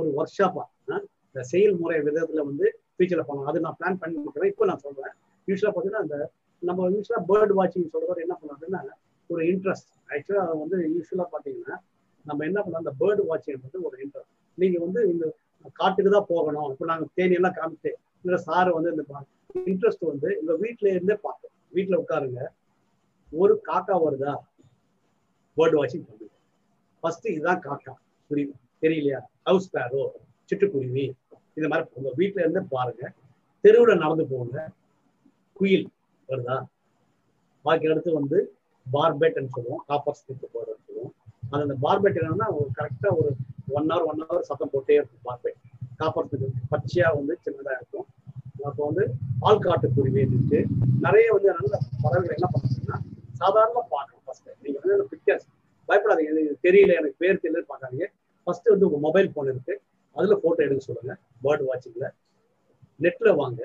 ஒரு 0.01 0.11
ஒர்க் 0.19 0.37
ஷாப்பா 0.39 0.65
இந்த 1.27 1.43
செயல்முறை 1.53 1.99
விதத்துல 2.07 2.45
வந்து 2.51 2.67
ஃபியூச்சர்ல 2.93 3.25
பண்ணலாம். 3.27 3.51
அது 3.51 3.65
நான் 3.67 3.77
பிளான் 3.81 3.99
பண்ணி 4.03 4.49
இப்போ 4.53 4.67
நான் 4.71 4.85
சொல்றேன். 4.87 5.13
யூஸ்வலா 5.49 5.73
பார்த்தீங்கன்னா 5.73 6.05
அந்த 6.07 6.17
நம்ம 6.69 6.89
யூஸ்வலாக 6.95 7.23
பேர்ட் 7.31 7.53
வாட்சிங் 7.59 7.93
சொல்கிறவர் 7.95 8.25
என்ன 8.25 8.35
பண்ணுறதுன்னா 8.41 8.81
ஒரு 9.31 9.43
இன்ட்ரெஸ்ட் 9.53 9.91
ஆக்சுவலாக 10.15 10.45
அதை 10.45 10.55
வந்து 10.63 10.79
யூஸ்வலாக 10.95 11.29
பார்த்தீங்கன்னா 11.33 11.77
நம்ம 12.29 12.45
என்ன 12.49 12.59
பண்ணலாம் 12.63 12.83
அந்த 12.85 12.95
பேர்டு 13.01 13.23
வாட்சிங்ன்றது 13.29 13.67
வந்து 13.67 13.83
ஒரு 13.89 13.97
இன்ட்ரெஸ்ட் 14.05 14.35
நீங்கள் 14.59 14.83
வந்து 14.87 15.01
இந்த 15.13 15.25
காட்டுக்கு 15.81 16.11
தான் 16.17 16.29
போகணும். 16.33 16.69
இப்போ 16.73 16.87
நாங்கள் 16.91 17.11
தேனியெல்லாம் 17.19 17.57
காமிச்சு 17.59 17.91
இல்லை 18.25 18.39
சார் 18.49 18.71
வந்து 18.77 18.91
இந்த 18.95 19.05
இன்ட்ரெஸ்ட் 19.71 20.05
வந்து 20.13 20.29
இந்த 20.41 20.53
வீட்டில 20.63 20.89
இருந்தே 20.95 21.17
பார்த்தோம் 21.27 21.55
வீட்டில் 21.77 22.01
உட்காருங்க. 22.03 22.41
ஒரு 23.33 23.55
காக்கா 23.69 23.97
வருதா? 24.05 24.33
பேர்டு 25.57 25.77
வாட்சிங் 25.81 26.07
பண்ணுங்க. 26.09 26.35
ஃபர்ஸ்ட் 27.03 27.27
இதுதான் 27.35 27.63
காக்கா. 27.67 27.95
புரியுது? 28.31 28.55
தெரியலையா? 28.85 29.21
ஹவுஸ் 29.49 29.71
பேரோ 29.75 30.03
சிட்டுக்குருவி 30.51 31.05
இந்த 31.59 31.67
மாதிரி 31.71 31.87
உங்க 31.99 32.11
வீட்டில 32.21 32.43
இருந்து 32.45 32.63
பாருங்க. 32.75 33.05
தெருவில் 33.65 34.03
நடந்து 34.03 34.27
போங்க. 34.33 34.57
குயில் 35.61 35.87
வருதா 36.33 36.57
பாக்கி 37.65 37.91
அடுத்து 37.93 38.11
வந்து 38.21 38.39
பார்பேட்னு 38.87 39.55
சொல்லுவோம். 39.57 39.83
காப்பர் 39.89 40.19
ஸ்டிக் 40.19 40.53
போடுறது 40.55 40.81
சொல்லுவோம். 40.87 41.13
அது 41.51 41.61
அந்த 41.67 41.77
பார்பெட் 41.85 42.19
என்னன்னா 42.21 42.49
ஒரு 42.59 42.69
கரெக்டா 42.79 43.11
ஒரு 43.21 43.31
ஒன் 43.79 43.91
ஹவர் 43.93 44.07
ஒன் 44.11 44.23
ஹவர் 44.23 44.47
சத்தம் 44.49 44.73
போட்டே 44.75 44.97
இருக்கும் 45.01 45.25
பார்பெட் 45.29 45.59
காப்பர் 46.01 46.29
ஸ்டிக் 46.29 46.47
பச்சையா 46.73 47.09
வந்து 47.19 47.35
சின்னதா 47.47 47.75
இருக்கும். 47.81 48.07
அப்போ 48.69 48.83
வந்து 48.89 49.05
ஆள்காட்டு 49.49 49.89
குருவி 49.97 50.21
இருக்கு 50.25 50.59
நிறைய 51.05 51.27
வந்து 51.37 51.49
நல்ல 51.59 51.75
பறவைகள் 52.03 52.37
என்ன 52.39 52.49
பண்ணுறதுன்னா 52.55 52.97
சாதாரணமாக 53.43 53.85
பார்க்கணும் 53.95 54.25
ஃபர்ஸ்ட் 54.27 54.51
நீங்க 54.65 54.79
வந்து 54.83 55.07
பிக்சர்ஸ் 55.13 55.47
பயப்படாதீங்க. 55.89 56.33
எனக்கு 56.35 56.65
தெரியல 56.67 56.97
எனக்கு 57.01 57.21
பேர் 57.23 57.43
தெரியல 57.45 57.63
பார்க்காதீங்க. 57.73 58.09
ஃபர்ஸ்ட் 58.47 58.69
வந்து 58.73 58.87
உங்க 58.89 58.99
மொபைல் 59.07 59.33
போன் 59.37 59.51
இருக்கு 59.53 59.75
அதுல 60.17 60.37
போட்டோ 60.45 60.61
எடுக்க 60.67 60.83
சொல்லுங்க. 60.89 61.15
பேர்ட் 61.45 61.65
வாட்சிங்ல 61.69 62.09
நெட்ல 63.05 63.33
வாங்க. 63.41 63.61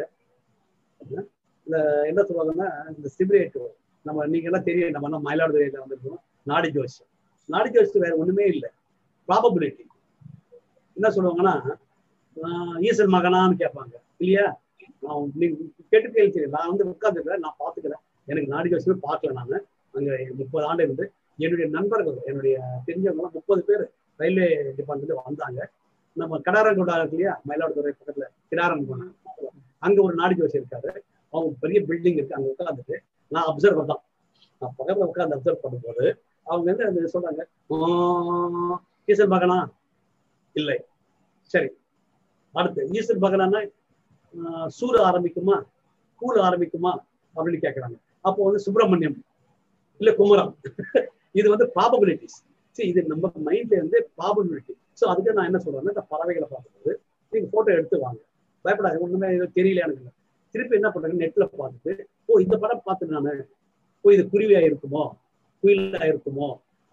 இந்த 1.68 1.78
என்ன 2.06 2.22
சொல்லுவாங்கன்னா 2.22 2.70
இந்த 2.96 3.10
சிபிரேட் 3.18 3.58
நம்ம 4.06 4.26
நீங்க 4.26 4.48
எல்லாம் 4.50 4.64
தெரியும் 4.64 4.90
நம்ம 4.90 5.08
எல்லாம் 5.08 5.26
மயிலாடுதுறையில 5.28 5.82
வந்திருக்கோம். 5.84 6.20
நாடி 6.44 6.70
ஜோசியம் 6.72 7.12
நாடி 7.50 7.70
ஜோசியம் 7.70 8.04
வேற 8.06 8.16
ஒண்ணுமே 8.16 8.46
இல்லை. 8.46 8.70
ப்ராபபிலிட்டி 9.30 9.84
என்ன 10.98 11.08
சொல்லுவாங்கன்னா 11.16 11.56
ஆஹ் 12.38 12.78
ஈசன் 12.80 13.14
மகனான்னு 13.14 13.56
கேட்பாங்க. 13.62 13.94
இல்லையா? 14.18 14.46
நான் 15.00 15.32
நீங்க 15.36 15.56
கேட்டு 15.90 16.08
கேள்வி 16.12 16.48
நான் 16.48 16.70
வந்து 16.72 16.86
உட்காந்துக்கிறேன் 16.86 17.44
நான் 17.46 17.60
பாத்துக்கிறேன் 17.60 18.04
எனக்கு 18.28 18.50
நாடி 18.54 18.70
ஜோசியமே 18.70 18.98
பார்க்கல 19.08 19.32
நான். 19.32 19.56
அங்க 19.94 20.28
முப்பது 20.38 20.66
ஆண்டு 20.66 20.84
இருந்து 20.84 21.06
என்னுடைய 21.38 21.68
நண்பர்கள் 21.70 22.18
என்னுடைய 22.26 22.56
தெரிஞ்சவங்க 22.88 23.30
முப்பது 23.32 23.64
பேர் 23.64 23.84
ரயில்வே 24.20 24.48
டிபார்ட்மெண்ட்ல 24.78 25.18
வந்தாங்க. 25.26 25.60
நம்ம 26.18 26.38
கடாரங்கோடா 26.38 26.96
இருக்கு 27.00 27.18
இல்லையா 27.18 27.42
மயிலாடுதுறை 27.48 27.92
பக்கத்துல 28.00 28.28
கிடாரம் 28.52 29.12
அங்க 29.80 30.02
ஒரு 30.02 30.16
நாடி 30.16 30.36
ஜோசி 30.36 30.60
இருக்காரு. 30.62 30.92
அவங்க 31.36 31.54
பெரிய 31.64 31.80
பில்டிங் 31.88 32.18
இருக்கு 32.18 32.38
அங்க 32.38 32.50
உட்காந்துட்டு 32.54 32.96
நான் 33.32 33.48
அப்சர்வர் 33.50 33.90
தான் 33.92 34.02
நான் 34.62 34.76
பக்கத்துல 34.78 35.08
உட்காந்து 35.08 35.36
அப்சர்வ் 35.38 35.64
பண்ணும்போது 35.64 36.06
அவங்க 36.48 36.66
வந்து 36.70 36.86
அந்த 36.88 37.10
சொல்றாங்க? 37.14 37.42
"ஆஹ், 37.76 38.76
ஈசன் 39.08 39.32
மகனா 39.32 39.58
இல்லை. 40.56 40.78
சரி. 41.52 41.70
அடுத்து 42.56 42.82
ஈசன் 42.96 43.24
மகனானா 43.24 43.60
ஆஹ், 44.34 44.70
சூடு 44.78 45.00
ஆரம்பிக்குமா? 45.06 45.56
கூழ் 46.22 46.38
ஆரம்பிக்குமா? 46.46 46.92
அப்படின்னு 47.36 47.60
கேட்கறாங்க 47.64 47.96
அப்போ 48.26 48.40
வந்து 48.46 48.62
சுப்பிரமணியம் 48.64 49.18
இல்ல 50.00 50.12
குமரம். 50.18 50.52
இது 51.36 51.48
வந்து 51.52 51.66
ப்ராபபிலிட்டிஸ் 51.76 52.38
சரி 52.78 52.88
இது 52.92 53.02
நம்ம 53.12 53.28
மைண்ட்ல 53.46 53.76
இருந்து 53.76 53.98
ப்ராபபிலிட்டி 54.18 54.74
ஸோ 55.00 55.10
அதுக்கு 55.12 55.36
நான் 55.36 55.48
என்ன 55.50 55.60
சொல்றேன்னா 55.64 55.94
இந்த 55.94 56.04
பறவைகளை 56.12 56.48
பார்க்கும்போது 56.48 56.92
நீங்க 57.34 57.48
போட்டோ 57.54 57.72
எடுத்து 57.76 57.98
வாங்க. 58.04 58.20
பயப்படாது 58.66 59.04
ஒண்ணுமே 59.06 59.28
எதுவும் 59.32 59.56
தெரியல 59.58 59.84
எனக்கு? 59.86 60.12
திருப்பி 60.56 60.76
என்ன 60.80 60.90
பண்றாங்க? 60.92 61.18
நெட்ல 61.24 61.46
பார்த்துட்டு 61.60 61.94
ஓ 62.26 62.40
இந்த 62.46 62.56
படம் 62.64 62.86
பார்த்து 62.86 63.14
நானு 63.14 63.34
ஓ 64.06 64.10
இது 64.16 64.24
குருவியா 64.34 64.62
இருக்குமோ? 64.68 65.04
குயிலா 65.64 66.02
இருக்குமோ? 66.12 66.50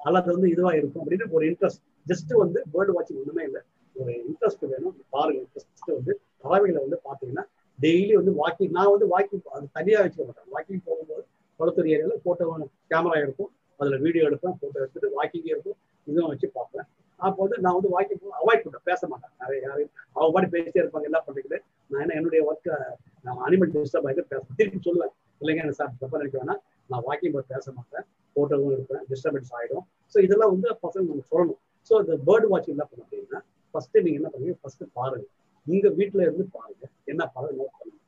அல்லது 0.06 0.28
வந்து 0.32 0.48
இதுவா 0.50 0.72
இருக்கும்? 0.78 1.02
அப்படின்னு 1.02 1.26
ஒரு 1.30 1.44
இன்ட்ரெஸ்ட் 1.50 1.82
ஜஸ்ட் 2.10 2.32
வந்து 2.42 2.60
பேர்டு 2.72 2.92
வாட்சிங் 2.96 3.20
ஒண்ணுமே 3.22 3.42
இல்லை. 3.48 3.60
ஒரு 3.94 4.12
இன்ட்ரெஸ்ட் 4.28 4.64
வேணும். 4.72 4.96
பாருங்க 5.14 5.40
இன்ட்ரெஸ்ட் 5.42 5.92
வந்து 5.98 6.14
பறவைகளை 6.44 6.80
வந்து 6.84 6.98
பாத்தீங்கன்னா 7.08 7.44
டெய்லி 7.80 8.14
வந்து 8.18 8.32
வாக்கிங் 8.40 8.72
நான் 8.78 8.92
வந்து 8.94 9.06
வாக்கிங் 9.14 9.44
அது 9.56 9.66
தனியா 9.72 9.98
வச்சுக்க 10.00 10.22
மாட்டேன். 10.28 10.48
வாக்கிங் 10.54 10.82
போகும்போது 10.88 11.22
குளத்தூர் 11.58 11.90
ஏரியால 11.94 12.16
போட்டோ 12.24 12.46
கேமரா 12.92 13.18
இருக்கும். 13.22 13.50
அதுல 13.76 13.96
வீடியோ 13.96 14.24
எடுப்பேன் 14.28 14.58
போட்டோ 14.62 14.78
எடுத்துட்டு 14.82 15.10
வாக்கிங் 15.18 15.48
இருக்கும். 15.54 15.78
இதுவும் 16.04 16.30
வச்சு 16.32 16.48
பார்ப்பேன். 16.58 16.86
அப்போ 17.26 17.38
வந்து 17.44 17.58
நான் 17.64 17.76
வந்து 17.78 17.90
வாக்கிங் 17.94 18.36
அவாய்ட் 18.40 18.62
பண்ணுறேன் 18.64 18.86
பேச 18.90 19.00
மாட்டேன். 19.10 19.32
நிறைய 19.42 19.58
யாரையும் 19.66 19.92
அவங்க 20.16 20.30
பாடி 20.36 20.48
பேசிட்டே 20.54 20.80
இருப்பாங்க 20.82 21.08
என்ன 21.10 21.20
பண்ணிக்கிட்டு. 21.26 21.58
நான் 21.90 22.02
என்ன 22.04 22.14
என்னுடைய 22.20 22.40
ஒர்க்கை 22.50 22.76
நான் 23.24 23.40
அனிமல் 23.46 23.72
டிஸ்டர்ப் 23.74 24.06
ஆகிட்டு 24.08 24.24
பேச 24.32 24.42
திருப்பி 24.58 24.80
சொல்லுவேன். 24.88 25.12
இல்லைங்க 25.40 25.62
எனக்கு 25.64 25.80
சார் 25.80 25.92
தப்பா 26.02 26.20
நினைக்க 26.22 26.36
வேணா 26.42 26.56
நான் 26.90 27.04
வாக்கிங் 27.08 27.34
போய் 27.36 27.50
பேச 27.54 27.66
மாட்டேன். 27.78 28.06
போட்டோவும் 28.36 28.72
எடுப்பேன். 28.76 29.04
டிஸ்டர்பன்ஸ் 29.10 29.52
ஆகிடும் 29.58 29.84
ஸோ 30.14 30.18
இதெல்லாம் 30.26 30.52
வந்து 30.54 30.68
பசங்க 30.84 31.04
நம்ம 31.10 31.24
சொல்லணும். 31.32 31.60
ஸோ 31.90 31.94
இந்த 32.04 32.16
பேர்டு 32.28 32.48
வாட்சிங் 32.52 32.74
என்ன 32.76 32.86
பண்ண 32.90 33.02
அப்படின்னா 33.06 33.40
ஃபர்ஸ்ட் 33.74 33.96
நீங்க 34.06 34.18
என்ன 34.20 34.30
பண்ணுங்க 34.32 34.56
ஃபர்ஸ்ட் 34.62 34.84
பாருங்க. 34.98 35.26
உங்க 35.66 35.88
வீட்டுல 35.98 36.22
இருந்து 36.26 36.44
பாருங்க. 36.56 36.84
என்ன 37.12 37.22
பறவை 37.34 37.52
நோட் 37.60 37.76
பண்ணுங்க 37.78 38.00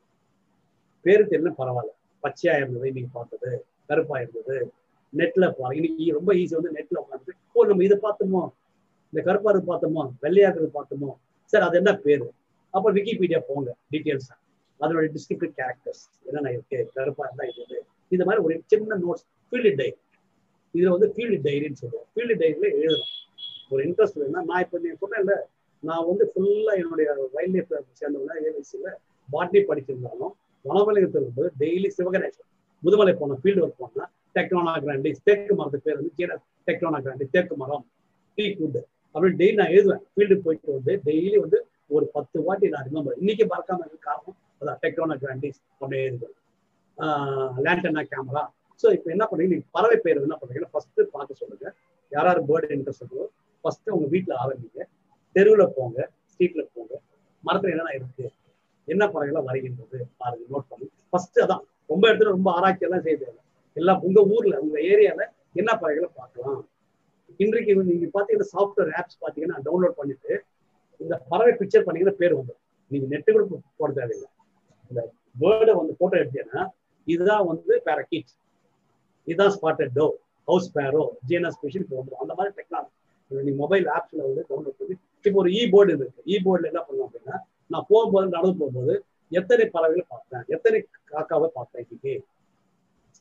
பேரு 1.04 1.22
தெரியல 1.32 1.50
பரவாயில்ல. 1.60 1.92
பச்சையா 2.24 2.52
இருந்தது 2.60 2.92
நீங்க 2.96 3.10
பார்த்தது. 3.18 3.50
கருப்பா 3.90 4.16
இருந்தது. 4.22 4.56
நெட்ல 5.12 5.44
பாருங்க 5.58 5.78
இன்னைக்கு 5.80 6.04
ரொம்ப 6.18 6.30
ஈஸி 6.40 6.54
வந்து 6.58 6.72
நெட்ல 6.76 6.98
உட்காந்து 7.02 7.32
ஓ 7.56 7.64
நம்ம 7.70 7.84
இதை 7.88 7.96
பார்த்தோமோ 8.06 8.42
இந்த 9.14 9.22
கருப்பாரு 9.26 9.58
பார்த்தோமோ 9.66 10.04
வெள்ளையாக்குறது 10.22 10.70
பார்த்தோமோ 10.76 11.10
சார் 11.52 11.64
அது 11.66 11.76
என்ன 11.80 11.90
பேரு? 12.04 12.26
அப்ப 12.74 12.90
விக்கிபீடியா 12.96 13.40
போங்க 13.48 13.68
டீட்டெயில்ஸ் 13.92 14.30
அதனுடைய 14.80 15.08
டிஸ்கிரிப்டிவ் 15.16 15.52
கேரக்டர்ஸ் 15.58 16.00
என்னென்ன 16.28 16.50
இருக்கு 16.54 16.78
கருப்பா 16.96 17.24
இருந்தா 17.26 17.44
இது 17.50 17.60
இது. 17.64 17.76
இந்த 18.12 18.24
மாதிரி 18.28 18.40
ஒரு 18.46 18.54
சின்ன 18.72 18.96
நோட்ஸ் 19.02 19.24
ஃபீல்டு 19.52 19.72
டைரி 19.80 19.94
இதுல 20.74 20.92
வந்து 20.94 21.08
ஃபீல்டு 21.14 21.36
டைரின்னு 21.46 21.78
சொல்லுவோம். 21.82 22.06
ஃபீல்டு 22.12 22.34
டைரியில 22.40 22.66
எழுதணும். 22.78 23.12
ஒரு 23.72 23.82
இன்ட்ரெஸ்ட் 23.88 24.18
வேணும்னா 24.20 24.42
நான் 24.50 24.62
இப்போ 24.64 24.78
நீ 24.84 24.90
சொன்னேன்ல 25.02 25.34
நான் 25.82 26.06
வந்து 26.08 26.24
ஃபுல்லா 26.32 26.74
என்னுடைய 26.82 27.08
வைல்ட் 27.36 27.54
லைஃப் 27.56 27.72
சேர்ந்தவங்க 28.00 28.34
ஏவிசியில 28.48 28.90
பாட்னி 29.28 29.62
படிச்சிருந்தாலும் 29.70 30.34
வனவலயத்தில் 30.64 31.20
இருக்கும்போது 31.20 31.52
டெய்லி 31.62 31.90
சிவகணேசன் 31.98 32.48
முதுமலை 32.82 33.14
போன 33.20 33.38
ஃபீல்டு 33.42 33.62
ஒர்க் 33.66 33.80
போனா 33.82 34.04
டெக்னோனா 34.36 34.74
கிராண்டி 34.84 35.10
தேக்கு 35.28 35.54
மரத்து 35.60 35.80
பேர் 35.86 35.98
வந்து 36.00 36.12
கீழே 36.18 36.36
டெக்னோனா 36.68 37.00
கிராண்டி 37.06 37.26
தேக்கு 37.36 37.56
மரம் 37.62 37.84
டீ 38.38 38.46
குட் 38.58 38.78
அப்படின்னு 39.14 39.38
டெய்லி 39.40 39.56
நான் 39.60 39.74
எழுதுவேன். 39.76 40.02
ஃபீல்டு 40.14 40.36
போயிட்டு 40.46 40.70
வந்து 40.76 40.92
டெய்லி 41.08 41.36
வந்து 41.44 41.58
ஒரு 41.96 42.04
பத்து 42.16 42.36
வாட்டி 42.46 42.66
நான் 42.74 42.86
ரிமெம்பர் 42.88 43.20
இன்னைக்கு 43.22 43.44
மறக்காம 43.52 43.88
காரணம் 44.08 44.36
அதான் 44.60 44.78
டெக்ரோனா 44.84 45.16
கிராண்டிஸ் 45.22 45.60
அப்படியே 45.80 46.02
எழுதுவேன் 46.08 46.36
லேண்டனா 47.66 48.02
கேமரா 48.12 48.42
ஸோ 48.80 48.86
இப்போ 48.96 49.08
என்ன 49.14 49.24
பண்ணுறீங்க 49.28 49.52
நீங்கள் 49.54 49.72
பறவை 49.76 49.96
பேர் 50.04 50.20
என்ன 50.26 50.36
பண்ணுறீங்கன்னா 50.40 50.72
ஃபர்ஸ்ட் 50.74 51.00
பார்க்க 51.14 51.40
சொல்லுங்க. 51.40 51.66
யார் 52.12 52.28
யார் 52.28 52.40
பேர்டு 52.48 52.74
இன்ட்ரெஸ்ட் 52.76 53.02
இருக்கோ 53.04 53.24
ஃபர்ஸ்ட் 53.64 53.92
உங்க 53.96 54.06
வீட்டில் 54.14 54.34
ஆரம்பிங்க. 54.42 54.82
தெருவில் 55.36 55.72
போங்க 55.76 55.98
ஸ்ட்ரீட்ல 56.32 56.62
போங்க. 56.74 56.92
மரத்துல 57.44 57.72
என்னென்ன 57.74 57.94
இருக்கு? 57.98 58.24
என்ன 58.88 59.02
பறவைகள்லாம் 59.12 59.48
வரைகின்றது? 59.48 59.98
பாருங்க 60.20 60.44
நோட் 60.54 60.68
பண்ணி. 60.72 60.86
ஃபர்ஸ்ட் 61.10 61.38
அதான். 61.44 61.64
ரொம்ப 61.92 62.04
இடத்துல 62.10 62.34
ரொம்ப 62.36 62.50
ஆராய்ச்சி 62.58 62.86
எல்லாம் 62.88 63.04
செய்ய 63.06 63.16
தேவை 63.22 63.40
எல்லாம் 63.76 64.02
உங்க 64.06 64.20
ஊர்ல 64.34 64.54
உங்க 64.64 64.76
ஏரியால 64.92 65.22
என்ன 65.60 65.70
பறவைகளை 65.80 66.10
பார்க்கலாம்? 66.20 66.60
இன்றைக்கு 67.40 67.74
நீங்க 67.90 68.06
பாத்தீங்கன்னா 68.16 68.48
சாஃப்ட்வேர் 68.54 68.90
ஆப்ஸ் 69.00 69.18
பாத்தீங்கன்னா 69.24 69.58
டவுன்லோட் 69.66 69.96
பண்ணிட்டு 70.00 70.32
இந்த 71.00 71.14
பறவை 71.30 71.52
பிக்சர் 71.60 71.84
பண்ணீங்கன்னா 71.86 72.16
பேர் 72.18 72.34
வந்துடும். 72.38 72.60
நீங்க 72.90 73.06
நெட்டு 73.06 73.32
கூட 73.32 73.44
போட 73.76 73.90
தேவையில்லை. 73.92 74.28
இந்த 74.90 75.00
வேர்டை 75.42 75.72
வந்து 75.74 75.94
போட்டோ 76.00 76.16
எடுத்தீங்கன்னா 76.22 76.62
இதுதான் 77.06 77.46
வந்து 77.46 77.74
பேரக்கிட் 77.86 78.30
இதுதான் 79.26 79.54
ஸ்பாட்டட் 79.56 79.92
டோ 79.92 80.06
ஹவுஸ் 80.48 80.68
பேரோ 80.76 81.02
ஜீனா 81.28 81.48
ஸ்பெஷல் 81.48 81.86
வந்துடும் 81.90 82.22
அந்த 82.24 82.34
மாதிரி 82.34 82.52
டெக்னாலஜி 82.58 82.92
நீங்க 83.30 83.58
மொபைல் 83.62 83.86
ஆப்ஸ்ல 83.96 84.20
வந்து 84.28 84.42
டவுன்லோட் 84.50 84.78
பண்ணி 84.80 84.94
இப்போ 85.24 85.38
ஒரு 85.42 85.50
இ 85.50 85.60
போர்டு 85.70 85.92
இருக்கு. 85.92 86.22
இ 86.26 86.36
போர்டில் 86.46 86.70
என்ன 86.70 86.80
பண்ணுவோம் 86.88 87.06
அப்படின்னா 87.08 87.36
நான் 87.70 87.86
போகும்போது 87.88 88.26
நடந்து 88.36 88.58
போகும்போது 88.60 88.94
எத்தனை 89.32 89.64
பறவைகளை 89.66 90.04
பார்த்தேன்? 90.08 90.44
எத்தனை 90.48 90.78
காக்காவை 91.12 91.48
பார்த்தேன் 91.54 91.82
இன்னைக்கு? 91.84 92.14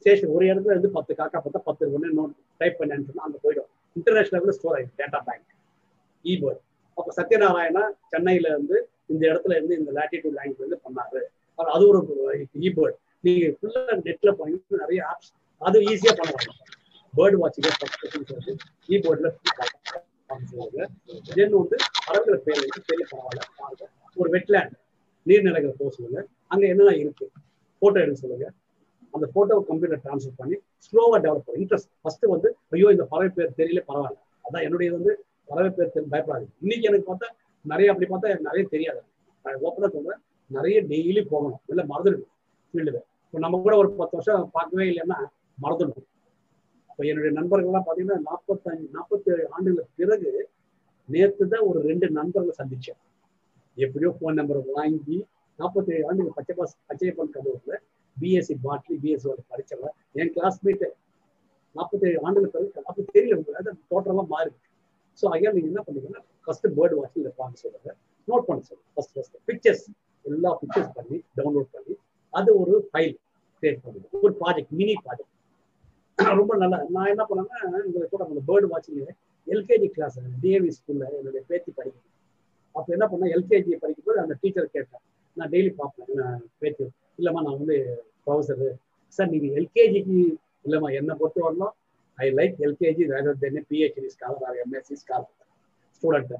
ஸ்டேஷன் 0.04 0.30
ஒரு 0.30 0.46
இடத்துல 0.46 0.74
இருந்து 0.74 0.90
பத்து 0.90 1.14
காக்கா 1.18 1.38
பார்த்தா 1.38 1.62
பத்து 1.64 1.94
ஒன்று 1.94 2.18
நோட் 2.18 2.34
டைப் 2.58 2.78
பண்ணேன்னு 2.80 3.08
சொன்னா 3.08 3.24
அங்கே 3.24 3.40
போயிடும். 3.44 3.70
இன்டர்நேஷனல் 3.96 4.38
லெவலில் 4.38 4.58
ஸ்டோர் 4.58 4.76
ஆகிடும் 4.78 4.98
டேட்டா 4.98 5.20
பேங்க் 5.26 5.50
ஈபோர்ட் 6.26 6.60
அப்போ 6.98 7.12
சத்யநாராயணா 7.18 7.84
சென்னையில 8.08 8.48
இருந்து 8.48 8.78
இந்த 9.06 9.24
இடத்துல 9.28 9.52
இருந்து 9.52 9.78
இந்த 9.78 9.92
லாட்டிடியூட் 9.92 10.38
லாங்குவேஜ் 10.38 10.64
வந்து 10.64 10.80
பண்ணாரு. 10.86 11.22
அது- 11.60 11.72
அது 11.76 11.84
ஒரு 11.88 12.00
இபோர்ட் 12.62 12.98
நீங்க 13.24 13.46
ஃபுல்லா 13.58 13.82
நெட்ல 14.06 14.32
பண்ணி 14.32 14.56
நிறைய 14.76 15.02
ஆப்ஸ் 15.12 15.32
அது 15.62 15.80
ஈஸியா 15.82 16.14
பண்ணலாம் 16.18 16.60
பேர்ட் 17.14 17.38
வாட்சிங் 17.42 18.24
சொல்லிட்டு 18.24 18.54
இபோர்ட்ல 18.88 19.28
தென் 21.34 21.54
வந்து 21.54 21.76
பறவைகள் 22.06 22.42
பேர் 22.46 22.62
வந்து 22.64 22.82
பெரிய 22.88 23.06
பரவாயில்ல 23.12 23.88
ஒரு 24.16 24.30
வெட்லேண்ட் 24.30 24.74
நீர்நிலைகள் 25.26 25.74
போக 25.78 25.90
சொல்லுங்க. 25.90 26.20
அங்க 26.48 26.68
என்னென்ன 26.68 26.96
இருக்கு? 26.96 27.26
போட்டோ 27.82 28.00
எடுக்க 28.00 28.20
சொல்லுங்க. 28.20 28.48
அந்த 29.14 29.26
போட்டோவை 29.36 29.64
கம்ப்யூட்டர் 29.64 30.02
டிரான்ஸ்ஃபர் 30.04 30.38
பண்ணி 30.38 30.56
ஸ்லோவா 30.86 31.18
டெவலப் 31.18 31.46
பண்ணும் 31.46 31.62
இன்ட்ரெஸ்ட் 31.64 31.90
ஃபர்ஸ்ட் 32.02 32.26
வந்து 32.26 32.50
ஐயோ 32.70 32.88
இந்த 32.92 33.04
பறவை 33.04 33.30
பேர் 33.30 33.54
தெரியல 33.58 33.82
பரவாயில்ல. 33.88 34.20
அதான் 34.46 34.64
என்னுடைய 34.64 34.90
வந்து 34.92 35.12
பறவை 35.46 35.70
பேர் 35.70 35.92
தெரி- 35.96 36.12
பயப்படாது 36.12 36.46
இன்னைக்கு 36.62 36.88
எனக்கு 36.90 37.08
பார்த்தா 37.14 37.30
நிறைய 37.66 37.92
அப்படி 37.92 38.08
பார்த்தா 38.10 38.30
எனக்கு 38.30 38.48
நிறைய 38.50 38.68
தெரியாது. 38.68 39.02
ஓப்பனா 39.46 39.88
சொல்றேன் 39.90 40.22
நிறைய 40.52 40.78
டெய்லி 40.84 41.26
போகணும். 41.26 41.60
இல்லை 41.68 41.84
மறந்துடும் 41.86 42.30
ஃபீல்டு 42.74 42.92
இப்போ 43.26 43.40
நம்ம 43.40 43.62
கூட 43.62 43.78
ஒரு 43.78 43.90
பத்து 43.92 44.18
வருஷம் 44.18 44.50
பார்க்கவே 44.52 44.86
இல்லைன்னா 44.90 45.18
மறந்துடும் 45.62 46.04
இப்போ 46.90 47.04
என்னுடைய 47.06 47.32
நண்பர்கள்லாம் 47.40 47.86
பார்த்தீங்கன்னா 47.86 48.18
நாற்பத்தஞ்சு 48.30 48.86
நாற்பத்தேழு 48.94 49.44
ஆண்டுகளுக்கு 49.50 49.94
பிறகு 49.96 50.32
நேற்று 51.10 51.48
தான் 51.48 51.62
ஒரு 51.62 51.80
ரெண்டு 51.82 52.10
நண்பர்களை 52.10 52.54
சந்திச்சேன். 52.58 53.00
எப்படியோ 53.78 54.16
ஃபோன் 54.20 54.34
நம்பர் 54.34 54.60
வாங்கி 54.74 55.18
நாற்பத்தேழு 55.60 56.08
ஆண்டுகள் 56.08 56.32
பச்சை 56.36 56.56
பாஸ் 56.56 56.76
பச்சையப்பன் 56.90 57.30
கல்லூரியில் 57.30 57.82
பிஎஸ்சி 58.18 58.56
பாட்லி 58.64 58.96
பிஎஸ்சி 59.04 59.30
படித்தவங்க 59.52 59.90
என் 60.16 60.32
கிளாஸ்மேட்டு 60.36 60.88
நாற்பத்தேழு 61.76 62.18
ஆண்டுகள் 62.26 62.54
பிறகு 62.54 62.84
நாற்பத்தேழு 62.86 63.34
உங்களுக்கு 63.34 63.62
அது 63.62 63.72
டோட்டலாக 63.92 64.26
மாறுது 64.34 64.58
ஸோ 65.20 65.28
ஐயா 65.34 65.50
நீங்கள் 65.56 65.72
என்ன 65.72 65.82
பண்ணீங்கன்னா 65.86 66.22
ஃபர்ஸ்ட் 66.46 66.68
பேர்டு 66.78 66.96
வாட்சிங் 67.00 67.26
இருப்பாங்க 67.26 67.52
பார்க்க 67.52 67.64
சொல்லுங்க 67.64 67.92
நோட் 68.28 68.46
பண்ண 68.48 68.62
சொல்லுங்க. 68.62 68.88
ஃபர்ஸ்ட் 68.94 69.14
ஃபர்ஸ்ட் 69.16 69.36
பிக்சர்ஸ் 69.50 69.84
எல்லா 70.26 70.52
பிக்சர்ஸ் 70.62 70.92
பண்ணி 70.98 71.18
டவுன்லோட் 71.38 71.70
பண்ணி 71.76 71.94
அது 72.34 72.50
ஒரு 72.62 72.76
ஃபைல் 72.88 73.14
கிரியேட் 73.64 73.82
பண்ணுங்க 73.84 74.08
ஒரு 74.20 74.34
ப்ராஜெக்ட் 74.40 74.74
மினி 74.80 74.96
ப்ராஜெக்ட் 75.04 75.30
ரொம்ப 76.38 76.54
நல்லா 76.62 76.78
நான் 76.96 77.12
என்ன 77.14 77.24
பண்ணேன்னா 77.30 77.60
உங்களுக்கு 77.86 78.14
கூட 78.14 78.24
அந்த 78.28 78.44
பேர்டு 78.50 78.68
வாட்சிங் 78.72 79.02
எல்கேஜி 79.48 79.88
கிளாஸ் 79.96 80.18
டிஏவி 80.44 80.70
ஸ்கூல்ல 80.76 81.08
என்னுடைய 81.14 81.44
பேத்தி 81.50 81.72
படிக்கணும் 81.72 82.10
அப்போ 82.76 82.90
என்ன 82.96 83.06
பண்ணேன் 83.12 83.34
எல்கேஜி 83.36 83.78
படிக்கும்போது 83.82 84.20
அந்த 84.24 84.36
டீச்சர் 84.42 84.70
கேட்டேன் 84.76 85.04
நான் 85.38 85.52
டெய்லி 85.54 85.72
பார்ப்பேன் 85.80 86.20
நான் 86.22 86.44
பேத்தி 86.62 86.86
இல்லைம்மா 87.20 87.42
நான் 87.46 87.60
வந்து 87.60 87.78
ப்ரொஃபஸர் 88.26 88.64
சார் 89.20 89.32
நீங்கள் 89.34 89.56
எல்கேஜிக்கு 89.60 90.18
இல்லைம்மா 90.66 90.90
என்னை 91.00 91.16
பொறுத்த 91.22 91.42
வரலாம் 91.48 91.74
I 92.18 92.28
like 92.40 92.58
LKG 92.68 93.04
rather 93.14 93.40
than 93.44 93.66
PhD 93.70 94.10
scholar 94.16 94.46
or 94.50 94.58
MSc 94.64 94.98
scholar 95.04 95.32
student 95.96 96.34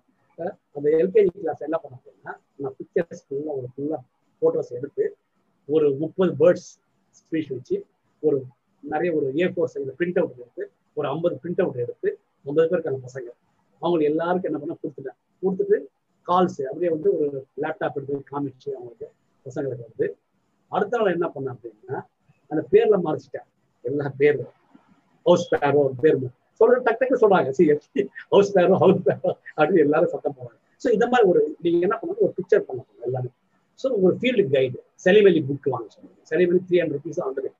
அந்த 0.76 0.88
எல்கேஜி 1.02 1.34
கிளாஸ் 1.44 1.66
என்ன 1.68 1.78
பண்ண 1.84 1.96
போறேன்னா 2.04 2.34
நான் 2.62 2.76
பிக்சர்ஸ் 2.80 3.24
ஃபுல்லாக 3.28 3.58
ஒரு 3.60 3.68
ஃபுல்லாக 3.74 4.02
ஃபோட்டோஸ் 4.42 4.72
எடுத்து 4.80 5.06
ஒரு 5.70 5.88
முப்பது 6.04 6.32
பேர்ட்ஸ் 6.42 6.70
ஸ்பீச் 7.20 7.52
வச்சு 7.56 7.76
ஒரு 8.24 8.38
நிறைய 8.84 9.10
ஒரு 9.18 9.28
ஏ 9.42 9.48
ஃபோர் 9.54 9.72
சைஸில் 9.74 9.96
பிரிண்ட் 10.00 10.20
அவுட் 10.22 10.40
எடுத்து 10.40 10.64
ஒரு 10.98 11.08
ஐம்பது 11.08 11.36
பிரிண்ட் 11.44 11.62
அவுட் 11.64 11.82
எடுத்து 11.84 12.10
ஐம்பது 12.46 12.66
பேருக்கான 12.72 13.00
பசங்க. 13.08 13.30
அவங்களுக்கு 13.82 14.10
எல்லாருக்கும் 14.12 14.50
என்ன 14.50 14.60
பண்ண 14.62 14.76
கொடுத்துட்டேன். 14.82 15.18
கொடுத்துட்டு 15.44 15.78
கால்ஸ் 16.28 16.60
அப்படியே 16.70 16.92
வந்து 16.96 17.10
ஒரு 17.18 17.28
லேப்டாப் 17.64 17.98
எடுத்து 18.00 18.20
காமிச்சு 18.32 18.70
அவங்களுக்கு 18.78 19.08
பசங்களுக்கு 19.46 19.86
வந்து. 19.90 20.08
அடுத்த 20.78 21.00
நாள் 21.00 21.16
என்ன 21.18 21.28
பண்ணேன் 21.36 21.54
அப்படின்னா 21.56 21.98
அந்த 22.52 22.62
பேர்ல 22.72 22.96
மறைச்சிட்டேன். 23.08 23.48
எல்லா 23.86 24.08
பேரும். 24.22 24.52
ஹவுஸ் 25.26 25.46
பேரோ 25.52 25.84
பேர் 26.04 26.18
சொல்ற 26.60 26.76
டக்கு 26.88 27.00
டக்கு 27.02 27.22
சொல்றாங்க. 27.24 27.52
சி 27.58 27.64
ஹவுஸ் 28.34 28.52
பேரோ 28.56 28.76
ஹவுஸ் 28.84 29.02
பேரோ 29.08 29.30
அப்படின்னு 29.58 29.84
எல்லாரும் 29.86 30.12
சத்தம் 30.14 30.36
போடுறாங்க. 30.38 30.60
ஸோ 30.84 30.88
இந்த 30.96 31.06
மாதிரி 31.12 31.26
ஒரு 31.32 31.42
நீங்க 31.66 31.82
என்ன 31.88 31.96
பண்ணணும்? 32.02 32.24
ஒரு 32.28 32.34
பிக்சர் 32.40 32.66
பண்ண 32.68 32.82
எல்லாமே. 33.08 33.30
ஸோ 33.82 33.88
ஒரு 34.06 34.14
ஃபீல்டு 34.22 34.44
கைடு 34.56 34.78
செலிவெலி 35.06 35.42
புக் 35.50 35.70
வாங்க 35.74 35.88
சொல்லுங்க 35.96 36.20
செலிவெலி 36.32 36.60
three 36.68 36.78
hundred 36.82 37.00
rupees 37.00 37.22
and 37.26 37.52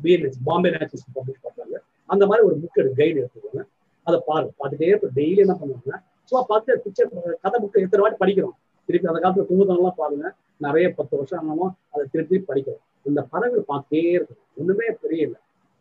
BNS 0.00 0.38
Bombay 0.48 0.70
naturals 0.74 1.06
publish 1.16 1.42
பண்றாங்க 1.46 1.76
அந்த 2.12 2.24
மாதிரி 2.30 2.42
ஒரு 2.48 2.56
புக் 2.62 2.78
எடுத்து 2.80 3.00
கைடு 3.02 3.16
எடுத்துக்கோங்க. 3.22 3.62
அதை 4.06 4.18
பாரு 4.28 4.46
பார்த்துட்டே 4.60 4.90
இப்போ 4.96 5.08
டெய்லி 5.18 5.40
என்ன 5.44 5.54
பண்ணுவாங்கன்னா 5.60 5.98
சும்மா 6.28 6.42
பார்த்து 6.50 6.76
பிக்சர் 6.84 7.08
கதை 7.44 7.56
புக்கு 7.62 7.82
எத்தனை 7.86 8.02
வாட்டி 8.04 8.18
படிக்கிறோம். 8.22 8.54
திருப்பி 8.88 9.08
அந்த 9.12 9.20
காலத்துல 9.24 9.46
குமுதம்லாம் 9.50 9.98
பாருங்க. 10.02 10.26
நிறைய 10.64 10.86
பத்து 10.98 11.14
வருஷம் 11.18 11.40
ஆனாலும் 11.40 11.72
அதை 11.92 12.02
திருப்பி 12.12 12.30
திருப்பி 12.30 12.48
படிக்கிறோம் 12.50 12.82
இந்த 13.08 13.20
பறவை 13.32 13.60
பார்த்துட்டே 13.70 14.12
இருக்கும் 14.18 14.42
ஒண்ணுமே 14.60 14.86
தெரியல 15.04 15.36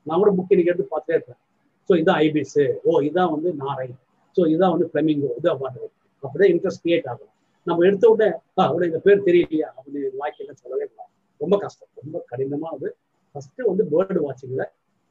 நான் 0.07 0.19
கூட 0.21 0.31
புக் 0.38 0.51
இன்னைக்கு 0.53 0.71
எடுத்து 0.71 0.91
பார்த்துட்டே 0.93 1.15
இருப்பேன். 1.17 1.39
ஸோ 1.89 1.93
இதான் 2.01 2.19
ஐபிஸ் 2.25 2.59
ஓ 2.89 2.99
இதான் 3.09 3.31
வந்து 3.35 3.49
நாரை 3.61 3.88
ஸோ 4.38 4.43
இதான் 4.53 4.73
வந்து 4.75 4.88
பிளமிங்கோ 4.93 5.29
இதான் 5.39 5.59
பாட்டு 5.61 5.89
அப்படிதான் 6.23 6.51
இன்ட்ரெஸ்ட் 6.53 6.83
கிரியேட் 6.85 7.07
ஆகும். 7.11 7.31
நம்ம 7.67 7.85
எடுத்த 7.88 8.05
உடனே 8.13 8.27
ஆ 8.59 8.65
உடனே 8.73 8.88
இந்த 8.91 8.99
பேர் 9.05 9.25
தெரியலையா? 9.27 9.67
அப்படின்னு 9.77 10.09
வாய்க்கெல்லாம் 10.21 10.61
சொல்லவே 10.63 10.85
கூடாது. 10.91 11.11
ரொம்ப 11.41 11.55
கஷ்டம். 11.63 11.89
ரொம்ப 12.01 12.17
கடினமானது 12.31 12.89
ஃபர்ஸ்ட் 13.35 13.61
வந்து 13.71 13.83
பேர்டு 13.93 14.19
வாட்சிங்ல 14.25 14.65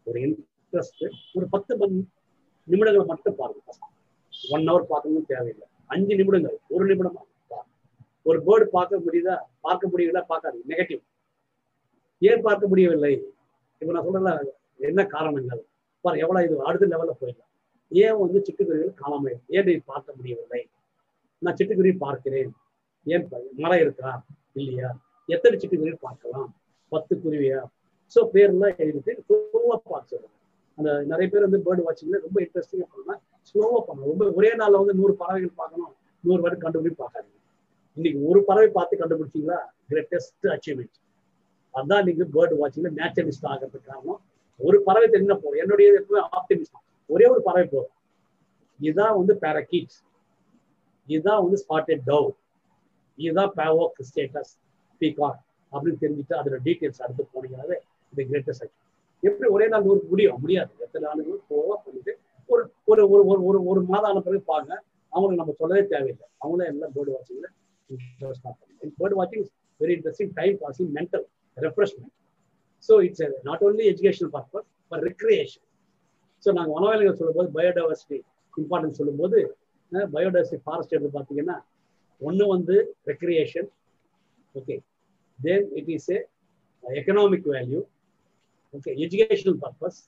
ஒரு 0.07 0.18
இன்ட்ரெஸ்ட் 0.27 1.05
ஒரு 1.37 1.46
பத்து 1.55 1.72
மணி 1.81 1.98
நிமிடங்களை 2.68 3.07
மட்டும் 3.12 3.38
பாருங்க 3.40 3.61
ஒன் 4.55 4.66
ஹவர் 4.68 4.90
பார்க்கணும்னு 4.92 5.31
தேவையில்லை. 5.33 5.66
அஞ்சு 5.87 6.14
நிமிடங்கள் 6.20 6.57
ஒரு 6.74 6.85
நிமிடமா. 6.90 7.22
ஒரு 8.29 8.39
பேர்டு 8.47 8.67
பார்க்க 8.77 9.05
முடியுதா? 9.07 9.35
பார்க்க 9.67 9.91
முடியவில்லை 9.93 10.23
பார்க்காது. 10.33 10.59
நெகட்டிவ் 10.71 11.03
ஏன் 12.29 12.45
பார்க்க 12.47 12.71
முடியவில்லை? 12.73 13.13
இப்போ 13.81 13.93
நான் 13.95 14.07
சொல்றல 14.07 14.33
என்ன 14.89 15.01
காரணங்கள் 15.15 15.63
பாரு 16.05 16.23
எவ்வளோ 16.25 16.41
இது 16.47 16.55
அடுத்த 16.69 16.87
லெவலில் 16.93 17.19
போயிடலாம். 17.21 17.51
ஏன் 17.93 18.19
வந்து 18.23 18.39
சிட்டுக்குருவிகள் 18.47 19.01
காணாமல் 19.03 19.37
ஏன் 19.57 19.67
நீ 19.69 19.75
பார்க்க 19.93 20.17
முடியவில்லை? 20.19 20.61
நான் 21.43 21.57
சிட்டுக்குருவி 21.59 21.95
பார்க்கிறேன். 22.05 22.51
ஏன் 23.07 23.25
மரம் 23.63 23.83
இருக்கா? 23.85 24.11
இல்லையா? 24.61 24.91
எத்தனை 25.29 25.55
சிட்டுக்குருவி 25.59 25.99
பார்க்கலாம்? 26.07 26.49
பத்து 26.93 27.15
குருவியா? 27.25 27.61
ஸோ 28.15 28.21
பேர்லாம் 28.35 28.81
எழுதிட்டு 28.85 29.13
ஸ்லோவாக 29.27 29.79
பார்க்க 29.93 30.23
அந்த 30.79 30.91
நிறைய 31.11 31.27
பேர் 31.33 31.47
வந்து 31.47 31.61
பேர்டு 31.67 31.83
வாட்சிங்ல 31.87 32.19
ரொம்ப 32.27 32.39
இன்ட்ரெஸ்டிங்காக 32.45 32.89
பண்ணலாம் 32.93 33.21
ஸ்லோவாக 33.49 33.81
பண்ணலாம் 33.89 34.11
ரொம்ப 34.13 34.25
ஒரே 34.39 34.51
நாளில் 34.61 34.81
வந்து 34.83 34.97
நூறு 35.01 35.15
பறவைகள் 35.21 35.59
பார்க்கணும். 35.61 35.93
நூறு 36.25 36.41
பேர் 36.45 36.63
கண்டுபிடி 36.65 36.95
பார்க்காதீங்க. 37.03 37.41
இன்னைக்கு 37.96 38.20
ஒரு 38.28 38.44
பறவை 38.44 38.68
பார்த்து 38.68 38.94
கண்டுபிடிச்சிங்களா? 39.00 39.59
கிரேட்டஸ்ட் 39.90 40.46
அச்சீவ்மெண்ட் 40.54 40.96
அதான் 41.74 42.04
நீங்க 42.07 42.24
பேர்டு 42.35 42.54
வாட்சிங்ல 42.61 42.90
நேச்சுரலிஸ்ட் 43.00 43.46
ஆகிறதுக்கு 43.50 43.88
காரணம் 43.90 44.20
ஒரு 44.61 44.83
பறவை 44.83 45.07
தெரிஞ்சா 45.09 45.35
போதும் 45.35 45.61
என்னுடைய 45.62 45.88
எப்பவுமே 46.00 46.22
ஆப்டிமிஸ்ட் 46.38 46.76
ஒரே 47.11 47.26
ஒரு 47.26 47.40
பறவை 47.42 47.66
போதும். 47.66 47.92
இதுதான் 48.80 49.16
வந்து 49.16 49.35
பேரகீட் 49.40 49.94
இதுதான் 51.09 51.42
வந்து 51.44 51.59
ஸ்பாட்டட் 51.64 52.02
டவ் 52.07 52.28
இதுதான் 53.18 53.52
பேவோக் 53.57 54.04
ஸ்டேட்டஸ் 54.09 54.52
பீகாக் 55.00 55.40
அப்படின்னு 55.72 56.00
தெரிஞ்சுட்டு 56.04 56.35
அதோட 56.40 56.59
டீட்டெயில்ஸ் 56.66 57.02
அடுத்து 57.04 57.24
போனீங்கனாவே 57.35 57.76
இது 58.12 58.22
கிரேட்டஸ்ட் 58.30 58.64
அச்சீவ் 58.64 58.83
எப்படி 59.22 59.50
ஒரே 59.50 59.66
நாள் 59.68 59.83
ஊருக்கு 59.83 60.09
முடியும்? 60.09 60.40
முடியாது. 60.40 60.70
எத்தனை 60.78 61.04
ஆண்டுகள் 61.11 61.44
போவா 61.50 61.74
பண்ணிட்டு 61.85 62.12
ஒரு 62.48 62.62
ஒரு 62.85 63.02
ஒரு 63.11 63.22
ஒரு 63.26 63.40
ஒரு 63.44 63.59
ஒரு 63.64 63.80
மாதம் 63.83 64.11
ஆன 64.11 64.20
பிறகு 64.20 64.42
பாருங்க. 64.42 64.74
அவங்களுக்கு 65.12 65.42
நம்ம 65.42 65.54
சொல்லவே 65.61 65.83
தேவையில்லை. 65.92 66.26
அவங்களே 66.44 66.66
எல்லாம் 66.72 66.92
பேர்டு 66.96 67.12
வாட்சிங்ல 67.14 67.48
பேர்டு 67.91 69.16
வாட்சிங் 69.18 69.47
very 69.80 69.93
interesting 69.97 70.32
time 70.39 70.57
passing 70.62 70.91
mental 70.99 71.24
refreshment 71.57 72.12
so 72.89 72.95
it's 73.07 73.22
not 73.49 73.62
only 73.66 73.85
educational 73.93 74.32
purpose 74.37 74.68
but 74.93 75.05
recreation 75.09 75.64
so 76.45 76.53
நாங்கள் 76.57 76.74
வனவிலங்குகள் 76.76 77.18
சொல்லும்போது 77.20 77.51
பயோடைவர்சிட்டி 77.57 78.18
இம்பார்ட்டன்ஸ் 78.55 78.99
சொல்லும்போது 79.01 79.39
பயோடைவர்சிட்டி 80.11 80.61
ஃபாரஸ்ட் 80.64 80.95
எடுத்து 80.97 81.12
பார்த்தீங்கன்னா 81.16 81.57
ஒன்று 82.22 82.45
வந்து 82.53 82.76
recreation 83.11 83.68
okay 84.55 84.76
then 85.39 85.66
it 85.80 85.91
is 85.97 86.11
a 86.11 86.18
economic 86.85 87.49
value 87.53 87.80
okay 88.74 88.93
educational 89.05 89.59
purpose 89.62 90.01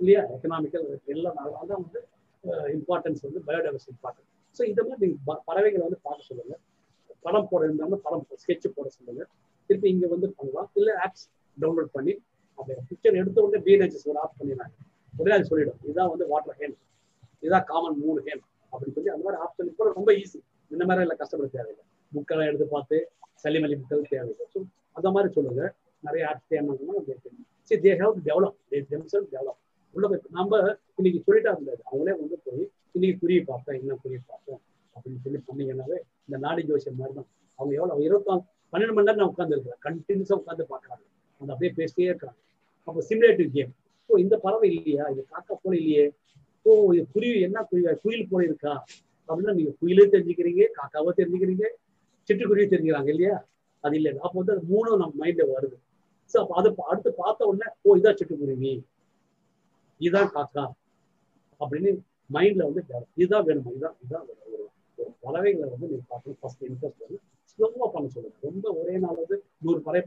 இல்லையா? 0.00 0.22
எக்கனாமிக்கல் 0.34 0.84
எல்லாம் 1.12 1.36
அதான் 1.54 1.80
வந்து 1.80 2.00
இம்பார்ட்டன்ஸ் 2.76 3.22
வந்து 3.26 3.40
பயோடைவர்சிட்டி 3.48 3.92
இம்பார்ட்டன்ஸ் 3.94 4.28
ஸோ 4.56 4.62
இந்த 4.70 4.80
மாதிரி 4.86 5.06
நீங்கள் 5.06 5.42
பறவைகளை 5.48 5.82
வந்து 5.86 6.00
பார்க்க 6.06 6.28
சொல்லுங்கள் 6.30 6.60
படம் 7.24 7.48
போட 7.50 7.62
இருந்தாலும் 7.68 8.02
படம் 8.06 8.24
ஸ்கெட்ச் 8.42 8.68
போட 8.76 8.86
சொல்லுங்க. 8.96 9.22
திருப்பி 9.70 9.88
இங்கே 9.94 10.08
வந்து 10.14 10.28
பண்ணலாம். 10.38 10.68
இல்லை 10.78 10.94
ஆப்ஸ் 11.04 11.26
டவுன்லோட் 11.56 11.90
பண்ணி 11.96 12.12
அந்த 12.58 12.72
பிக்சர் 12.88 13.18
எடுத்த 13.20 13.38
உடனே 13.44 13.60
பிஎன்ஹெச்எஸ் 13.66 14.08
ஒரு 14.12 14.18
ஆப் 14.24 14.36
பண்ணிடுறாங்க 14.40 14.76
உடனே 15.20 15.34
அது 15.36 15.46
சொல்லிடும். 15.50 15.78
இதுதான் 15.86 16.10
வந்து 16.12 16.26
வாட்டர் 16.32 16.56
ஹேண்ட் 16.60 16.78
இதுதான் 17.42 17.66
காமன் 17.70 17.98
மூணு 18.04 18.20
ஹேண்ட் 18.26 18.44
அப்படின்னு 18.72 18.94
சொல்லி 18.96 19.12
அந்த 19.14 19.24
மாதிரி 19.26 19.40
ஆப்ஷன் 19.44 19.70
இப்போ 19.72 19.86
ரொம்ப 19.98 20.10
ஈஸி 20.22 20.38
இந்த 20.70 20.82
மாதிரி 20.88 21.04
இல்லை 21.06 21.16
கஷ்டப்பட 21.22 21.48
தேவையில்லை. 21.56 21.84
புக்கெல்லாம் 22.12 22.48
எடுத்து 22.50 22.66
பார்த்து 22.74 22.96
சளிமலி 23.44 23.76
புக்கள் 23.80 24.06
தேவையில்லை. 24.12 24.46
ஸோ 24.54 24.60
அந்த 24.98 25.08
மாதிரி 25.14 25.28
சொல்லுங்க. 25.36 25.62
நிறைய 26.06 26.22
ஆப்ஸ் 26.30 26.48
தேவைன்னா 26.52 26.94
சரி 27.68 27.80
they 27.84 27.92
have 28.02 28.16
develop 28.28 28.56
they 28.70 28.78
themselves 28.92 29.26
develop 29.34 29.58
உள்ள 29.94 30.06
போய் 30.10 30.22
நம்ம 30.38 30.58
இன்னைக்கு 30.98 31.18
சொல்லிட்டா 31.26 31.50
இருந்தது. 31.56 31.82
அவங்களே 31.88 32.14
வந்து 32.20 32.36
போய் 32.46 32.62
இன்னைக்கு 32.96 33.16
புரிய 33.22 33.40
பார்த்தேன் 33.50 33.76
என்ன 33.80 33.96
புரிய 34.04 34.18
பார்த்தோம் 34.30 34.60
அப்படின்னு 34.96 35.20
சொல்லி 35.24 35.38
பண்ணீங்கன்னாவே 35.48 35.98
இந்த 36.28 36.36
நாடி 36.46 36.62
ஜோசியம் 36.70 36.98
மாதிரி 37.00 37.14
தான் 37.18 37.28
அவங்க 37.58 37.72
எவ்வளோ 37.78 37.98
இருபத்தாம் 38.06 38.42
பன்னெண்டு 38.72 38.94
மணி 38.96 39.06
நேரம் 39.08 39.20
நான் 39.22 39.32
உட்காந்துருக்கிறேன் 39.32 39.80
கண்டினியூஸாக 39.86 40.38
உட்காந்து 40.40 40.64
பார்க்குறாங்க. 40.72 41.04
அவங்க 41.40 41.50
அப்படியே 41.54 41.72
பேசிட்டே 41.78 42.08
இருக்கிறாங்க. 42.10 42.40
அப்போ 42.88 43.00
சிமுலேட்டிவ் 43.08 43.50
கேம் 43.56 43.72
ஓ 44.10 44.18
இந்த 44.24 44.36
பறவை 44.44 44.68
இல்லையா? 44.70 45.04
இது 45.12 45.22
காக்கா 45.32 45.54
போல 45.62 45.74
இல்லையே? 45.80 46.04
ஓ 46.66 46.70
இது 46.94 47.04
குருவி 47.14 47.38
என்ன 47.46 47.58
குருவி? 47.70 47.94
குயில் 48.04 48.28
போல 48.30 48.42
இருக்கா? 48.48 48.74
அப்படின்னா 49.28 49.54
நீங்க 49.58 49.72
குயிலே 49.80 50.04
தெரிஞ்சுக்கிறீங்க 50.14 50.62
காக்காவும் 50.78 51.18
தெரிஞ்சுக்கிறீங்க 51.20 51.64
சிட்டுக்குருவி 52.28 52.66
தெரிஞ்சுக்கிறாங்க 52.72 53.10
இல்லையா? 53.14 53.36
அது 53.84 53.96
இல்லை 53.98 54.10
அப்போ 54.24 54.36
வந்து 54.40 54.54
அது 54.54 54.64
மூணும் 54.72 55.00
நம்ம 55.02 55.14
மைண்ட்ல 55.22 55.44
வருது. 55.52 55.76
ஸோ 56.34 56.36
அப்போ 56.42 56.54
அதை 56.60 56.70
அடுத்து 56.90 57.10
பார்த்த 57.22 57.48
உடனே 57.50 57.68
ஓ 57.82 57.96
இதான் 58.00 58.18
சிட்டுக்குருவி. 58.20 58.72
இதுதான் 60.00 60.30
காக்கா. 60.36 60.64
அப்படின்னு 61.60 61.90
மைண்ட்ல 62.30 62.62
வந்து 62.68 62.82
இதுதான் 63.22 63.46
வேணுமா? 63.48 63.70
இதுதான் 63.76 63.96
இதுதான் 64.04 64.26
வேணும். 64.28 64.61
பறவைகளை 65.22 65.68
வந்து 65.74 65.88
நீங்க 65.92 66.04
பார்க்கணும் 66.12 66.38
ஃபர்ஸ்ட் 66.40 66.62
இன்ட்ரெஸ்ட் 66.68 67.02
வந்து. 67.04 67.18
ஸ்லோவா 67.52 67.86
பண்ண 67.94 68.06
சொல்லுங்க 68.14 68.48
ரொம்ப 68.48 68.66
ஒரே 68.80 68.94
நாள் 69.04 69.18
வந்து 69.22 69.36
நூறு 69.64 69.80
பறவை 69.86 70.02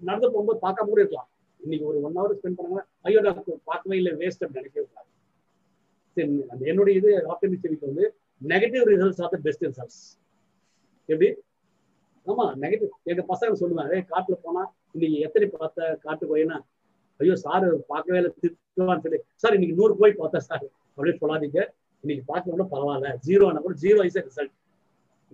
நடந்து 0.00 0.30
போகும்போது 0.34 0.60
பார்க்காம 0.64 0.88
கூட 0.92 1.00
இருக்கலாம். 1.04 1.28
இன்னைக்கு 1.60 1.86
ஒரு 1.90 1.98
ஒன் 2.06 2.16
ஹவர் 2.18 2.36
ஸ்பெண்ட் 2.38 2.58
பண்ணாங்க 2.58 2.82
ஐயோ 3.06 3.20
டாக்டர் 3.26 3.58
பார்க்கவே 3.70 3.96
இல்லை 4.00 4.12
வேஸ்ட் 4.20 4.42
அப்படின்னு 4.44 4.62
நினைக்கவே 4.62 4.86
கூடாது. 4.90 5.08
சரி 6.16 6.28
அந்த 6.52 6.62
என்னுடைய 6.72 7.00
இது 7.00 7.10
ஆப்டமிஸ்டிக் 7.32 7.86
வந்து 7.90 8.04
negative 8.40 8.84
results 8.92 9.20
are 9.24 9.32
the 9.34 9.38
best 9.46 9.64
results 9.68 10.00
எப்படி? 11.08 11.28
ஆமா 12.26 12.46
நெகட்டிவ் 12.62 12.90
எங்க 13.12 13.22
பசங்க 13.32 13.58
சொல்லுவாங்க 13.62 14.00
காட்டுல 14.12 14.36
போனா 14.46 14.62
இன்னைக்கு 14.94 15.18
எத்தனை 15.26 15.46
பார்த்த 15.54 15.96
காட்டு 16.04 16.24
போயினா 16.32 16.56
ஐயோ 17.20 17.34
சார் 17.44 17.66
பார்க்கவே 17.92 18.18
இல்லை 18.20 18.32
திட்டுவான்னு 18.42 19.04
சொல்லி 19.04 19.18
சார் 19.42 19.54
இன்னைக்கு 19.56 19.78
நூறு 19.80 19.94
போய் 20.00 20.18
பார்த்தேன் 20.20 20.46
சார். 20.48 20.64
அப்படின்னு 20.96 21.20
சொல்லாதீங்க. 21.22 21.60
இன்னைக்கு 22.04 22.24
பார்க்கணும்னா 22.32 22.66
பரவாயில்ல. 22.74 23.08
ஜீரோ 23.26 23.44
ஆனா 23.48 23.60
கூட 23.66 23.74
ஜீரோ 23.84 24.00
இஸ் 24.08 24.18
ரிசல்ட் 24.28 24.54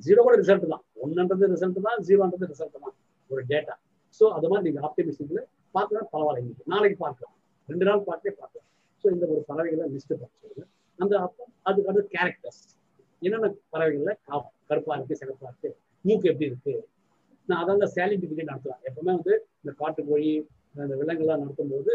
ஜீரோ 0.04 0.20
கூட 0.20 0.36
ரிசல்ட் 0.36 0.66
தான். 0.66 0.84
ஒன்னுன்றது 1.02 1.44
ரிசல்ட் 1.54 1.80
தான் 1.80 1.98
ஜீரோன்றது 2.02 2.46
ரிசல்ட் 2.52 2.78
தான். 2.80 2.96
ஒரு 3.30 3.44
டேட்டா 3.48 3.74
ஸோ 4.20 4.24
அது 4.30 4.48
மாதிரி 4.48 4.70
நீங்க 4.70 4.80
ஆப்டிமிஸ்டிக்ல 4.88 5.40
பார்க்கலாம் 5.70 6.08
பரவாயில்ல. 6.12 6.38
இன்னைக்கு 6.38 6.62
நாளைக்கு 6.66 6.98
பார்க்கலாம். 6.98 7.34
ரெண்டு 7.68 7.84
நாள் 7.84 8.00
பார்த்தே 8.00 8.30
பார்க்கலாம். 8.30 8.68
ஸோ 9.04 9.12
இந்த 9.12 9.26
ஒரு 9.26 9.44
பறவைகளை 9.46 9.90
லிஸ்ட் 9.90 10.14
பார்த்து 10.14 10.40
சொல்லுங்க. 10.40 10.64
அந்த 10.98 11.20
அப்போ 11.20 11.46
அதுக்கு 11.62 11.90
அடுத்து 11.90 12.18
கேரக்டர்ஸ் 12.18 12.62
என்னென்ன 13.22 13.54
பறவைகள்ல 13.72 14.12
கா- 14.28 14.50
கருப்பா 14.66 14.94
இருக்கு 14.94 15.16
சிகப்பா 15.16 15.48
இருக்கு. 15.48 15.70
மூக்கு 16.04 16.28
எப்படி 16.28 16.46
இருக்கு? 16.46 16.74
நான் 17.48 17.64
அதான் 17.64 17.92
சேலிபிகேட் 17.94 18.50
நடத்தலாம் 18.50 18.82
எப்பவுமே 18.84 19.12
வந்து 19.14 19.46
இந்த 19.62 19.72
காட்டு 19.76 20.06
கோழி 20.06 20.30
இந்த 20.74 20.96
விலங்குலாம் 20.96 21.38
நடத்தும் 21.38 21.68
போது 21.68 21.92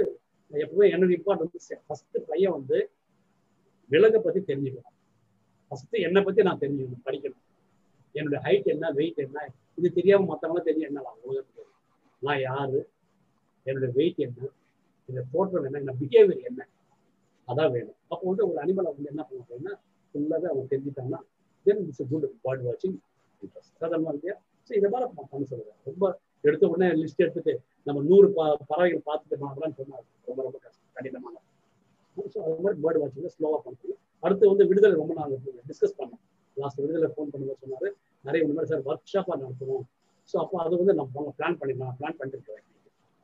எப்பவுமே 0.51 0.85
என்னோட 0.93 1.11
இம்பார்ட்டன் 1.17 1.49
வந்து 1.49 1.79
ஃபர்ஸ்ட் 1.87 2.17
பையன் 2.27 2.51
வந்து 2.51 2.77
விலங்கை 3.91 4.19
பத்தி 4.21 4.39
தெரிஞ்சுக்கணும் 4.39 4.97
ஃபர்ஸ்ட் 5.71 5.95
என்னை 5.99 6.23
பத்தி 6.23 6.41
நான் 6.41 6.59
தெரிஞ்சுக்கணும் 6.59 7.05
படிக்கணும். 7.05 7.41
என்னோட 8.15 8.37
ஹைட் 8.45 8.67
என்ன 8.73 8.85
வெயிட் 8.91 9.19
என்ன 9.25 9.37
இது 9.77 9.89
தெரியாம 9.93 10.27
மற்றவங்களும் 10.31 10.67
தெரியும் 10.69 10.89
என்ன 10.89 11.01
உலகத்துக்கு 11.23 11.63
நான் 12.21 12.41
யாரு? 12.41 12.79
என்னோட 13.65 13.87
வெயிட் 13.97 14.19
என்ன? 14.19 14.41
என்னோட 15.09 15.23
தோற்றம் 15.33 15.65
என்ன? 15.67 15.79
என்ன 15.83 15.93
பிஹேவியர் 16.01 16.41
என்ன? 16.49 16.61
அதான் 17.47 17.71
வேணும். 17.75 17.97
அப்போ 18.07 18.23
வந்து 18.29 18.43
ஒரு 18.49 18.57
அனிமலை 18.63 18.89
வந்து 18.91 19.11
என்ன 19.13 19.21
பண்ணும் 19.27 19.43
அப்படின்னா 19.45 19.73
ஃபுல்லாகவே 20.15 20.47
அவங்க 20.51 20.65
தெரிஞ்சுட்டாங்கன்னா 20.73 21.21
தென் 21.65 21.81
இட்ஸ் 21.85 22.03
குட் 22.11 22.27
பேர்ட் 22.45 22.63
வாட்சிங் 22.67 22.97
இன்ட்ரெஸ்ட் 23.41 23.83
அதெல்லாம் 23.87 24.15
இல்லையா? 24.15 24.35
ஸோ 24.69 24.71
இதை 24.79 24.89
மாதிரி 24.89 25.07
நான் 25.11 25.31
பண்ண 25.31 25.45
சொல்லுவேன் 25.51 25.79
ரொம்ப 25.83 26.05
எடுத்த 26.43 26.67
உடனே 26.67 26.87
லிஸ்ட் 27.01 27.23
எடுத்துட்டு 27.25 27.53
நம்ம 27.87 27.99
நூறு 28.01 28.27
ப 28.33 28.41
பறவைகள் 28.69 29.07
பார்த்துட்டு 29.09 29.39
பண்ணலாம்னு 29.43 29.77
சொன்னாங்க. 29.79 30.05
ரொம்ப 30.27 30.39
ரொம்ப 30.43 30.57
கஷ்டம். 30.57 30.91
கடினமான. 30.95 31.35
ஸோ 32.17 32.39
அது 32.45 32.63
மாதிரி 32.65 32.79
பேர்ட் 32.83 33.01
வாட்சிங் 33.01 33.33
ஸ்லோவாக 33.35 33.61
பண்ணுறது 33.65 33.93
அடுத்து 34.23 34.51
வந்து 34.51 34.67
விடுதலை 34.67 34.95
ரொம்ப 34.95 35.13
நாங்கள் 35.13 35.63
டிஸ்கஸ் 35.69 35.97
பண்ணோம் 35.99 36.21
லாஸ்ட் 36.57 36.79
விடுதலை 36.83 37.09
ஃபோன் 37.13 37.29
பண்ணும்போது 37.33 37.61
சொன்னாரு. 37.63 37.89
நிறைய 38.25 38.39
இந்த 38.45 38.53
மாதிரி 38.55 38.71
சார் 38.71 38.83
ஒர்க் 38.89 39.11
ஷாப்பாக 39.13 39.37
நடத்துவோம். 39.43 39.85
ஸோ 40.31 40.35
அப்போ 40.43 40.57
அது 40.63 40.73
வந்து 40.81 40.93
நம்ம 40.99 41.33
பிளான் 41.39 41.57
பண்ணிடலாம். 41.61 41.93
பிளான் 41.99 42.17
பண்ணிருக்கேன் 42.21 42.63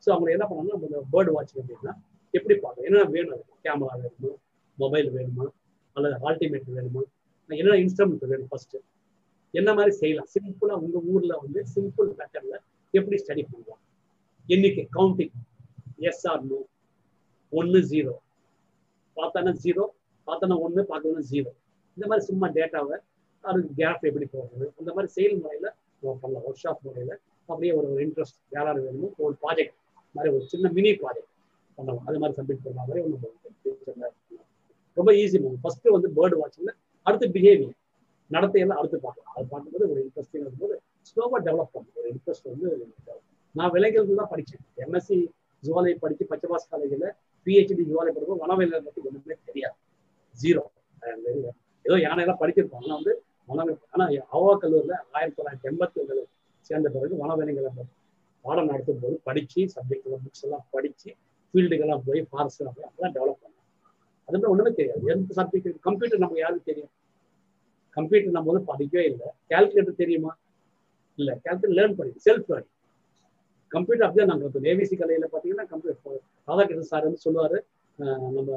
ஸோ 0.04 0.10
அவங்க 0.16 0.30
என்ன 0.36 0.46
பண்ணணும்னா 0.50 0.76
நம்ம 0.76 0.88
இந்த 0.88 1.32
வாட்சிங் 1.38 1.62
அப்படின்னா 1.64 1.94
எப்படி 2.34 2.56
பார்க்கணும்? 2.64 2.88
என்னென்ன 2.88 3.10
வேணும் 3.16 3.34
அதுக்கு? 3.36 3.56
கேமரா 3.66 3.96
வேணுமா? 4.04 4.32
மொபைல் 4.78 5.10
வேணுமா? 5.18 5.46
அல்லது 5.96 6.16
ஆல்டிமேட் 6.30 6.70
வேணுமா? 6.78 7.02
என்ன 7.50 7.78
இன்ஸ்ட்ருமெண்ட் 7.84 8.26
வேணும் 8.32 8.50
ஃபர்ஸ்ட் 8.52 8.78
என்ன 9.54 9.70
மாதிரி 9.78 9.92
செய்யலாம்? 10.02 10.30
சிம்பிளா 10.36 10.76
உங்க 10.86 10.98
ஊர்ல 11.12 11.34
வந்து 11.44 11.60
சிம்பிள் 11.76 12.10
மெத்தட்ல 12.20 12.56
எப்படி 12.94 13.18
ஸ்டடி 13.24 13.44
பண்ணலாம்? 13.52 13.82
எண்ணிக்கை 14.50 14.84
கவுண்டிங் 14.98 15.36
எஸ் 16.10 16.26
ஆர் 16.32 16.44
நோ 16.50 16.60
ஒன்னு 17.54 17.80
ஜீரோ 17.92 18.14
பார்த்தானா 19.18 19.52
ஜீரோ 19.64 19.84
பார்த்தானா 20.28 20.56
ஒன்னு 20.66 20.82
பார்த்தோன்னா 20.92 21.24
ஜீரோ 21.32 21.52
இந்த 21.98 22.06
மாதிரி 22.10 22.24
சும்மா 22.30 22.48
டேட்டாவை 22.58 22.98
அதுக்கு 23.50 23.72
கேப் 23.80 24.06
எப்படி 24.10 24.28
போடுறது 24.34 24.66
அந்த 24.80 24.90
மாதிரி 24.96 25.10
செயல்முறையில் 25.16 25.70
நம்ம 26.00 26.14
பண்ணலாம். 26.24 26.46
ஒர்க் 26.48 26.62
ஷாப் 26.64 26.84
முறையில 26.88 27.14
அப்படியே 27.50 27.72
ஒரு 27.80 27.88
ஒரு 27.94 28.02
இன்ட்ரெஸ்ட் 28.08 28.40
யாராவது 28.56 28.82
வேணுமோ 28.86 29.10
ஒரு 29.26 29.36
ப்ராஜெக்ட் 29.44 29.76
மாதிரி 30.16 30.32
ஒரு 30.36 30.46
சின்ன 30.54 30.72
மினி 30.78 30.92
ப்ராஜெக்ட் 31.02 31.32
பண்ணலாம். 31.78 32.06
அது 32.10 32.20
மாதிரி 32.22 32.38
சப்மிட் 32.40 32.64
பண்ண 32.66 32.78
மாதிரி 32.82 33.02
ஒன்று 33.06 33.30
ரொம்ப 34.98 35.12
ஈஸி 35.22 35.38
மேம் 35.42 35.58
ஃபர்ஸ்ட் 35.64 35.88
வந்து 35.96 36.10
பேர்டு 36.18 36.36
வாட்சிங்ல 36.42 36.72
அடுத்து 37.06 37.28
பிஹேவியர் 37.36 37.76
நடத்தையெல்லாம் 38.32 38.80
அடுத்து 38.82 38.98
பார்க்கலாம். 39.06 39.34
அது 39.36 39.46
பார்க்கும்போது 39.52 39.86
ஒரு 39.92 40.00
இன்ட்ரெஸ்டிங் 40.06 40.42
இருக்கும்போது 40.44 40.76
ஸ்லோவாக 41.10 41.40
டெவலப் 41.48 41.74
பண்ணும் 41.76 41.98
ஒரு 42.00 42.08
இன்ட்ரெஸ்ட் 42.14 42.48
வந்து 42.52 42.68
நான் 43.56 43.72
விலைகள் 43.76 44.10
தான் 44.22 44.32
படித்தேன் 44.32 44.64
எம்எஸ்சி 44.86 45.18
ஜுவாலை 45.64 45.94
படித்து 46.02 46.24
பச்சைபாஸ் 46.32 46.68
காலேஜில் 46.72 47.06
பிஹெச்டி 47.46 47.84
ஜுவாலை 47.92 48.12
படிக்கும் 48.16 48.42
வனவிலங்கை 48.44 48.82
பற்றி 48.88 49.02
ஒன்றுமே 49.08 49.38
தெரியாது. 49.50 49.78
ஜீரோ 50.36 50.64
ஏதோ 51.86 51.98
யானையெல்லாம் 52.08 52.42
படிச்சிருப்பாங்க. 52.42 52.86
ஆனால் 52.86 53.00
வந்து 53.00 53.14
வனவி 53.48 53.74
ஆனா 53.92 54.06
அவா 54.30 54.52
கல்லூரியில 54.62 54.96
ஆயிரத்தி 55.12 55.38
தொள்ளாயிரத்தி 55.38 55.70
எண்பத்தி 55.72 55.98
ஒன்றில் 56.02 56.24
சேர்ந்த 56.70 56.88
பிறகு 56.96 57.14
வனவிலங்குகளை 57.22 57.72
பாடம் 58.46 58.70
நடத்தும் 58.72 59.02
போது 59.04 59.16
படிச்சு 59.28 59.62
சப்ஜெக்ட் 59.76 60.08
புக்ஸ் 60.26 60.44
எல்லாம் 60.46 60.66
படிச்சு 60.72 61.10
ஃபீல்டுக்கெல்லாம் 61.54 62.04
போய் 62.08 62.22
ஃபாரஸ்ட் 62.32 62.64
போய் 62.78 62.88
அதெல்லாம் 62.90 63.16
டெவலப் 63.18 63.42
பண்ணேன். 63.44 63.54
அது 64.30 64.40
மாதிரி 64.60 64.76
தெரியாது. 64.80 65.04
எந்த 65.14 65.30
சப்ஜெக்ட் 65.40 65.80
கம்ப்யூட்டர் 65.88 66.24
நமக்கு 66.24 66.44
யாருக்கு 66.46 66.70
தெரியும்? 66.72 66.92
கம்ப்யூட்டர் 67.98 68.36
நம்ம 68.38 68.52
வந்து 68.52 68.66
படிக்கவே 68.72 69.06
இல்லை. 69.12 69.28
கால்குலேட்டர் 69.52 70.02
தெரியுமா? 70.04 70.32
இல்லை. 71.20 71.36
கால்குலேட்டர் 71.46 71.78
லேர்ன் 71.80 71.98
பண்ணி 72.00 72.14
செல்ஃப் 72.28 72.50
லேர்னிங் 72.52 72.74
கம்ப்யூட்டர் 73.72 74.06
அப்படியே 74.08 74.28
நாங்கள் 74.32 74.48
இப்போ 74.50 74.60
ஏவிசி 74.72 74.96
கலையில் 75.00 75.28
பார்த்தீங்கன்னா 75.32 75.66
கம்ப்யூட்டர் 75.74 76.22
ராதாகிருஷ்ணன் 76.48 76.92
சார் 76.94 77.08
வந்து 77.08 77.26
சொல்லுவார் 77.26 77.58
நம்ம 78.36 78.50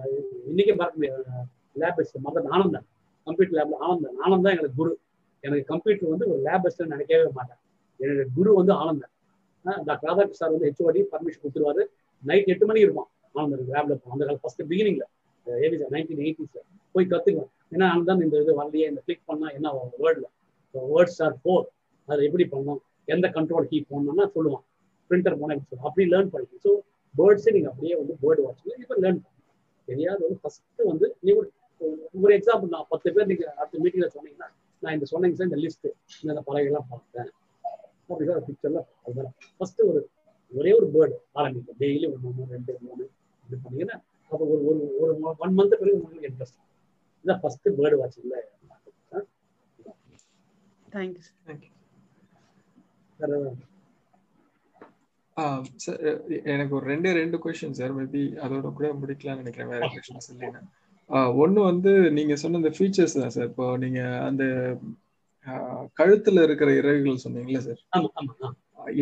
இன்னைக்கே 0.51 0.75
மறக்க 0.81 0.95
முடியாது. 0.95 1.23
லேப் 1.81 1.99
மத 2.01 2.21
மதன் 2.27 2.51
ஆனந்தன் 2.57 2.87
கம்ப்யூட்டர் 3.31 3.59
லேப்ல 3.61 3.79
ஆனந்தன். 3.87 4.19
ஆனந்தான் 4.27 4.53
எங்களுக்கு 4.55 4.79
குரு. 4.83 4.93
எனக்கு 5.45 5.65
கம்ப்யூட்டர் 5.73 6.13
வந்து 6.13 6.27
ஒரு 6.33 6.41
லேப் 6.47 6.63
பெஸ்ட் 6.65 6.83
நினைக்கவே 6.95 7.31
மாட்டேன். 7.39 7.61
என்னோட 8.01 8.23
குரு 8.37 8.51
வந்து 8.61 8.73
ஆனந்தன். 8.83 9.13
டாக்டர் 9.89 10.09
ராதாகிருஷ்ணன் 10.11 10.41
சார் 10.43 10.53
வந்து 10.55 10.69
ஹெச்ஓடி 10.69 11.01
பர்மிஷன் 11.13 11.43
கொடுத்துருவாரு. 11.43 11.83
நைட் 12.23 12.51
எட்டு 12.53 12.67
மணிக்கு 12.69 12.87
இருப்பான் 12.89 13.11
ஆனந்தன் 13.39 13.65
லேப்ல 13.75 13.97
அந்த 14.13 14.23
காலம் 14.25 14.43
ஃபர்ஸ்ட் 14.45 14.63
பிகினிங்ல 14.71 15.05
ஏவிசி 15.47 15.87
நைன்டீன் 15.95 16.23
எயிட்டிஸ்ல 16.25 16.61
போய் 16.95 17.11
கத்துக்குவேன். 17.13 17.51
ஏன்னா 17.75 17.87
அங்கதான் 17.95 18.23
இந்த 18.27 18.37
இது 18.45 18.53
வரலையே. 18.61 18.87
இந்த 18.93 19.01
கிளிக் 19.07 19.27
பண்ணா 19.31 19.49
என்ன 19.59 19.73
வேர்ட்ல 20.03 20.27
வேர்ட்ஸ் 20.75 21.21
ஆர் 21.27 21.37
ஃபோர் 21.43 21.65
அதை 22.09 22.21
எப்படி 22.29 22.45
பண்ணோம் 22.55 22.81
எந்த 23.15 23.27
கண்ட்ரோல் 23.37 23.69
கீ 23.71 23.79
போடணும்னா 23.91 24.27
சொல்லுவான். 24.37 24.65
பிரிண்டர் 25.11 25.39
போனா 25.41 25.55
சொல்லுவோம் 25.61 25.89
அப்படி 25.91 26.05
லேர்ன் 26.13 26.31
பண்ணிக்கணும். 26.33 26.65
ஸோ 26.67 26.73
பேர்ட்ஸே 27.15 27.53
நீங்கள் 27.57 27.73
அப்படியே 27.73 27.95
வந்து 28.01 28.15
பேர்டு 28.23 28.41
வாட்சிங் 28.47 28.83
இப்போ 28.85 28.97
லேர்ன் 29.05 29.21
பண்ணுங்க 29.23 29.49
தெரியாது 29.89 30.21
வந்து 30.27 30.39
ஃபர்ஸ்ட் 30.43 30.83
வந்து 30.93 31.07
நீ 31.27 31.33
ஒரு 32.23 32.33
எக்ஸாம்பிள் 32.39 32.73
நான் 32.75 32.89
பத்து 32.89 33.13
பேர் 33.15 33.31
நீங்க 33.31 33.45
அடுத்த 33.61 33.81
மீட்டிங்ல 33.85 34.09
சொன்னீங்கன்னா 34.17 34.49
நான் 34.83 34.95
இந்த 34.97 35.07
சொன்னீங்க 35.13 35.37
சார் 35.39 35.49
இந்த 35.51 35.61
லிஸ்ட் 35.65 35.89
இந்த 36.23 36.43
பறவைகள்லாம் 36.47 36.89
பார்த்தேன். 36.93 37.31
அப்படி 38.11 38.29
ஒரு 38.35 38.45
பிக்சர்ல 38.49 38.81
அதுதான். 39.05 39.35
ஃபர்ஸ்ட் 39.59 39.81
ஒரு 39.91 40.01
ஒரே 40.53 40.71
ஒரு 40.79 40.87
பேர்டு 40.95 41.17
ஆரம்பிக்கும். 41.41 41.79
டெய்லி 41.83 42.07
ஒரு 42.13 42.21
மூணு 42.25 42.47
ரெண்டு 42.55 42.73
மூணு 42.87 43.03
இப்படி 43.45 43.59
பண்ணீங்கன்னா 43.65 43.97
அப்போ 44.31 44.45
ஒரு 44.47 44.63
ஒரு 44.71 44.81
ஒரு 45.03 45.13
ஒன் 45.45 45.55
மந்த் 45.59 45.79
பிறகு 45.81 45.99
உங்களுக்கு 45.99 46.29
இன்ட்ரெஸ்ட் 46.31 46.59
இதான் 47.25 47.41
first 47.43 47.69
bird 47.79 47.99
வாட்சிங்ல 48.03 48.37
thank you 50.89 51.25
thank you 51.47 51.71
sir 55.79 56.01
எனக்கு 56.53 56.75
ஒரு 56.79 56.87
ரெண்டே 56.93 57.11
ரெண்டு 57.19 57.37
கொஸ்டின் 57.45 57.79
சார் 57.79 57.95
மேபி 57.99 58.23
அதோட 58.45 58.69
கூட 58.73 58.89
முடிக்கலாம்னு 59.01 59.41
நினைக்கிறேன். 59.43 59.73
வேற 59.73 59.87
கொஸ்டின்ஸ் 59.95 60.31
இல்லைன்னா. 60.33 60.61
ஒன்று 61.43 61.61
வந்து 61.71 61.93
நீங்க 62.17 62.35
சொன்ன 62.41 62.59
இந்த 62.63 62.73
ஃபீச்சர்ஸ் 62.77 63.21
தான் 63.21 63.35
சார் 63.37 63.49
இப்போ 63.51 63.67
நீங்க 63.85 64.01
அந்த 64.29 64.45
கழுத்துல 65.99 66.43
இருக்கிற 66.47 66.71
இறகுகள் 66.81 67.25
சொன்னீங்களா 67.25 67.63
சார் 67.67 67.81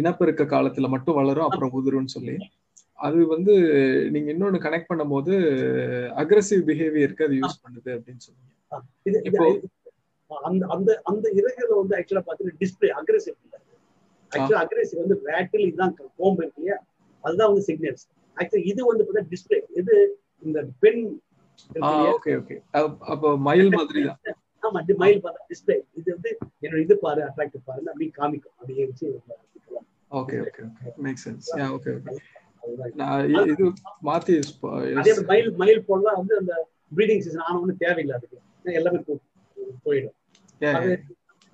இனப்பெருக்க 0.00 0.44
காலத்துல 0.54 0.88
மட்டும் 0.94 1.18
வளரும் 1.18 1.46
அப்புறம் 1.48 1.74
உதிரும்னு 1.78 2.14
சொல்லி. 2.16 2.36
அது 2.98 3.18
வந்து 3.32 3.52
நீங்க 4.14 4.28
இன்னொன்னு 4.34 4.58
கனெக்ட் 4.64 4.90
பண்ணும்போது 4.90 5.32
அக்ரஸிவ் 6.22 6.62
பிஹேவியருக்கு 6.68 7.26
அது 7.26 7.36
யூஸ் 7.42 7.62
பண்ணுது 7.64 7.90
அப்படின்னு 7.96 8.22
சொன்னீங்க. 8.26 9.20
இப்போ 9.28 9.44
அந்த 10.48 10.62
அந்த 10.74 10.90
அந்த 11.10 11.26
இறகுல 11.40 11.76
வந்து 11.80 11.96
ஆக்சுவலா 11.98 12.24
பாத்தீங்கன்னா 12.28 12.60
டிஸ்பிளே 12.62 12.90
அக்ரெசிவ் 13.00 13.36
இல்லை. 13.44 13.58
ஆக்சுவலா 14.32 14.62
அக்ரெசிவ் 14.64 15.02
வந்து 15.04 15.18
வேட்டில் 15.28 15.66
இதுதான் 15.68 15.94
கோம்பு 16.20 16.42
இல்லையா? 16.48 16.78
அதுதான் 17.24 17.50
வந்து 17.50 17.64
சிக்னல்ஸ் 17.68 18.04
ஆக்சுவலி 18.36 18.66
இது 18.72 18.80
வந்து 18.90 19.04
பார்த்தா 19.06 19.24
டிஸ்பிளே 19.34 19.60
இது 19.82 19.94
இந்த 20.46 20.58
பெண் 20.84 21.02
ஓகே 22.10 22.32
ஓகே. 22.36 22.56
அப்போ 23.08 23.28
மயில் 23.46 23.70
மாதிரி 23.74 24.02
தான் 24.04 24.36
ஆமா 24.62 24.80
மயில் 25.00 25.20
பார்த்தா 25.24 25.42
டிஸ்பிளே 25.50 25.76
இது 25.94 26.08
வந்து 26.14 26.30
என்னோட 26.62 26.80
இது 26.80 26.94
பாரு 26.98 27.20
அட்ராக்டிவ் 27.24 27.62
பாருன்னு 27.66 27.90
அப்படி 27.90 28.06
காமிக்கும். 28.18 28.54
அப்படியே 28.58 28.86
வச்சு 28.86 29.06
okay 30.10 30.36
okay 30.40 30.62
okay. 30.66 30.90
Make 30.98 31.20
sense 31.24 31.48
yeah 31.56 31.66
okay 31.74 31.90
okay 31.96 32.12
அதுதான். 32.62 32.94
நான் 32.94 33.26
இ- 33.32 33.44
இது 33.46 33.66
மாத்தி 34.04 34.34
ஸ்ப- 34.48 34.72
அதே 34.92 35.10
மாதிரி 35.10 35.26
மயில் 35.28 35.50
மயில் 35.56 35.84
போலாம் 35.84 36.18
வந்து 36.20 36.34
அந்த 36.38 36.54
ப்ரீடிங் 36.96 37.22
சீசன் 37.22 37.44
ஆன 37.46 37.74
தேவையில்லை 37.78 38.14
அதுக்கு. 38.16 38.38
எல்லாமே 38.72 39.00
போயிடும். 39.84 40.14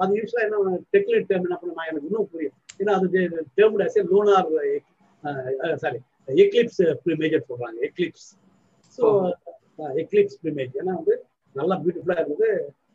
அது 0.00 0.14
யூஸ்வலா 0.16 0.44
என்ன 0.44 0.60
டெக்னிக் 0.94 1.26
டேர்ம் 1.28 1.44
என்ன 1.46 1.58
எனக்கு 1.88 2.06
இன்னும் 2.06 2.28
புரியும். 2.32 2.56
ஏன்னா 2.80 2.92
அது 2.92 3.08
term 3.58 3.82
as 3.84 3.98
lunar 4.08 4.48
sorry 5.78 5.98
eclipse 6.38 6.80
premature 7.04 7.48
சொல்றாங்க 7.48 7.78
எக்லிப்ஸ் 7.82 8.26
ஸோ 8.98 9.04
எக்லிப்ஸ் 9.78 10.38
ப்ரிமேஜ் 10.42 10.74
ஏன்னா 10.80 10.92
வந்து 11.00 11.14
நல்லா 11.56 11.74
பியூட்டிஃபுல்லா 11.82 12.16
இருந்தது. 12.20 12.48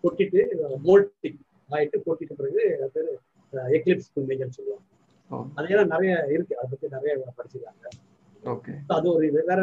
கொட்டிட்டு 0.03 0.41
மோல்டிங் 0.87 1.39
ஆயிட்டு 1.69 1.97
கொட்டிட்ட 2.05 2.33
பிறகு 2.33 2.61
அது 2.85 2.91
பேர் 2.95 3.09
எக்லிப்ஸ் 3.77 4.11
ப்ரிமேஜர் 4.15 4.55
சொல்லுவாங்க. 4.57 4.85
ஓ, 5.31 5.37
அது 5.55 5.67
ஏன்னா 5.67 5.85
நிறைய 5.85 6.13
இருக்கு. 6.35 6.57
அதை 6.57 6.67
பத்தி 6.71 6.87
நிறைய 6.95 7.15
படிச்சிருக்காங்க. 7.39 7.85
okay. 8.43 8.75
அது 8.87 9.13
ஒரு 9.13 9.27
இது. 9.27 9.43
வேற 9.45 9.61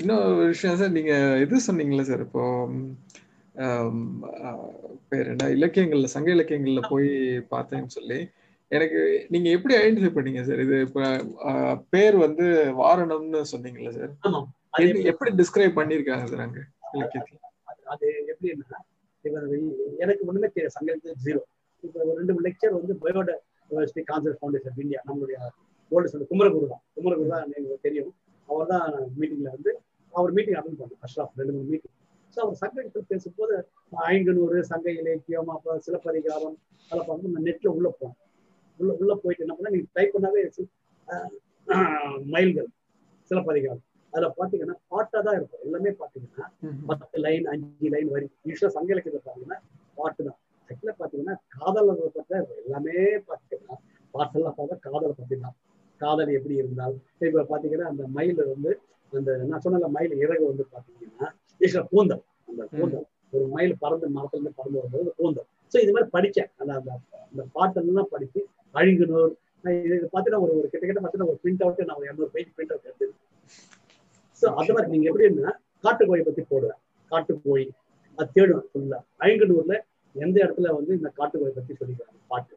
இன்னொரு 0.00 0.46
விஷயம் 0.46 0.76
சார். 0.76 0.90
நீங்க 0.90 1.12
இது 1.44 1.56
சொன்னீங்களே 1.68 2.00
சார். 2.00 2.20
இப்போ 2.20 2.44
பேர் 5.08 5.28
என்ன? 5.28 5.44
இலக்கியங்கள்ல 5.56 6.04
சங்க 6.04 6.30
இலக்கியங்கள்ல 6.30 6.82
போய் 6.88 7.08
பார்த்தேன்னு 7.50 7.86
சொல்லி. 7.86 8.18
எனக்கு 8.70 9.00
நீங்க 9.28 9.48
எப்படி 9.50 9.74
ஐடென்டிஃபை 9.76 10.12
பண்ணீங்க 10.16 10.42
சார்? 10.42 10.60
இது 10.60 10.80
இப்ப 10.80 11.00
பேர் 11.90 12.16
வந்து 12.16 12.46
வாரணம்னு 12.82 13.42
சொன்னீங்கல்ல 13.52 13.90
சார். 13.90 14.12
எப்படி- 14.76 15.04
எப்படி 15.04 15.30
டிஸ்கிரைப் 15.34 15.76
பண்ணிருக்காங்க 15.76 16.24
சார் 16.24 16.40
அங்க? 16.40 16.60
அது- 17.86 18.12
இது 18.24 18.48
எனக்கு 19.98 20.26
ஒண்ணுமே 20.26 20.48
தெரியாது. 20.48 20.70
சங்கத்தில் 20.70 21.16
ஜீரோ 21.24 21.40
இப்போ 21.84 21.98
ஒரு 22.02 22.16
ரெண்டு 22.16 22.34
லெக்சர் 22.40 22.72
வந்து 22.72 22.94
பயோட 23.02 23.30
university 23.70 24.02
concert 24.10 24.38
foundation 24.38 24.70
of 24.70 24.78
India 24.78 25.00
நம்மளுடைய 25.08 25.38
ஓல்டு 25.92 26.04
சொல்லு 26.04 26.26
குமரகுரு 26.30 26.66
தான். 26.68 26.82
குமரகுரு 26.96 27.26
தான் 27.26 27.52
எனக்கு 27.52 27.78
தெரியும். 27.82 28.10
அவர் 28.48 28.66
தான் 28.66 28.86
மீட்டிங்ல 29.18 29.50
வந்து 29.50 29.72
அவர் 30.14 30.32
மீட்டிங் 30.32 30.54
அட்டன் 30.54 30.78
பண்ணார். 30.78 31.04
அஷ்ராஃப் 31.06 31.34
ரெண்டு 31.36 31.52
மூணு 31.52 31.64
மீட்டிங் 31.64 31.94
ஸோ 32.36 32.40
அவர் 32.40 32.54
சங்கத்தில் 32.54 33.04
பேசும்போது 33.08 33.54
ஐங்கனூறு 34.06 34.60
சங்க 34.62 34.90
இலக்கியம் 34.92 35.48
அப்புறம் 35.48 35.80
சிலப்பதிகாரம் 35.80 36.56
அதெல்லாம் 36.82 37.08
பார்த்து 37.08 37.28
நான் 37.28 37.42
நெட்ல 37.42 37.68
உள்ள 37.68 37.96
போனேன். 38.00 38.18
உள்ள 38.80 38.92
உள்ள 38.92 39.14
போயிட்டு 39.14 39.44
என்ன 39.44 39.54
பண்ணா 39.54 39.70
நீங்க 39.70 39.88
டைப் 39.92 40.14
பண்ணாவே 40.16 40.42
மைல்கள் 42.26 42.68
சிலப்பதிகாரம். 43.30 43.84
அதுல 44.16 44.28
பாத்தீங்கன்னா 44.38 44.76
பாட்டா 44.92 45.18
தான் 45.26 45.36
இருக்கும். 45.38 45.62
எல்லாமே 45.66 45.90
பாத்தீங்கன்னா 46.00 46.46
பத்து 46.90 47.18
லைன் 47.24 47.46
அஞ்சு 47.52 47.88
லைன் 47.94 48.10
வரி 48.14 48.26
யூஸ்வலா 48.48 48.74
சங்க 48.76 48.90
இலக்கியத்தை 48.94 49.20
பாத்தீங்கன்னா 49.26 49.58
பாட்டு 49.98 50.20
தான். 50.28 50.38
ஆக்சுவலா 50.68 50.94
பாத்தீங்கன்னா 51.00 51.34
காதலை 51.56 51.94
பத்தி 52.16 52.34
எல்லாமே 52.62 52.96
பாத்தீங்கன்னா 53.30 53.76
பாட்டெல்லாம் 54.14 54.56
பார்த்தா 54.58 54.76
காதலை 54.86 55.12
பத்தி 55.20 55.36
தான். 55.44 55.56
காதல் 56.00 56.32
எப்படி 56.38 56.54
இருந்தால் 56.62 56.94
இப்ப 57.26 57.44
பாத்தீங்கன்னா 57.52 57.86
அந்த 57.92 58.04
மயில் 58.16 58.40
வந்து 58.52 58.70
அந்த 59.12 59.30
நான் 59.50 59.62
சொன்ன 59.64 59.90
மயில் 59.96 60.14
இறகு 60.24 60.44
வந்து 60.50 60.64
பாத்தீங்கன்னா 60.74 61.28
யூஸ்வலா 61.60 61.84
கூந்தல் 61.92 62.22
அந்த 62.50 62.62
கூந்தல் 62.74 63.06
ஒரு 63.34 63.44
மயில் 63.54 63.80
பறந்து 63.82 64.06
மரத்துல 64.16 64.38
இருந்து 64.38 64.58
பறந்து 64.58 64.78
வரும்போது 64.80 65.12
கூந்தல் 65.20 65.46
ஸோ 65.72 65.76
இது 65.84 65.92
மாதிரி 65.94 66.08
படிச்சேன். 66.16 66.50
அந்த 66.60 66.72
அந்த 66.78 66.90
அந்த 67.26 67.42
பாட்டெல்லாம் 67.56 68.10
படிச்சு 68.14 68.40
அழிங்கனூர் 68.74 69.32
நான் 69.64 69.78
இது 69.78 69.94
இது 69.98 70.06
பார்த்தீங்கன்னா 70.06 70.42
ஒரு 70.46 70.52
ஒரு 70.58 70.68
கிட்டத்தட்ட 70.72 71.00
பார்த்தீங்கன்னா 71.00 71.30
ஒரு 71.32 71.40
பிரிண்ட் 71.44 71.62
அவுட் 71.64 71.88
நான் 71.88 71.98
ஒரு 72.00 72.08
இரநூறு 72.08 72.30
பேஜ் 72.36 72.50
பிரிண்ட் 72.56 72.74
அவுட் 72.74 72.88
எடுத்து 72.90 73.08
ஸோ 74.42 74.46
அது 74.54 74.72
மாதிரி 74.72 74.90
நீங்க 74.92 75.06
எப்படின்னா 75.10 75.52
காட்டுக்கோயை 75.84 76.24
பத்தி 76.24 76.42
போடுவேன் 76.42 76.78
காட்டுக்கோய் 77.10 77.66
அது 78.18 78.28
தேடுவேன் 78.34 78.66
ஃபுல்லா 78.68 78.98
ஐங்கனூர்ல 79.20 79.74
எந்த 80.16 80.36
இடத்துல 80.44 80.68
வந்து 80.74 80.92
இந்த 80.94 81.08
காட்டுக்கோயை 81.18 81.54
பத்தி 81.54 81.72
சொல்லிக்கிறாங்க 81.74 82.20
பாட்டு. 82.28 82.54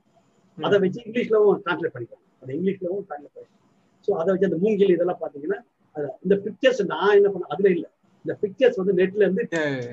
அதை 0.57 0.77
வச்சு 0.79 0.99
இங்கிலீஷ்லவும் 1.03 1.59
டிரான்ஸ்லேட் 1.63 1.93
பண்ணிக்கலாம். 1.95 2.25
அந்த 2.41 2.51
இங்கிலீஷ்லவும் 2.53 3.03
டிரான்ஸ்லேட் 3.07 3.33
பண்ணிக்கலாம். 3.33 3.65
ஸோ 4.07 4.11
அதை 4.13 4.29
வச்சு 4.29 4.45
அந்த 4.45 4.57
மூங்கில் 4.57 4.93
இதெல்லாம் 4.93 5.21
பாத்தீங்கன்னா 5.21 5.59
அது- 5.95 6.13
இந்த 6.19 6.35
பிக்சர்ஸ் 6.37 6.81
நான் 6.85 7.15
என்ன 7.15 7.29
பண்ண 7.29 7.45
அதுல 7.49 7.69
இல்ல. 7.69 7.85
இந்த 8.25 8.33
பிக்சர்ஸ் 8.41 8.77
வந்து 8.77 8.93
நெட்ல 8.93 9.21
இருந்து. 9.21 9.43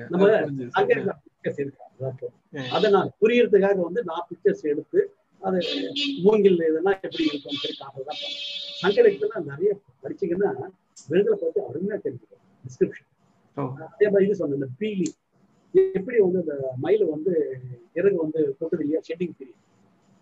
நம்ம. 0.09 0.25
அங்கே 0.77 0.95
பிக்சர்ஸ் 1.25 1.59
இருக்கு. 1.59 1.83
அதை 2.71 2.87
நான் 2.91 3.11
புரியறதுக்காக 3.21 3.77
வந்து 3.81 4.03
நான் 4.03 4.25
பிக்சர்ஸ் 4.29 4.65
எடுத்து 4.65 4.99
அது 5.43 5.57
மூங்கில் 6.23 6.59
இதெல்லாம் 6.69 6.99
எப்படி 7.01 7.23
இருக்கும் 7.25 7.57
சொல்லி 7.57 7.77
காட்டுறதா 7.77 8.13
சங்கலத்துல 8.81 9.41
நிறைய 9.47 9.71
படிச்சீங்கன்னா 10.03 10.51
விருதுகளை 11.11 11.37
பத்தி 11.43 11.59
அருமையா 11.69 11.97
தெரிஞ்சுக்கணும். 12.05 12.43
டிஸ்கிரிப்ஷன் 12.63 13.09
அதே 13.93 14.07
மாதிரி 14.13 14.25
இது 14.27 14.39
சொன்ன 14.41 14.57
இந்த 14.59 14.69
பீலி. 14.81 15.07
எப்படி 15.99 16.17
வந்து 16.25 16.39
அந்த 16.43 16.53
மயில் 16.83 17.05
வந்து 17.13 17.33
இறகு 17.99 18.17
வந்து 18.23 18.39
கொட்டுது 18.59 18.83
இல்லையா? 18.85 19.01
ஷெட்டிங் 19.07 19.33
பீரியட் 19.39 19.63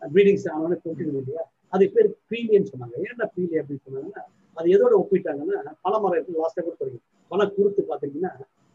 ப்ரீடிங்ஸ் 0.01 0.47
ஆனவொடனே 0.53 0.77
கொட்டுது 0.85 1.11
இல்லையா? 1.21 1.43
அது 1.75 1.83
பேர் 1.95 2.09
பீலின்னு 2.31 2.69
சொன்னாங்க. 2.71 2.95
ஏன்டா 3.07 3.27
பீலி 3.35 3.55
அப்படின்னு 3.61 3.83
சொன்னாங்கன்னா 3.87 4.23
அது 4.57 4.67
எதோட 4.75 4.93
ஒப்பிட்டாங்கன்னா 5.03 5.73
பனைமரம் 5.85 6.17
இருக்கு 6.17 6.41
லாஸ்டா 6.41 6.61
கூட 6.67 6.75
தெரியும். 6.81 7.03
பனை 7.31 7.45
குருத்து 7.55 7.81
பாத்தீங்கன்னா 7.91 8.31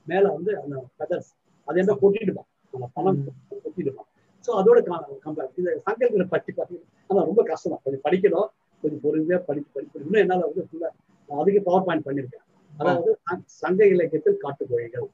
மேல 0.06 0.24
வந்து 0.36 0.50
அந்த 0.62 0.76
ஃபெதர்ஸ் 0.96 1.30
அது 1.68 1.78
என்ன 1.82 1.94
கொட்டிடுப்பான் 2.02 2.48
அந்த 2.74 2.86
பணம் 2.96 3.20
கொட்டிடுப்பான் 3.66 4.08
ஸோ 4.44 4.50
அதோட 4.60 4.78
கம்பேர் 5.24 5.48
இந்த 5.60 5.70
சங்கங்களை 5.86 6.26
பற்றி 6.34 6.50
பார்த்தீங்கன்னா 6.58 7.24
ரொம்ப 7.30 7.42
கஷ்டம் 7.50 7.72
தான். 7.72 7.82
கொஞ்சம் 7.84 8.04
படிக்கணும். 8.06 8.48
கொஞ்சம் 8.82 9.00
பொறுமையா 9.04 9.38
படிச்சு 9.48 9.70
படிச்சு 9.76 9.96
இன்னும் 10.04 10.22
என்னால 10.24 10.44
வந்து 10.48 10.62
ஃபுல்லா 10.68 10.88
அதிக 11.30 11.60
பவர் 11.60 11.84
பாயிண்ட் 11.84 12.06
பண்ணிருக்கேன். 12.06 12.58
அதாவது 12.78 13.18
சங்க- 13.44 13.86
இலக்கியத்தில் 13.86 14.38
காட்டுக்கோழிகள். 14.42 15.08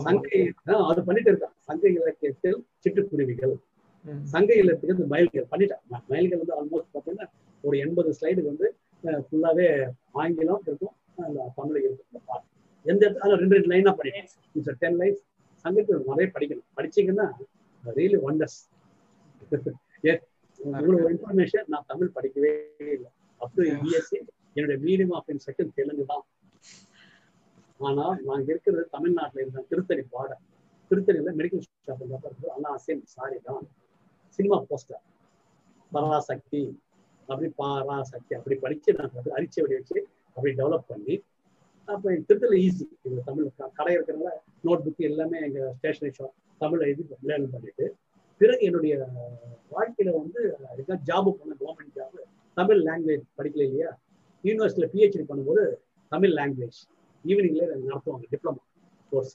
சங்க 0.00 0.28
அது 0.86 1.04
பண்ணிட்டு 1.04 1.32
இருக்கான். 1.32 1.54
சங்க 1.58 1.88
இலக்கியத்தில் 1.88 2.66
சிட்டுக்குருவிகள். 2.84 3.56
சங்க 4.22 4.54
இலக்கியத்தில் 4.54 5.06
மயில்கள். 5.06 5.46
பண்ணிட்டேன். 5.50 6.06
மயில்கள் 6.08 6.42
வந்து 6.44 6.64
ஆல்மோஸ்ட் 6.64 6.94
பார்த்தீங்கன்னா 6.94 7.30
ஒரு 7.62 7.78
எண்பது 7.78 8.14
ஸ்லைடு 8.20 8.44
வந்து 8.44 8.76
ஃபுல்லாவே 9.04 9.88
ஆங்கிலம் 10.12 10.60
இருக்கும். 10.66 10.92
தமிழ் 11.54 11.78
இருக்கும். 11.78 12.22
எந்த 12.82 13.10
இடத்துல? 13.10 13.36
ரெண்டு 13.36 13.56
ரெண்டு 13.56 13.68
லைனா 13.68 13.94
படிக்கணும். 13.94 14.72
டென் 14.78 14.98
லைன்ஸ் 14.98 15.24
சங்கத்தில் 15.54 16.02
நிறைய 16.06 16.32
படிக்கணும். 16.34 16.64
படிச்சீங்கன்னா 16.76 17.30
ரியலி 17.94 18.18
ஒண்டர்ஸ் 18.26 18.70
இவ்வளவு 20.64 21.10
இன்ஃபர்மேஷன் 21.10 21.64
நான் 21.66 21.84
தமிழ் 21.86 22.10
படிக்கவே 22.14 22.60
இல்லை. 22.78 23.10
அப்போ 23.38 23.62
பிஎஸ்சி 23.62 24.20
என்னுடைய 24.56 24.76
மீடியம் 24.84 25.14
ஆஃப் 25.16 25.30
இன்ஸ்ட்ரக்ஷன் 25.32 25.72
தெலுங்கு 25.76 26.04
தான் 26.06 26.24
ஆனா 27.80 28.04
நாங்க 28.26 28.46
இருக்கிறது 28.52 28.84
தமிழ்நாட்டில் 28.94 29.42
இருந்தேன் 29.42 29.68
திருத்தணி 29.70 30.04
பாடம் 30.14 30.42
திருத்தணியில 30.90 31.32
மெடிக்கல் 31.38 31.62
ஷாப் 31.86 32.02
இருக்கு 32.24 32.48
அண்ணா 32.54 32.70
சேம் 32.84 33.02
சாரி 33.14 33.38
தான் 33.46 33.64
சினிமா 34.38 34.58
போஸ்டர் 34.68 35.02
பராசக்தி 35.92 36.62
அப்படி 37.28 37.48
பராசக்தி 37.58 38.32
அப்படி 38.38 38.56
படிச்சு 38.64 38.90
நான் 38.98 39.14
வந்து 39.16 39.32
அரிச்சை 39.36 39.60
வடி 39.62 39.76
வச்சு 39.78 39.98
அப்படி 40.36 40.52
டெவலப் 40.58 40.90
பண்ணி 40.90 41.14
அப்போ 41.88 42.08
திருத்தல 42.28 42.56
ஈஸி 42.62 42.84
இது 43.04 43.20
தமிழ் 43.28 43.48
கடை 43.78 43.92
இருக்கிறனால 43.96 44.32
நோட் 44.64 44.82
புக் 44.86 45.02
எல்லாமே 45.08 45.38
எங்க 45.46 45.60
ஸ்டேஷனரி 45.76 46.14
ஷாப் 46.16 46.32
தமிழை 46.60 46.88
இது 46.92 47.02
லேர்ன் 47.28 47.52
பண்ணிட்டு 47.52 47.86
பிறகு 48.40 48.62
என்னுடைய 48.68 48.94
வாழ்க்கையில 49.72 50.10
வந்து 50.16 50.40
ஜாபு 51.08 51.30
பண்ண 51.36 51.52
கவர்மெண்ட் 51.60 51.94
ஜாப் 51.98 52.16
தமிழ் 52.56 52.80
லாங்குவேஜ் 52.86 53.24
படிக்கல 53.38 53.64
இல்லையா? 53.66 53.90
யூனிவர்சிட்டியில் 54.44 54.92
பிஹெச்டி 54.92 55.26
பண்ணும்போது 55.30 55.62
தமிழ் 56.12 56.34
லாங்குவேஜ் 56.38 56.78
ஈவினிங்ல 57.24 57.64
நடத்துவாங்க 57.84 58.26
டிப்ளமா 58.32 58.62
கோர்ஸ் 59.12 59.34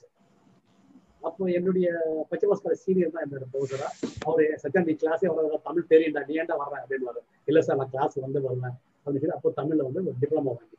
அப்போ 1.22 1.42
என்னுடைய 1.56 1.88
பச்சைமாஸ்கார 2.30 2.76
சீனியர் 2.84 3.12
தான் 3.14 3.24
என்னோட 3.24 3.44
ப்ரௌசரா 3.52 3.88
அவர் 4.26 4.42
சத்யா 4.62 4.80
நீ 4.86 4.94
கிளாஸே 5.02 5.28
வர 5.32 5.58
தமிழ் 5.66 5.90
தெரியும்டா 5.92 6.22
நீ 6.28 6.34
ஏன்டா 6.42 6.54
வர்றேன் 6.62 6.82
அப்படின்னு 6.82 7.22
இல்லை 7.48 7.60
சார் 7.62 7.78
நான் 7.80 7.92
கிளாஸ் 7.92 8.16
வந்து 8.24 8.40
வரேன் 8.46 8.74
அப்படின்னு 8.96 9.22
சொல்லி 9.22 9.36
அப்போ 9.36 9.50
தமிழில் 9.58 9.86
வந்து 9.88 10.02
ஒரு 10.04 10.18
டிப்ளமா 10.22 10.50
வாங்கிட்டேன். 10.50 10.78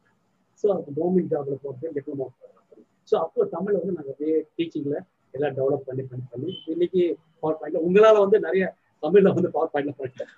ஸோ 0.63 0.67
அப்போ 0.75 0.91
கவர்மெண்ட் 0.97 1.31
ஜாப்ல 1.33 1.55
போகிறது 1.63 1.93
டிப்ளமா 1.97 2.27
ஸோ 3.09 3.15
அப்போ 3.23 3.45
தமிழ் 3.55 3.79
வந்து 3.79 3.95
நாங்கள் 3.95 4.13
அப்படியே 4.13 4.35
டீச்சிங்ல 4.57 4.97
எல்லாம் 5.33 5.55
டெவலப் 5.57 5.87
பண்ணி 5.87 6.03
பண்ணி 6.03 6.25
பண்ணி 6.33 6.51
இன்னைக்கு 6.73 7.03
பவர் 7.43 7.57
பாயிண்ட்ல 7.61 7.85
உங்களால் 7.87 8.23
வந்து 8.23 8.39
நிறைய 8.39 8.65
தமிழ்ல 9.03 9.31
வந்து 9.33 9.49
பவர் 9.51 9.71
பாயிண்ட்ல 9.73 9.93
பண்ணிட்டேன் 9.97 10.29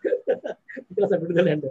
பிகாஸ் 0.89 1.13
விடுதலை 1.21 1.51
அண்ட் 1.51 1.67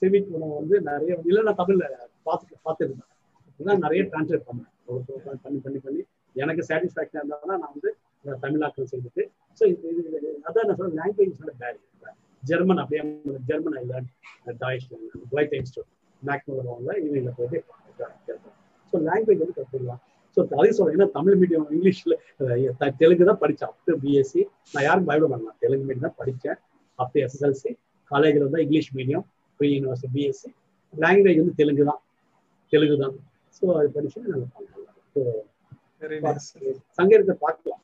சிவிக் 0.00 0.30
வந்து 0.54 0.76
நிறைய 0.88 1.16
இல்லை 1.24 1.42
நான் 1.42 1.60
தமிழ்ல 1.62 1.86
பார்த்து 2.24 2.62
பார்த்துருந்தேன் 2.66 3.10
இதெல்லாம் 3.60 3.82
நிறைய 3.84 4.02
டிரான்ஸ்லேட் 4.10 4.46
பண்ணேன் 4.48 4.70
ஒரு 4.88 5.00
பண்ணி 5.44 5.60
பண்ணி 5.60 5.80
பண்ணி 5.80 6.02
எனக்கு 6.36 6.62
சாட்டிஸ்ஃபேக்ஷன் 6.68 7.20
இருந்தாலும் 7.20 7.60
நான் 7.62 7.74
வந்து 7.74 7.90
தமிழாக்கம் 8.42 8.90
செய்துட்டு 8.92 9.22
ஸோ 9.60 9.64
இது 9.66 9.94
இது 10.10 10.30
அதான் 10.48 10.66
நான் 10.68 10.78
சொல்ல 10.78 10.92
லாங்குவேஜ் 11.00 11.34
பேரியர் 11.60 12.16
ஜெர்மன் 12.42 12.80
அப்படியே 12.82 13.02
German 13.48 13.76
island 13.80 14.10
learn 14.44 14.60
white 14.62 14.86
quite 15.32 15.54
institute 15.58 15.90
மேக்னோவில் 16.22 17.00
இவங்களை 17.00 17.34
போயிட்டு 17.38 17.60
ஸோ 18.92 18.98
லாங்குவேஜ் 19.08 19.42
வந்து 19.42 19.58
கற்றுக்கலாம் 19.58 20.02
ஸோ 20.36 20.40
அதையும் 20.56 20.76
சொல்றேன். 20.78 20.96
ஏன்னா 20.96 21.08
தமிழ் 21.16 21.36
மீடியம் 21.40 21.66
இங்கிலீஷ்ல 21.76 22.14
தெலுங்கு 23.02 23.28
தான் 23.30 23.40
படித்தேன் 23.42 23.70
அப் 23.70 23.86
டு 23.88 23.94
பிஎஸ்சி 24.02 24.42
நான் 24.74 24.86
யாரும் 24.88 25.06
பயப்பட 25.08 25.28
மாட்டேன். 25.32 25.60
தெலுங்கு 25.64 25.86
மீடியம் 25.88 26.06
தான் 26.08 26.18
படித்தேன் 26.20 26.58
அப் 26.98 27.12
டு 27.14 27.20
எஸ்எஸ்எல்சி 27.24 27.70
காலேஜில் 28.10 28.46
வந்து 28.48 28.62
English 28.64 28.90
medium 28.98 29.24
pre 29.60 29.68
university 29.76 30.12
BSc 30.16 30.50
language 30.94 31.40
வந்து 31.42 31.56
தெலுங்கு 31.60 31.84
தான். 31.90 32.00
தெலுங்கு 32.72 32.96
தான். 33.04 33.14
ஸோ 33.56 33.64
அது 33.78 33.88
படிச்சு 33.96 34.18
நாங்கள் 34.32 34.50
பண்ணலாம் 34.56 34.98
ஸோ. 35.14 35.22
சங்கீதத்தை 36.98 37.34
பார்க்கலாம். 37.44 37.80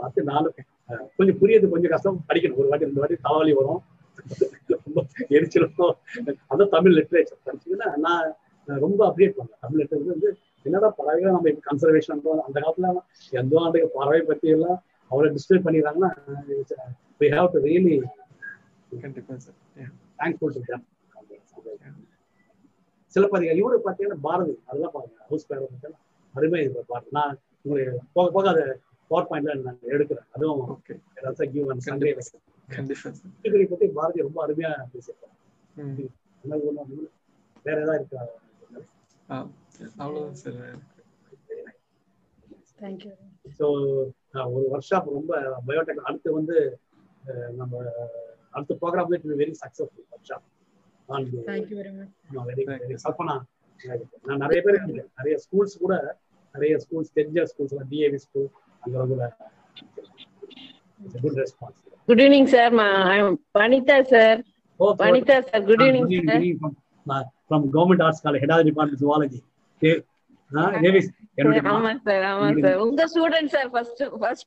பார்த்து 0.00 0.20
நானும் 0.30 0.54
கொஞ்சம் 1.18 1.38
புரியுது 1.40 1.72
கொஞ்சம் 1.72 1.92
கஷ்டம். 1.94 2.18
படிக்கணும். 2.28 2.58
ஒரு 2.60 2.68
வாட்டி 2.70 2.86
ரெண்டு 2.88 3.02
வாட்டி 3.02 3.16
தலைவலி 3.24 3.54
வரும். 3.60 3.80
ரொம்ப 4.84 5.00
எரிச்சிருக்கும் 5.36 5.94
அதான் 6.52 6.72
தமிழ் 6.76 6.94
லிட்ரேச்சர் 6.98 7.40
படிச்சீங்கன்னா 7.46 7.88
நான் 8.04 8.28
நான் 8.68 8.82
ரொம்ப 8.86 9.00
அப்டேட் 9.08 9.36
பண்ணேன் 9.38 9.60
தமிழ் 9.64 9.80
லிட்ரேச்சர் 9.80 10.14
வந்து 10.14 10.30
என்னடா 10.66 10.88
பறவைகளை 10.98 11.30
நம்ம 11.34 11.50
இப்போ 11.52 11.62
கன்சர்வேஷன் 11.68 12.20
பண்றோம்? 12.24 12.46
அந்த 12.48 12.58
காலத்துல 12.62 12.88
எந்த 13.32 13.54
ஆண்டுக்கு 13.62 13.88
பறவை 13.96 14.20
பத்தி 14.30 14.48
எல்லாம் 14.56 14.78
அவ்வளவு 15.10 15.34
டிஸ்பிளே 15.36 15.60
பண்ணிடுறாங்கன்னா 15.66 16.10
we 17.20 17.28
have 17.34 17.48
to 17.54 17.60
really 17.66 17.94
கண்டிப்பா 19.04 19.34
sir 19.44 19.56
thankful 20.20 20.50
to 20.56 20.60
them. 20.68 20.82
Silappatikaram 23.14 23.60
இவரு 23.60 23.76
பார்த்தீங்கன்னா 23.84 24.20
பாரதி 24.26 24.54
அதெல்லாம் 24.68 24.94
பாருங்க. 24.94 25.16
ஹவுஸ் 25.28 25.46
பேர் 25.48 25.60
பார்த்தீங்கன்னா 25.62 26.00
அருமை 26.34 26.58
இது 26.66 26.82
பாருங்க 26.90 27.12
நான் 27.18 27.34
உங்களுக்கு 27.64 28.02
போக 28.16 28.26
போக 28.36 28.46
அதை 28.52 28.64
பவர் 29.10 29.28
பாயிண்ட்ல 29.30 29.54
நான் 29.66 29.78
எடுக்கிறேன். 29.94 30.26
அதுவும் 30.34 30.60
Sunday 31.86 32.12
கண்டிப்பா 32.68 33.10
பத்தி 33.72 33.86
பாரதி 33.98 34.26
ரொம்ப 34.26 34.38
அருமையா 34.46 34.70
இல்ல. 34.90 35.12
வேற 37.66 37.76
ஏதாவது 37.84 38.00
இருக்கா? 38.00 38.22
அவ்வளவுதான் 39.98 40.38
சார் 40.42 40.60
தேங்க்யூ 42.80 43.12
ஸோ 43.58 43.66
ஒரு 44.52 44.64
ஒர்க் 44.72 44.88
ஷாப் 44.88 45.08
ரொம்ப 45.12 45.32
பயோடெக் 45.66 46.06
அடுத்து 46.08 46.38
வந்து 46.38 46.56
நம்ம 47.56 47.72
அடுத்த 48.52 48.72
programme 48.80 49.10
very 49.36 49.54
successful 49.62 50.06
workshop 50.30 50.46
thank you 51.48 51.76
very 51.80 51.92
much 51.94 52.14
very 52.50 52.64
very 52.72 52.96
Kalpana 53.04 53.36
நான் 54.24 54.40
நிறைய 54.42 54.60
பேர் 54.62 54.76
இருக்கேன். 54.76 55.10
நிறைய 55.18 55.34
ஸ்கூல்ஸ் 55.42 55.74
கூட 55.82 55.94
நிறைய 56.54 56.74
ஸ்கூல்ஸ் 56.84 57.10
தெரிஞ்ச 57.18 57.44
ஸ்கூல்ஸ் 57.50 57.74
டிஏவி 57.90 58.18
ஸ்கூல் 58.24 58.48
அங்க 58.82 58.94
வந்து 59.02 59.16
good 61.22 61.38
response 61.40 61.78
good 62.08 62.22
evening 62.24 62.48
sir 62.54 62.72
Vanitha 63.58 63.98
sir 64.12 64.40
Vanitha 65.00 65.36
sir 65.48 65.64
good 65.68 65.84
evening 65.86 66.08
sir 67.06 67.26
from 67.46 67.66
government 67.76 68.02
arts 68.06 68.22
college 68.24 68.42
head 68.44 68.54
of 68.54 68.64
department 68.68 69.02
zoology 69.04 69.40
ஆமா 71.72 71.92
சார் 72.04 72.24
ஆமா 72.28 72.46
சார். 72.58 72.76
உங்க 72.84 73.02
ஸ்டூடெண்ட் 73.10 73.50
சார் 73.54 73.68
ஃபர்ஸ்ட் 73.72 74.02
ஃபர்ஸ்ட் 74.14 74.46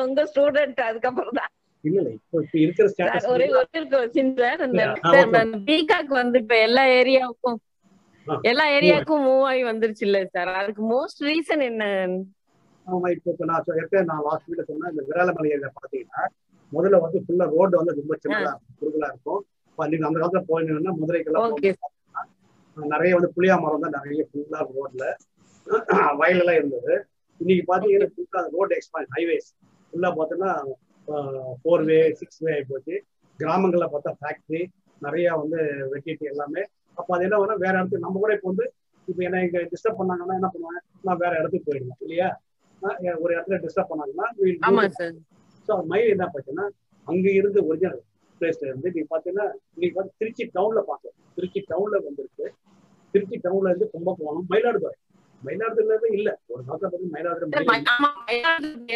உங்க 0.00 0.22
student 0.30 0.80
அதுக்கப்புறம் 0.86 1.36
தான். 1.40 1.50
இல்ல 1.84 1.96
இல்ல 2.00 2.10
இப்போ 2.16 2.36
இப்போ 2.40 2.56
இருக்கிற 2.62 2.86
சார் 2.86 2.94
ஸ்டேட்டஸ் 2.94 3.28
ஒரே 3.32 3.46
ஒரு 3.58 3.84
கொஸ்டின் 3.92 4.32
சார் 4.38 4.62
இந்த 4.66 4.80
Yeah, 4.80 4.94
சார் 5.04 5.20
okay. 5.22 5.40
அந்த 5.42 5.58
பிகாக் 5.68 6.10
வந்து 6.16 6.38
இப்ப 6.42 6.56
எல்லா 6.66 6.82
ஏரியாவுக்கும் 6.98 7.58
எல்லா 8.46 8.64
ஏரியாவுக்கும் 8.74 9.22
மூவ் 9.26 9.44
ஆகி 9.50 9.62
வந்துருச்சு 9.68 10.04
இல்ல 10.08 10.18
சார். 10.34 10.50
அதுக்கு 10.60 10.82
மோஸ்ட் 10.90 11.22
ரீசன் 11.28 11.62
என்ன? 11.68 11.84
ஆமா 12.86 13.06
இப்போ 13.14 13.46
நான் 13.50 13.64
சொல்லிருக்கேன் 13.66 14.08
நான் 14.10 14.22
லாஸ்ட் 14.26 14.48
வீட்ல 14.50 14.64
சொன்னேன் 14.68 14.92
இந்த 14.92 15.02
ஏரியா 15.50 15.70
பாத்தீங்கன்னா 15.78 16.22
முதல்ல 16.72 16.98
வந்து 17.04 17.18
ஃபுல்லா 17.24 17.46
ரோடு 17.54 17.78
வந்து 17.80 17.94
ரொம்ப 17.98 18.14
சின்னதா 18.22 18.52
குறுகலா 18.80 19.08
இருக்கும். 19.12 19.40
நீங்க 19.78 20.06
அந்த 20.08 20.18
காலத்துல 20.20 20.42
போயிருந்தீங்கன்னா 20.48 20.92
மதுரைக்கெல்லாம் 20.96 21.46
நிறைய 22.92 23.12
வந்து 23.16 23.30
புளியா 23.36 23.54
மரம் 23.62 23.84
தான் 23.84 23.96
நிறைய 23.98 24.22
ஃபுல்லா 24.28 24.60
ரோட்ல 24.70 25.04
வயல் 26.20 26.40
எல்லாம் 26.42 26.58
இருந்தது. 26.60 26.92
இன்னைக்கு 27.40 27.64
பாத்தீங்கன்னா 27.70 28.08
ஃபுல்லா 28.14 28.40
ரோடு 28.54 28.72
எக்ஸ்பாண்ட் 28.78 29.10
ஹைவேஸ் 29.16 29.48
ஃபுல்லா 29.92 30.10
பார்த்தோன்னா 30.16 30.50
ஃபோர் 31.62 31.84
வே 31.88 31.98
சிக்ஸ் 32.20 32.40
வே 32.44 32.52
ஆகி 32.56 32.66
போச்சு. 32.70 32.94
கிராமங்கள்ல 33.38 33.86
பார்த்தா 33.92 34.12
ஃபேக்டரி 34.20 34.62
நிறைய 35.02 35.28
வந்து 35.42 35.58
வெட்டிட்டு 35.92 36.24
எல்லாமே. 36.32 36.62
அப்ப 36.98 37.08
அது 37.16 37.24
என்ன 37.26 37.36
வேணா 37.42 37.56
வேற 37.64 37.74
இடத்துக்கு 37.78 38.04
நம்ம 38.06 38.20
கூட 38.20 38.32
இப்போ 38.36 38.48
வந்து 38.52 38.66
இப்போ 39.08 39.22
என்ன 39.28 39.38
இங்க 39.46 39.60
டிஸ்டர்ப் 39.72 40.00
பண்ணாங்கன்னா 40.00 40.36
என்ன 40.40 40.48
பண்ணுவாங்க 40.52 40.78
நான் 41.06 41.20
வேற 41.22 41.32
இடத்துக்கு 41.40 41.68
போயிடுவேன் 41.68 42.00
இல்லையா? 42.04 42.28
ஒரு 43.22 43.32
இடத்துல 43.36 43.58
டிஸ்டர்ப் 43.64 43.90
பண்ணாங்கன்னா 43.92 44.26
ஸோ 45.68 45.74
மயில் 45.90 46.12
என்ன 46.14 46.26
பார்த்தீங்கன்னா 46.26 46.66
அங்க 47.06 47.26
இருந்து 47.32 47.60
ஒரிஜினல் 47.68 48.00
பிளேஸ்ல 48.40 48.68
இருந்து 48.68 48.92
நீங்க 48.94 49.08
பாத்தீங்கன்னா 49.10 49.46
நீங்க 49.74 49.94
வந்து 50.00 50.12
திருச்சி 50.20 50.44
டவுன்ல 50.56 50.80
பார்க்கலாம் 50.86 51.16
திருச்சி 51.36 51.60
டவுன்ல 51.70 51.96
வந்திருக்கு. 52.06 52.46
திருச்சி 53.14 53.36
டவுன்ல 53.44 53.70
இருந்து 53.70 53.88
கும்பகோணம் 53.92 54.48
மயிலாடுதுறை. 54.50 54.96
மயிலாடுதுறையில 55.42 55.92
இருந்து 55.94 56.10
இல்ல. 56.16 56.30
ஒரு 56.48 56.62
காலத்துல 56.64 56.88
பார்த்து 56.88 57.12
மயிலாடுதுறை 57.12 57.62
மயில் 57.68 57.86
ஆமா, 57.92 58.08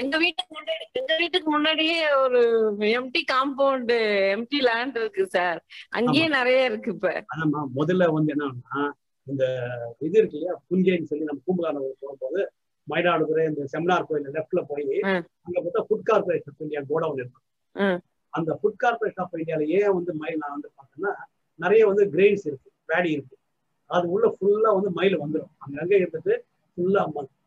எங்க 0.00 0.16
வீட்டுக்கு 0.18 0.52
முன்னாடி 0.54 0.72
எங்க 0.94 1.12
வீட்டுக்கு 1.20 1.48
முன்னாடியே 1.50 1.94
ஒரு 2.18 2.40
எம்டி 2.92 3.22
காம்பவுண்ட் 3.30 3.92
எம்டி 4.34 4.58
லேண்ட் 4.66 4.98
இருக்கு 5.00 5.24
சார் 5.34 5.60
அங்கேயே 5.92 6.26
நிறைய 6.34 6.58
இருக்கு 6.64 6.90
இப்ப. 6.94 7.12
ஆனா 7.34 7.44
முதல்ல 7.78 8.08
வந்து 8.14 8.34
என்னன்னா 8.34 8.82
இந்த 9.26 9.44
இது 10.00 10.16
இருக்கு 10.20 10.36
இல்லையா? 10.38 10.54
புஞ்சைன்னு 10.68 11.08
சொல்லி 11.10 11.28
நம்ம 11.28 11.42
பூம்புகாரம் 11.46 11.86
போகும்போது 12.02 12.40
மயிலாடுதுறை 12.88 13.44
இந்த 13.46 13.62
செமினார் 13.72 14.06
கோயில் 14.08 14.34
லெஃப்ட்ல 14.34 14.62
போய். 14.70 14.88
அங்க 15.44 15.56
பார்த்தா 15.58 15.84
food 15.86 16.08
corporation 16.08 16.50
of 16.50 16.64
India 16.64 16.82
godown 16.90 17.20
இருக்கு. 17.20 17.40
ம். 17.76 17.98
அந்த 18.34 18.50
ஃபுட் 18.58 18.80
கார்பரேஷன் 18.82 19.22
ஆஃப் 19.24 19.36
இந்தியால 19.38 19.68
ஏன் 19.78 19.94
வந்து 19.96 20.12
மயில் 20.20 20.42
நான் 20.42 20.54
வந்து 20.56 20.70
பார்த்தேன்னா 20.74 21.12
நிறைய 21.58 21.82
வந்து 21.90 22.04
கிரெயின்ஸ் 22.12 22.46
இருக்கு 22.46 22.68
பேடி 22.88 23.10
இருக்கு. 23.16 23.34
அது 23.94 24.06
உள்ள 24.14 24.26
ஃபுல்லா 24.36 24.70
வந்து 24.76 24.90
மயில் 24.98 25.16
வந்துடும் 25.22 25.52
அங்கங்க 25.64 25.94
இருந்துட்டு 26.02 26.34
ஃபுல்லா 26.78 27.02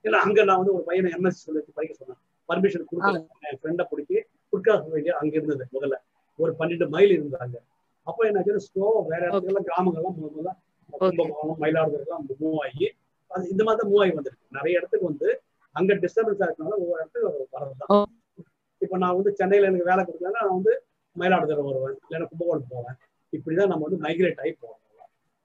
ஏன்னா 0.08 0.20
அங்க 0.26 0.44
நான் 0.50 0.60
வந்து 0.62 0.74
ஒரு 0.78 0.84
பையனை 0.90 1.10
எம்எஸ்சி 1.18 1.42
சொல்லி 1.46 1.62
படிக்க 1.78 1.94
சொன்னேன். 1.94 2.20
பர்மிஷன் 2.50 2.88
கொடுக்கல 2.90 3.18
என் 3.48 3.60
ஃப்ரெண்டை 3.62 3.86
பிடிச்சி 3.92 4.18
கார்பரேஷன் 4.54 5.00
இந்தியா 5.00 5.16
அங்க 5.22 5.34
இருந்தது 5.40 5.66
முதல்ல. 5.76 5.96
ஒரு 6.40 6.52
பன்னெண்டு 6.60 6.86
மைல் 6.94 7.14
இருந்தாங்க. 7.18 7.56
அப்போ 8.08 8.22
என்ன 8.30 8.60
ஸ்லோ 8.68 8.88
வேற 9.10 9.22
இடத்துக்கெல்லாம் 9.28 9.68
கிராமங்கள்லாம் 9.70 10.16
முதல்ல 10.20 10.52
கும்பகோணம் 11.02 11.60
மயிலாடுதுறை 11.64 12.04
எல்லாம் 12.06 12.24
மூவ் 12.44 12.60
ஆகி 12.66 12.88
அது 13.32 13.44
இந்த 13.54 13.62
மாதிரி 13.68 13.80
தான் 13.82 13.92
மூவ் 13.92 14.02
ஆகி 14.04 14.14
வந்திருக்கு. 14.18 14.46
நிறைய 14.58 14.80
இடத்துக்கு 14.80 15.10
வந்து 15.12 15.30
அங்க 15.76 15.94
டிஸ்டர்பன்ஸ் 16.04 16.44
ஆகிறதுனால 16.46 16.78
ஒவ்வொரு 16.84 17.00
இடத்துக்கு 17.02 17.28
வரதுதான் 17.58 18.06
இப்ப 18.82 18.98
நான் 19.04 19.18
வந்து 19.18 19.32
சென்னையில 19.40 19.70
எனக்கு 19.70 19.90
வேலை 19.92 20.02
கொடுத்தேன்னா 20.04 20.40
நான் 20.40 20.56
வந்து 20.58 20.74
மயிலாடுதுறை 21.16 21.64
வருவேன். 21.68 21.98
இல்லைன்னா 22.06 22.30
கும்பகோணம் 22.32 22.72
போவேன். 22.74 22.98
இப்படிதான் 23.34 23.72
நம்ம 23.72 23.86
வந்து 23.88 24.00
மைக்ரேட் 24.06 24.42
ஆகி 24.44 24.54
போவோம் 24.62 24.82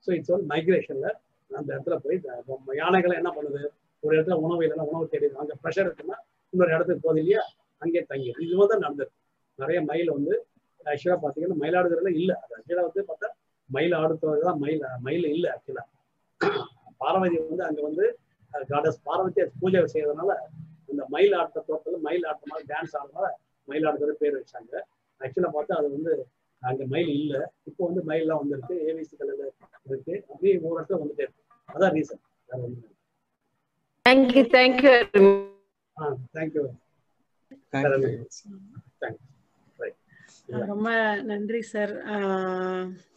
ஸோ 0.06 0.10
இட்ஸ் 0.16 0.32
வந்து 0.34 0.48
மைக்ரேஷன்ல 0.52 1.08
அந்த 1.50 1.68
இடத்துல 1.74 1.96
போய் 2.04 2.78
யானைகளை 2.82 3.14
என்ன 3.20 3.30
பண்ணுது? 3.36 3.62
ஒரு 4.02 4.12
இடத்துல 4.16 4.36
உணவு 4.44 4.62
இல்லைன்னா 4.66 4.86
உணவு 4.92 5.10
தேடிது. 5.12 5.34
அங்கே 5.42 5.56
ப்ரெஷர் 5.62 5.86
இருக்குன்னா 5.88 6.16
இன்னொரு 6.52 6.72
இடத்துக்கு 6.76 7.04
போகுது 7.06 7.20
இல்லையா? 7.22 7.42
அங்கே 7.82 8.00
தங்கிடும் 8.10 8.44
இது 8.46 8.66
தான் 8.72 8.82
நடந்தது 8.84 9.12
நிறைய 9.58 9.78
மயில் 9.90 10.10
வந்து 10.16 10.34
ஆக்சுவலாக 10.90 11.18
பார்த்தீங்கன்னா 11.22 11.58
மயிலாடுதுறையில் 11.62 12.18
இல்லை. 12.20 12.36
அது 12.44 12.52
ஆக்சுவலாக 12.58 12.86
வந்து 12.88 13.02
பார்த்தா 13.10 13.28
மயில் 13.68 13.94
ஆடுத்துறது 14.00 14.42
தான் 14.48 14.60
மயில் 14.64 14.82
மயில் 15.06 15.26
இல்லை 15.34 15.48
ஆக்சுவலா 15.54 15.84
பார்வதி 17.02 17.36
வந்து 17.44 17.64
அங்கே 17.68 17.82
வந்து 17.88 18.04
காடஸ் 18.72 19.00
பார்வதி 19.08 19.44
பூஜை 19.60 19.80
செய்யறதுனால 19.94 20.32
இந்த 20.92 21.02
மயில் 21.14 21.34
ஆட்ட 21.40 21.58
தோட்டத்தில் 21.68 22.04
மயில் 22.06 22.26
ஆட்டமாக 22.30 22.52
மாதிரி 22.54 22.68
டான்ஸ் 22.72 22.94
ஆடுறதுனால 22.98 23.28
மயிலாடுதுறை 23.68 24.14
பேர் 24.22 24.36
வச்சாங்க. 24.38 24.72
ஆக்சுவலாக 25.20 25.52
பார்த்தா 25.56 25.78
அது 25.80 25.88
வந்து 25.96 26.12
அங்க 26.62 26.82
மயில் 26.92 27.12
இல்ல. 27.16 27.36
இப்போ 27.68 27.82
வந்து 27.88 28.02
மயில்லாம் 28.08 28.40
வந்திருக்கு. 28.42 28.74
ஏவிசி 28.88 29.14
கலர்ல 29.14 29.46
இருக்கு. 29.86 30.14
அப்படியே 30.30 30.54
ஒவ்வொரு 30.58 30.78
இடத்துல 30.78 31.00
வந்துட்டே 31.00 31.24
இருக்கு 31.24 31.40
அதான் 31.68 31.94
ரீசன் 31.96 32.20
வேற 32.48 32.60
ஒண்ணு 32.62 32.88
thank you 34.06 34.44
thank you 34.54 34.92
ah 35.96 36.06
thank you 36.36 36.62
thank you 37.72 38.06
thanks 38.10 38.40
ரொம்ப 40.68 40.88
நன்றி 41.28 41.60
சார் 41.64 41.92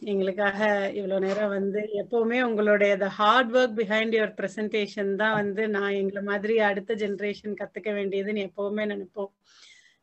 எங்களுக்காக 0.06 0.58
இவ்வளவு 0.98 1.24
நேரம் 1.24 1.54
வந்து 1.54 1.80
எப்பவுமே 2.02 2.38
உங்களுடைய 2.48 2.92
the 2.96 3.08
hard 3.18 3.50
work 3.56 3.76
behind 3.80 4.16
your 4.16 4.34
presentation 4.38 5.10
தான் 5.16 5.36
வந்து 5.40 5.62
நான் 5.74 5.98
எங்களை 6.00 6.22
மாதிரி 6.30 6.56
அடுத்த 6.68 6.94
ஜென்ரேஷன் 7.02 7.58
கத்துக்க 7.60 7.90
வேண்டியதுன்னு 7.92 8.46
எப்பவுமே 8.48 8.84
நினைப்போம். 8.92 9.32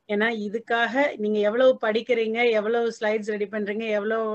ஏன்னா 0.09 0.27
இதுக்காக 0.45 0.93
நீங்க 1.17 1.37
எவ்வளவு 1.39 1.73
படிக்கிறீங்க 1.81 2.39
எவ்வளவு 2.51 2.87
ஸ்லைட்ஸ் 2.99 3.31
ரெடி 3.31 3.45
பண்றீங்க 3.45 3.85
எவ்வளவு 3.89 4.25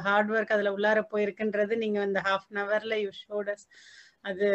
ஹார்ட் 0.00 0.30
ஒர்க் 0.30 0.52
அதுல 0.52 0.72
உள்ளார 0.72 1.00
போயிருக்குன்றது 1.10 1.76
நீங்க 1.76 2.00
அந்த 2.00 2.20
ஹாஃப் 2.20 2.46
அன் 2.50 2.62
அவர்ல 2.64 2.96
யூ 3.02 3.10
ஷோடஸ் 3.22 3.64
அது 4.24 4.46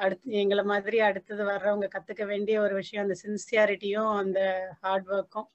அடுத்து 0.00 0.32
எங்களை 0.32 0.64
மாதிரி 0.64 0.98
அடுத்தது 1.00 1.42
வர்றவங்க 1.44 1.88
கத்துக்க 1.88 2.24
வேண்டிய 2.26 2.56
ஒரு 2.60 2.74
விஷயம் 2.74 3.04
அந்த 3.04 3.16
சின்சியாரிட்டியும் 3.24 4.12
அந்த 4.16 4.40
ஹார்ட் 4.82 5.08
ஒர்க்கும் 5.08 5.48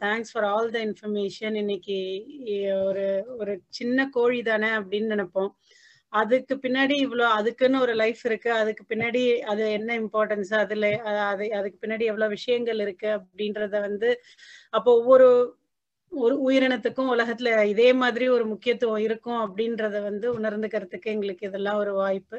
thanks 0.00 0.32
for 0.32 0.46
all 0.46 0.70
the 0.70 0.78
information 0.80 1.54
இன்னைக்கு 1.54 1.98
ஒரு 2.84 3.06
ஒரு 3.38 3.54
சின்ன 3.78 4.08
கோழி 4.08 4.40
தானே 4.42 4.70
அப்படின்னு 4.78 5.14
நினைப்போம். 5.14 5.50
அதுக்கு 6.12 6.54
பின்னாடி 6.64 6.94
இவ்வளோ 7.04 7.24
அதுக்குன்னு 7.38 7.78
ஒரு 7.80 7.94
லைஃப் 7.96 8.22
இருக்கு. 8.28 8.50
அதுக்கு 8.60 8.82
பின்னாடி 8.90 9.22
அது 9.50 9.62
என்ன 9.72 9.90
இம்பார்ட்டன்ஸ் 10.02 10.52
அதுல 10.60 10.86
அது 11.26 11.46
அதுக்கு 11.58 11.78
பின்னாடி 11.82 12.04
எவ்வளவு 12.10 12.34
விஷயங்கள் 12.36 12.80
இருக்கு 12.84 13.08
அப்படின்றத 13.18 13.74
வந்து 13.86 14.10
அப்போ 14.74 14.90
ஒவ்வொரு 15.00 15.28
ஒரு 16.12 16.34
உயிரினத்துக்கும் 16.46 17.12
உலகத்துல 17.14 17.50
இதே 17.72 17.88
மாதிரி 18.02 18.26
ஒரு 18.36 18.44
முக்கியத்துவம் 18.52 19.02
இருக்கும் 19.06 19.40
அப்படின்றத 19.46 19.96
வந்து 20.04 20.26
உணர்ந்துக்கிறதுக்கு 20.38 21.12
எங்களுக்கு 21.14 21.48
இதெல்லாம் 21.48 21.80
ஒரு 21.82 21.92
வாய்ப்பு. 22.00 22.38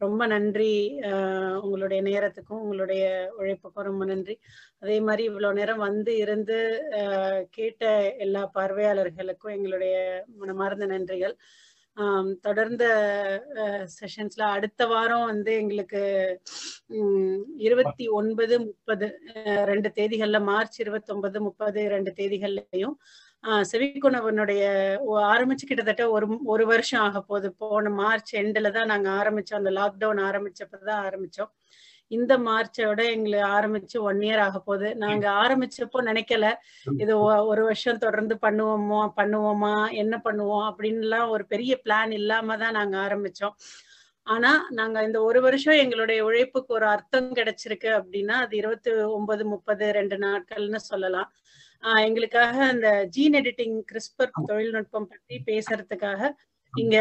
ரொம்ப 0.00 0.22
நன்றி. 0.32 0.72
உங்களுடைய 1.62 2.00
நேரத்துக்கும் 2.08 2.62
உங்களுடைய 2.64 3.04
உழைப்புக்கும் 3.38 3.88
ரொம்ப 3.88 4.04
நன்றி. 4.06 4.34
அதே 4.82 4.98
மாதிரி 5.00 5.24
இவ்வளவு 5.30 5.58
நேரம் 5.60 5.82
வந்து 5.86 6.12
இருந்து 6.24 6.58
கேட்ட 7.56 7.84
எல்லா 8.20 8.42
பார்வையாளர்களுக்கும் 8.56 9.54
எங்களுடைய 9.56 9.94
மனமார்ந்த 10.40 10.88
நன்றிகள். 10.88 11.36
தொடர்ந்த 12.40 12.84
செஷன்ஸ்ல 13.94 14.42
அடுத்த 14.48 14.86
வாரம் 14.86 15.24
வந்து 15.24 15.52
எங்களுக்கு 15.54 16.00
இருபத்தி 17.58 18.06
ஒன்பது 18.18 18.56
முப்பது 18.60 19.06
ரெண்டு 19.64 19.90
தேதிகள்ல 19.94 20.40
மார்ச் 20.42 20.80
இருபத்தி 20.80 21.12
ஒன்பது 21.12 21.40
முப்பது 21.40 21.82
ரெண்டு 21.88 22.12
தேதிகள்லையும் 22.16 22.94
ஆஹ் 23.44 23.64
செவிக்குணவனுடைய 23.72 24.62
ஆரம்பிச்சு 25.32 25.66
கிட்டத்தட்ட 25.66 26.04
ஒரு 26.10 26.26
ஒரு 26.46 26.66
வருஷம் 26.66 27.00
ஆக 27.00 27.20
போகுது. 27.22 27.48
போன 27.60 27.90
மார்ச் 28.00 28.32
எண்டில் 28.36 28.70
தான் 28.70 28.86
நாங்க 28.86 29.08
ஆரம்பிச்சோம். 29.20 29.60
அந்த 29.62 29.72
லாக்டவுன் 29.78 30.22
ஆரம்பிச்சப்பதான் 30.28 31.02
ஆரம்பிச்சோம். 31.06 31.50
இந்த 32.10 32.38
மார்ச்சோட 32.38 33.00
எங்களுக்கு 33.10 33.48
ஆரம்பிச்சு 33.56 33.96
ஒன் 34.00 34.20
இயர் 34.20 34.42
ஆக 34.44 34.58
போகுது. 34.60 34.88
நாங்க 34.94 35.26
ஆரம்பிச்சப்போ 35.42 36.00
நினைக்கல. 36.02 36.46
இது 36.96 37.12
ஒரு 37.46 37.62
வருஷம் 37.64 37.98
தொடர்ந்து 37.98 38.34
பண்ணுவோமோ 38.42 39.00
பண்ணுவோமா 39.16 39.74
என்ன 39.94 40.14
பண்ணுவோம் 40.24 40.66
அப்படின்லாம் 40.70 41.28
ஒரு 41.28 41.46
பெரிய 41.46 41.74
பிளான் 41.84 42.10
இல்லாம 42.10 42.56
தான் 42.56 42.72
நாங்க 42.72 42.96
ஆரம்பிச்சோம். 42.98 43.54
ஆனா 44.26 44.50
நாங்க 44.70 45.02
இந்த 45.02 45.18
ஒரு 45.22 45.40
வருஷம் 45.40 45.78
எங்களுடைய 45.78 46.20
உழைப்புக்கு 46.24 46.72
ஒரு 46.72 46.86
அர்த்தம் 46.86 47.30
கிடைச்சிருக்கு 47.34 47.90
அப்படின்னா 47.98 48.34
அது 48.44 48.56
இருபத்தி 48.56 48.90
ஒன்பது 49.12 49.44
முப்பது 49.44 49.84
ரெண்டு 49.92 50.16
நாட்கள்னு 50.18 50.80
சொல்லலாம். 50.90 51.28
ஆஹ் 51.82 52.02
எங்களுக்காக 52.06 52.56
அந்த 52.66 52.88
ஜீன் 53.10 53.34
எடிட்டிங் 53.34 53.78
கிறிஸ்பர் 53.90 54.30
தொழில்நுட்பம் 54.46 55.08
பத்தி 55.08 55.36
பேசுறதுக்காக 55.46 56.20
இங்க 56.74 56.96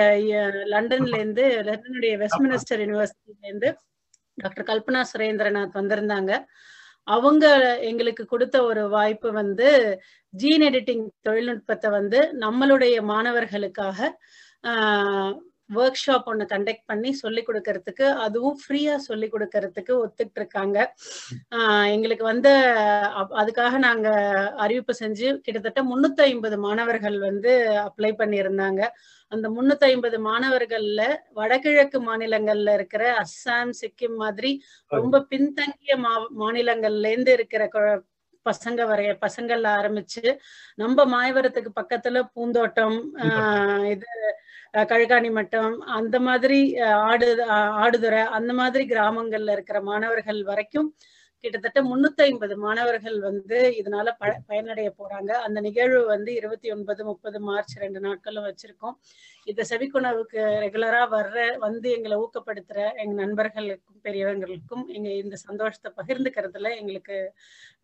லண்டன்ல 0.65 1.15
இருந்து 1.15 1.45
லண்டனுடைய 1.63 2.13
வெஸ்ட்மினிஸ்டர் 2.23 2.81
யூனிவர்சிட்டில 2.83 3.45
இருந்து 3.45 3.69
டாக்டர் 4.37 4.67
கல்பனா 4.69 5.01
சுரேந்திரநாத் 5.11 5.77
வந்திருந்தாங்க. 5.79 6.31
அவங்க 7.07 7.45
எங்களுக்கு 7.81 8.23
கொடுத்த 8.25 8.57
ஒரு 8.63 8.81
வாய்ப்பு 8.89 9.29
வந்து 9.31 9.67
ஜீன் 10.33 10.61
எடிட்டிங் 10.61 11.05
தொழில்நுட்பத்தை 11.21 11.89
வந்து 11.89 12.19
நம்மளுடைய 12.39 12.95
மாணவர்களுக்காக 13.03 13.99
ஒர்க் 15.69 16.01
ஷாப் 16.01 16.27
ஒன்று 16.31 16.45
கண்டக்ட் 16.51 16.85
பண்ணி 16.85 17.09
சொல்லி 17.21 17.41
கொடுக்கறதுக்கு 17.43 18.05
அதுவும் 18.25 18.57
ஃப்ரீயா 18.61 18.95
சொல்லி 19.07 19.27
கொடுக்கறதுக்கு 19.29 19.93
ஒத்துக்கிட்டு 20.03 20.39
இருக்காங்க 20.41 20.77
எங்களுக்கு 21.95 22.25
வந்து 22.31 22.51
அதுக்காக 23.41 23.73
நாங்க 23.87 24.07
அறிவிப்பு 24.63 24.93
செஞ்சு 25.01 25.27
கிட்டத்தட்ட 25.45 25.81
முன்னூத்தி 25.91 26.23
ஐம்பது 26.27 26.57
மாணவர்கள் 26.65 27.17
வந்து 27.27 27.53
அப்ளை 27.87 28.11
பண்ணியிருந்தாங்க. 28.21 28.81
அந்த 29.31 29.47
முன்னூத்தி 29.55 29.85
ஐம்பது 29.89 30.17
மாணவர்கள்ல 30.27 31.01
வடகிழக்கு 31.37 31.97
மாநிலங்கள்ல 32.07 32.73
இருக்கிற 32.77 33.03
அஸ்ஸாம் 33.23 33.73
சிக்கிம் 33.81 34.17
மாதிரி 34.23 34.51
ரொம்ப 34.91 35.23
பின்தங்கிய 35.31 35.95
மா 36.05 36.13
மாநிலங்கள்ல 36.43 37.11
இருந்து 37.13 37.33
இருக்கிற 37.37 37.63
பசங்க 38.45 38.81
வரைய 38.89 39.11
பசங்கள்ல 39.23 39.67
ஆரம்பிச்சு 39.77 40.21
நம்ம 40.77 41.05
மாயவரத்துக்கு 41.13 41.71
பக்கத்துல 41.79 42.19
பூந்தோட்டம். 42.35 42.97
இது 43.93 44.07
கழுகாணி 44.73 45.31
மட்டம் 45.31 45.75
அந்த 45.91 46.19
மாதிரி 46.19 46.59
அஹ் 46.81 47.01
ஆடு 47.03 47.27
அஹ் 47.47 47.71
ஆடுதுறை 47.81 48.21
அந்த 48.31 48.53
மாதிரி 48.53 48.85
கிராமங்கள்ல 48.85 49.51
இருக்கிற 49.51 49.81
மாணவர்கள் 49.81 50.43
வரைக்கும் 50.43 50.89
கிட்டத்தட்ட 51.43 51.79
முன்னூத்தி 51.89 52.21
ஐம்பது 52.27 52.55
மாணவர்கள் 52.63 53.17
வந்து 53.27 53.57
இதனால 53.79 54.07
ப 54.21 54.31
பயனடைய 54.49 54.89
போறாங்க. 54.99 55.31
அந்த 55.45 55.59
நிகழ்வு 55.67 55.99
வந்து 56.13 56.31
இருபத்தி 56.39 56.67
ஒன்பது 56.75 57.01
முப்பது 57.09 57.39
மார்ச் 57.47 57.73
ரெண்டு 57.83 57.99
நாட்களும் 58.05 58.47
வச்சிருக்கோம். 58.47 58.95
இந்த 59.47 59.61
செவிக்குணவுக்கு 59.71 60.39
ரெகுலரா 60.65 61.03
வர்ற 61.15 61.37
வந்து 61.65 61.87
எங்களை 61.97 62.17
ஊக்கப்படுத்துற 62.23 62.79
எங்க 63.03 63.13
நண்பர்களுக்கும் 63.23 64.01
பெரியவங்களுக்கும் 64.07 64.83
எங்க 64.95 65.09
இந்த 65.23 65.37
சந்தோஷத்தை 65.47 65.91
பகிர்ந்துக்கிறதுல 65.99 66.71
எங்களுக்கு 66.81 67.17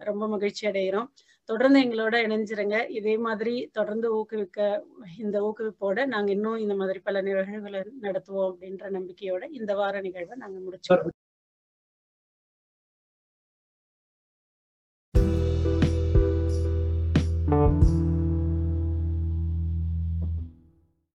ரொம்ப 0.10 0.28
மகிழ்ச்சி 0.36 0.64
அடைகிறோம் 0.72 1.10
தொடர்ந்து 1.50 1.80
எங்களோட 1.86 2.16
இணைஞ்சிருங்க. 2.28 2.78
இதே 3.00 3.16
மாதிரி 3.28 3.56
தொடர்ந்து 3.80 4.10
ஊக்குவிக்க 4.20 4.60
இந்த 5.24 5.38
ஊக்குவிப்போட 5.48 6.06
நாங்க 6.14 6.32
இன்னும் 6.38 6.62
இந்த 6.66 6.76
மாதிரி 6.82 7.02
பல 7.10 7.22
நிகழ்வுகளை 7.22 7.82
நடத்துவோம் 8.08 8.50
அப்படின்ற 8.52 8.88
நம்பிக்கையோட 8.98 9.44
இந்த 9.60 9.74
வார 9.82 10.02
நிகழ்வை 10.08 10.38
நாங்க 10.46 10.60
முடிச்சோம் 10.68 11.04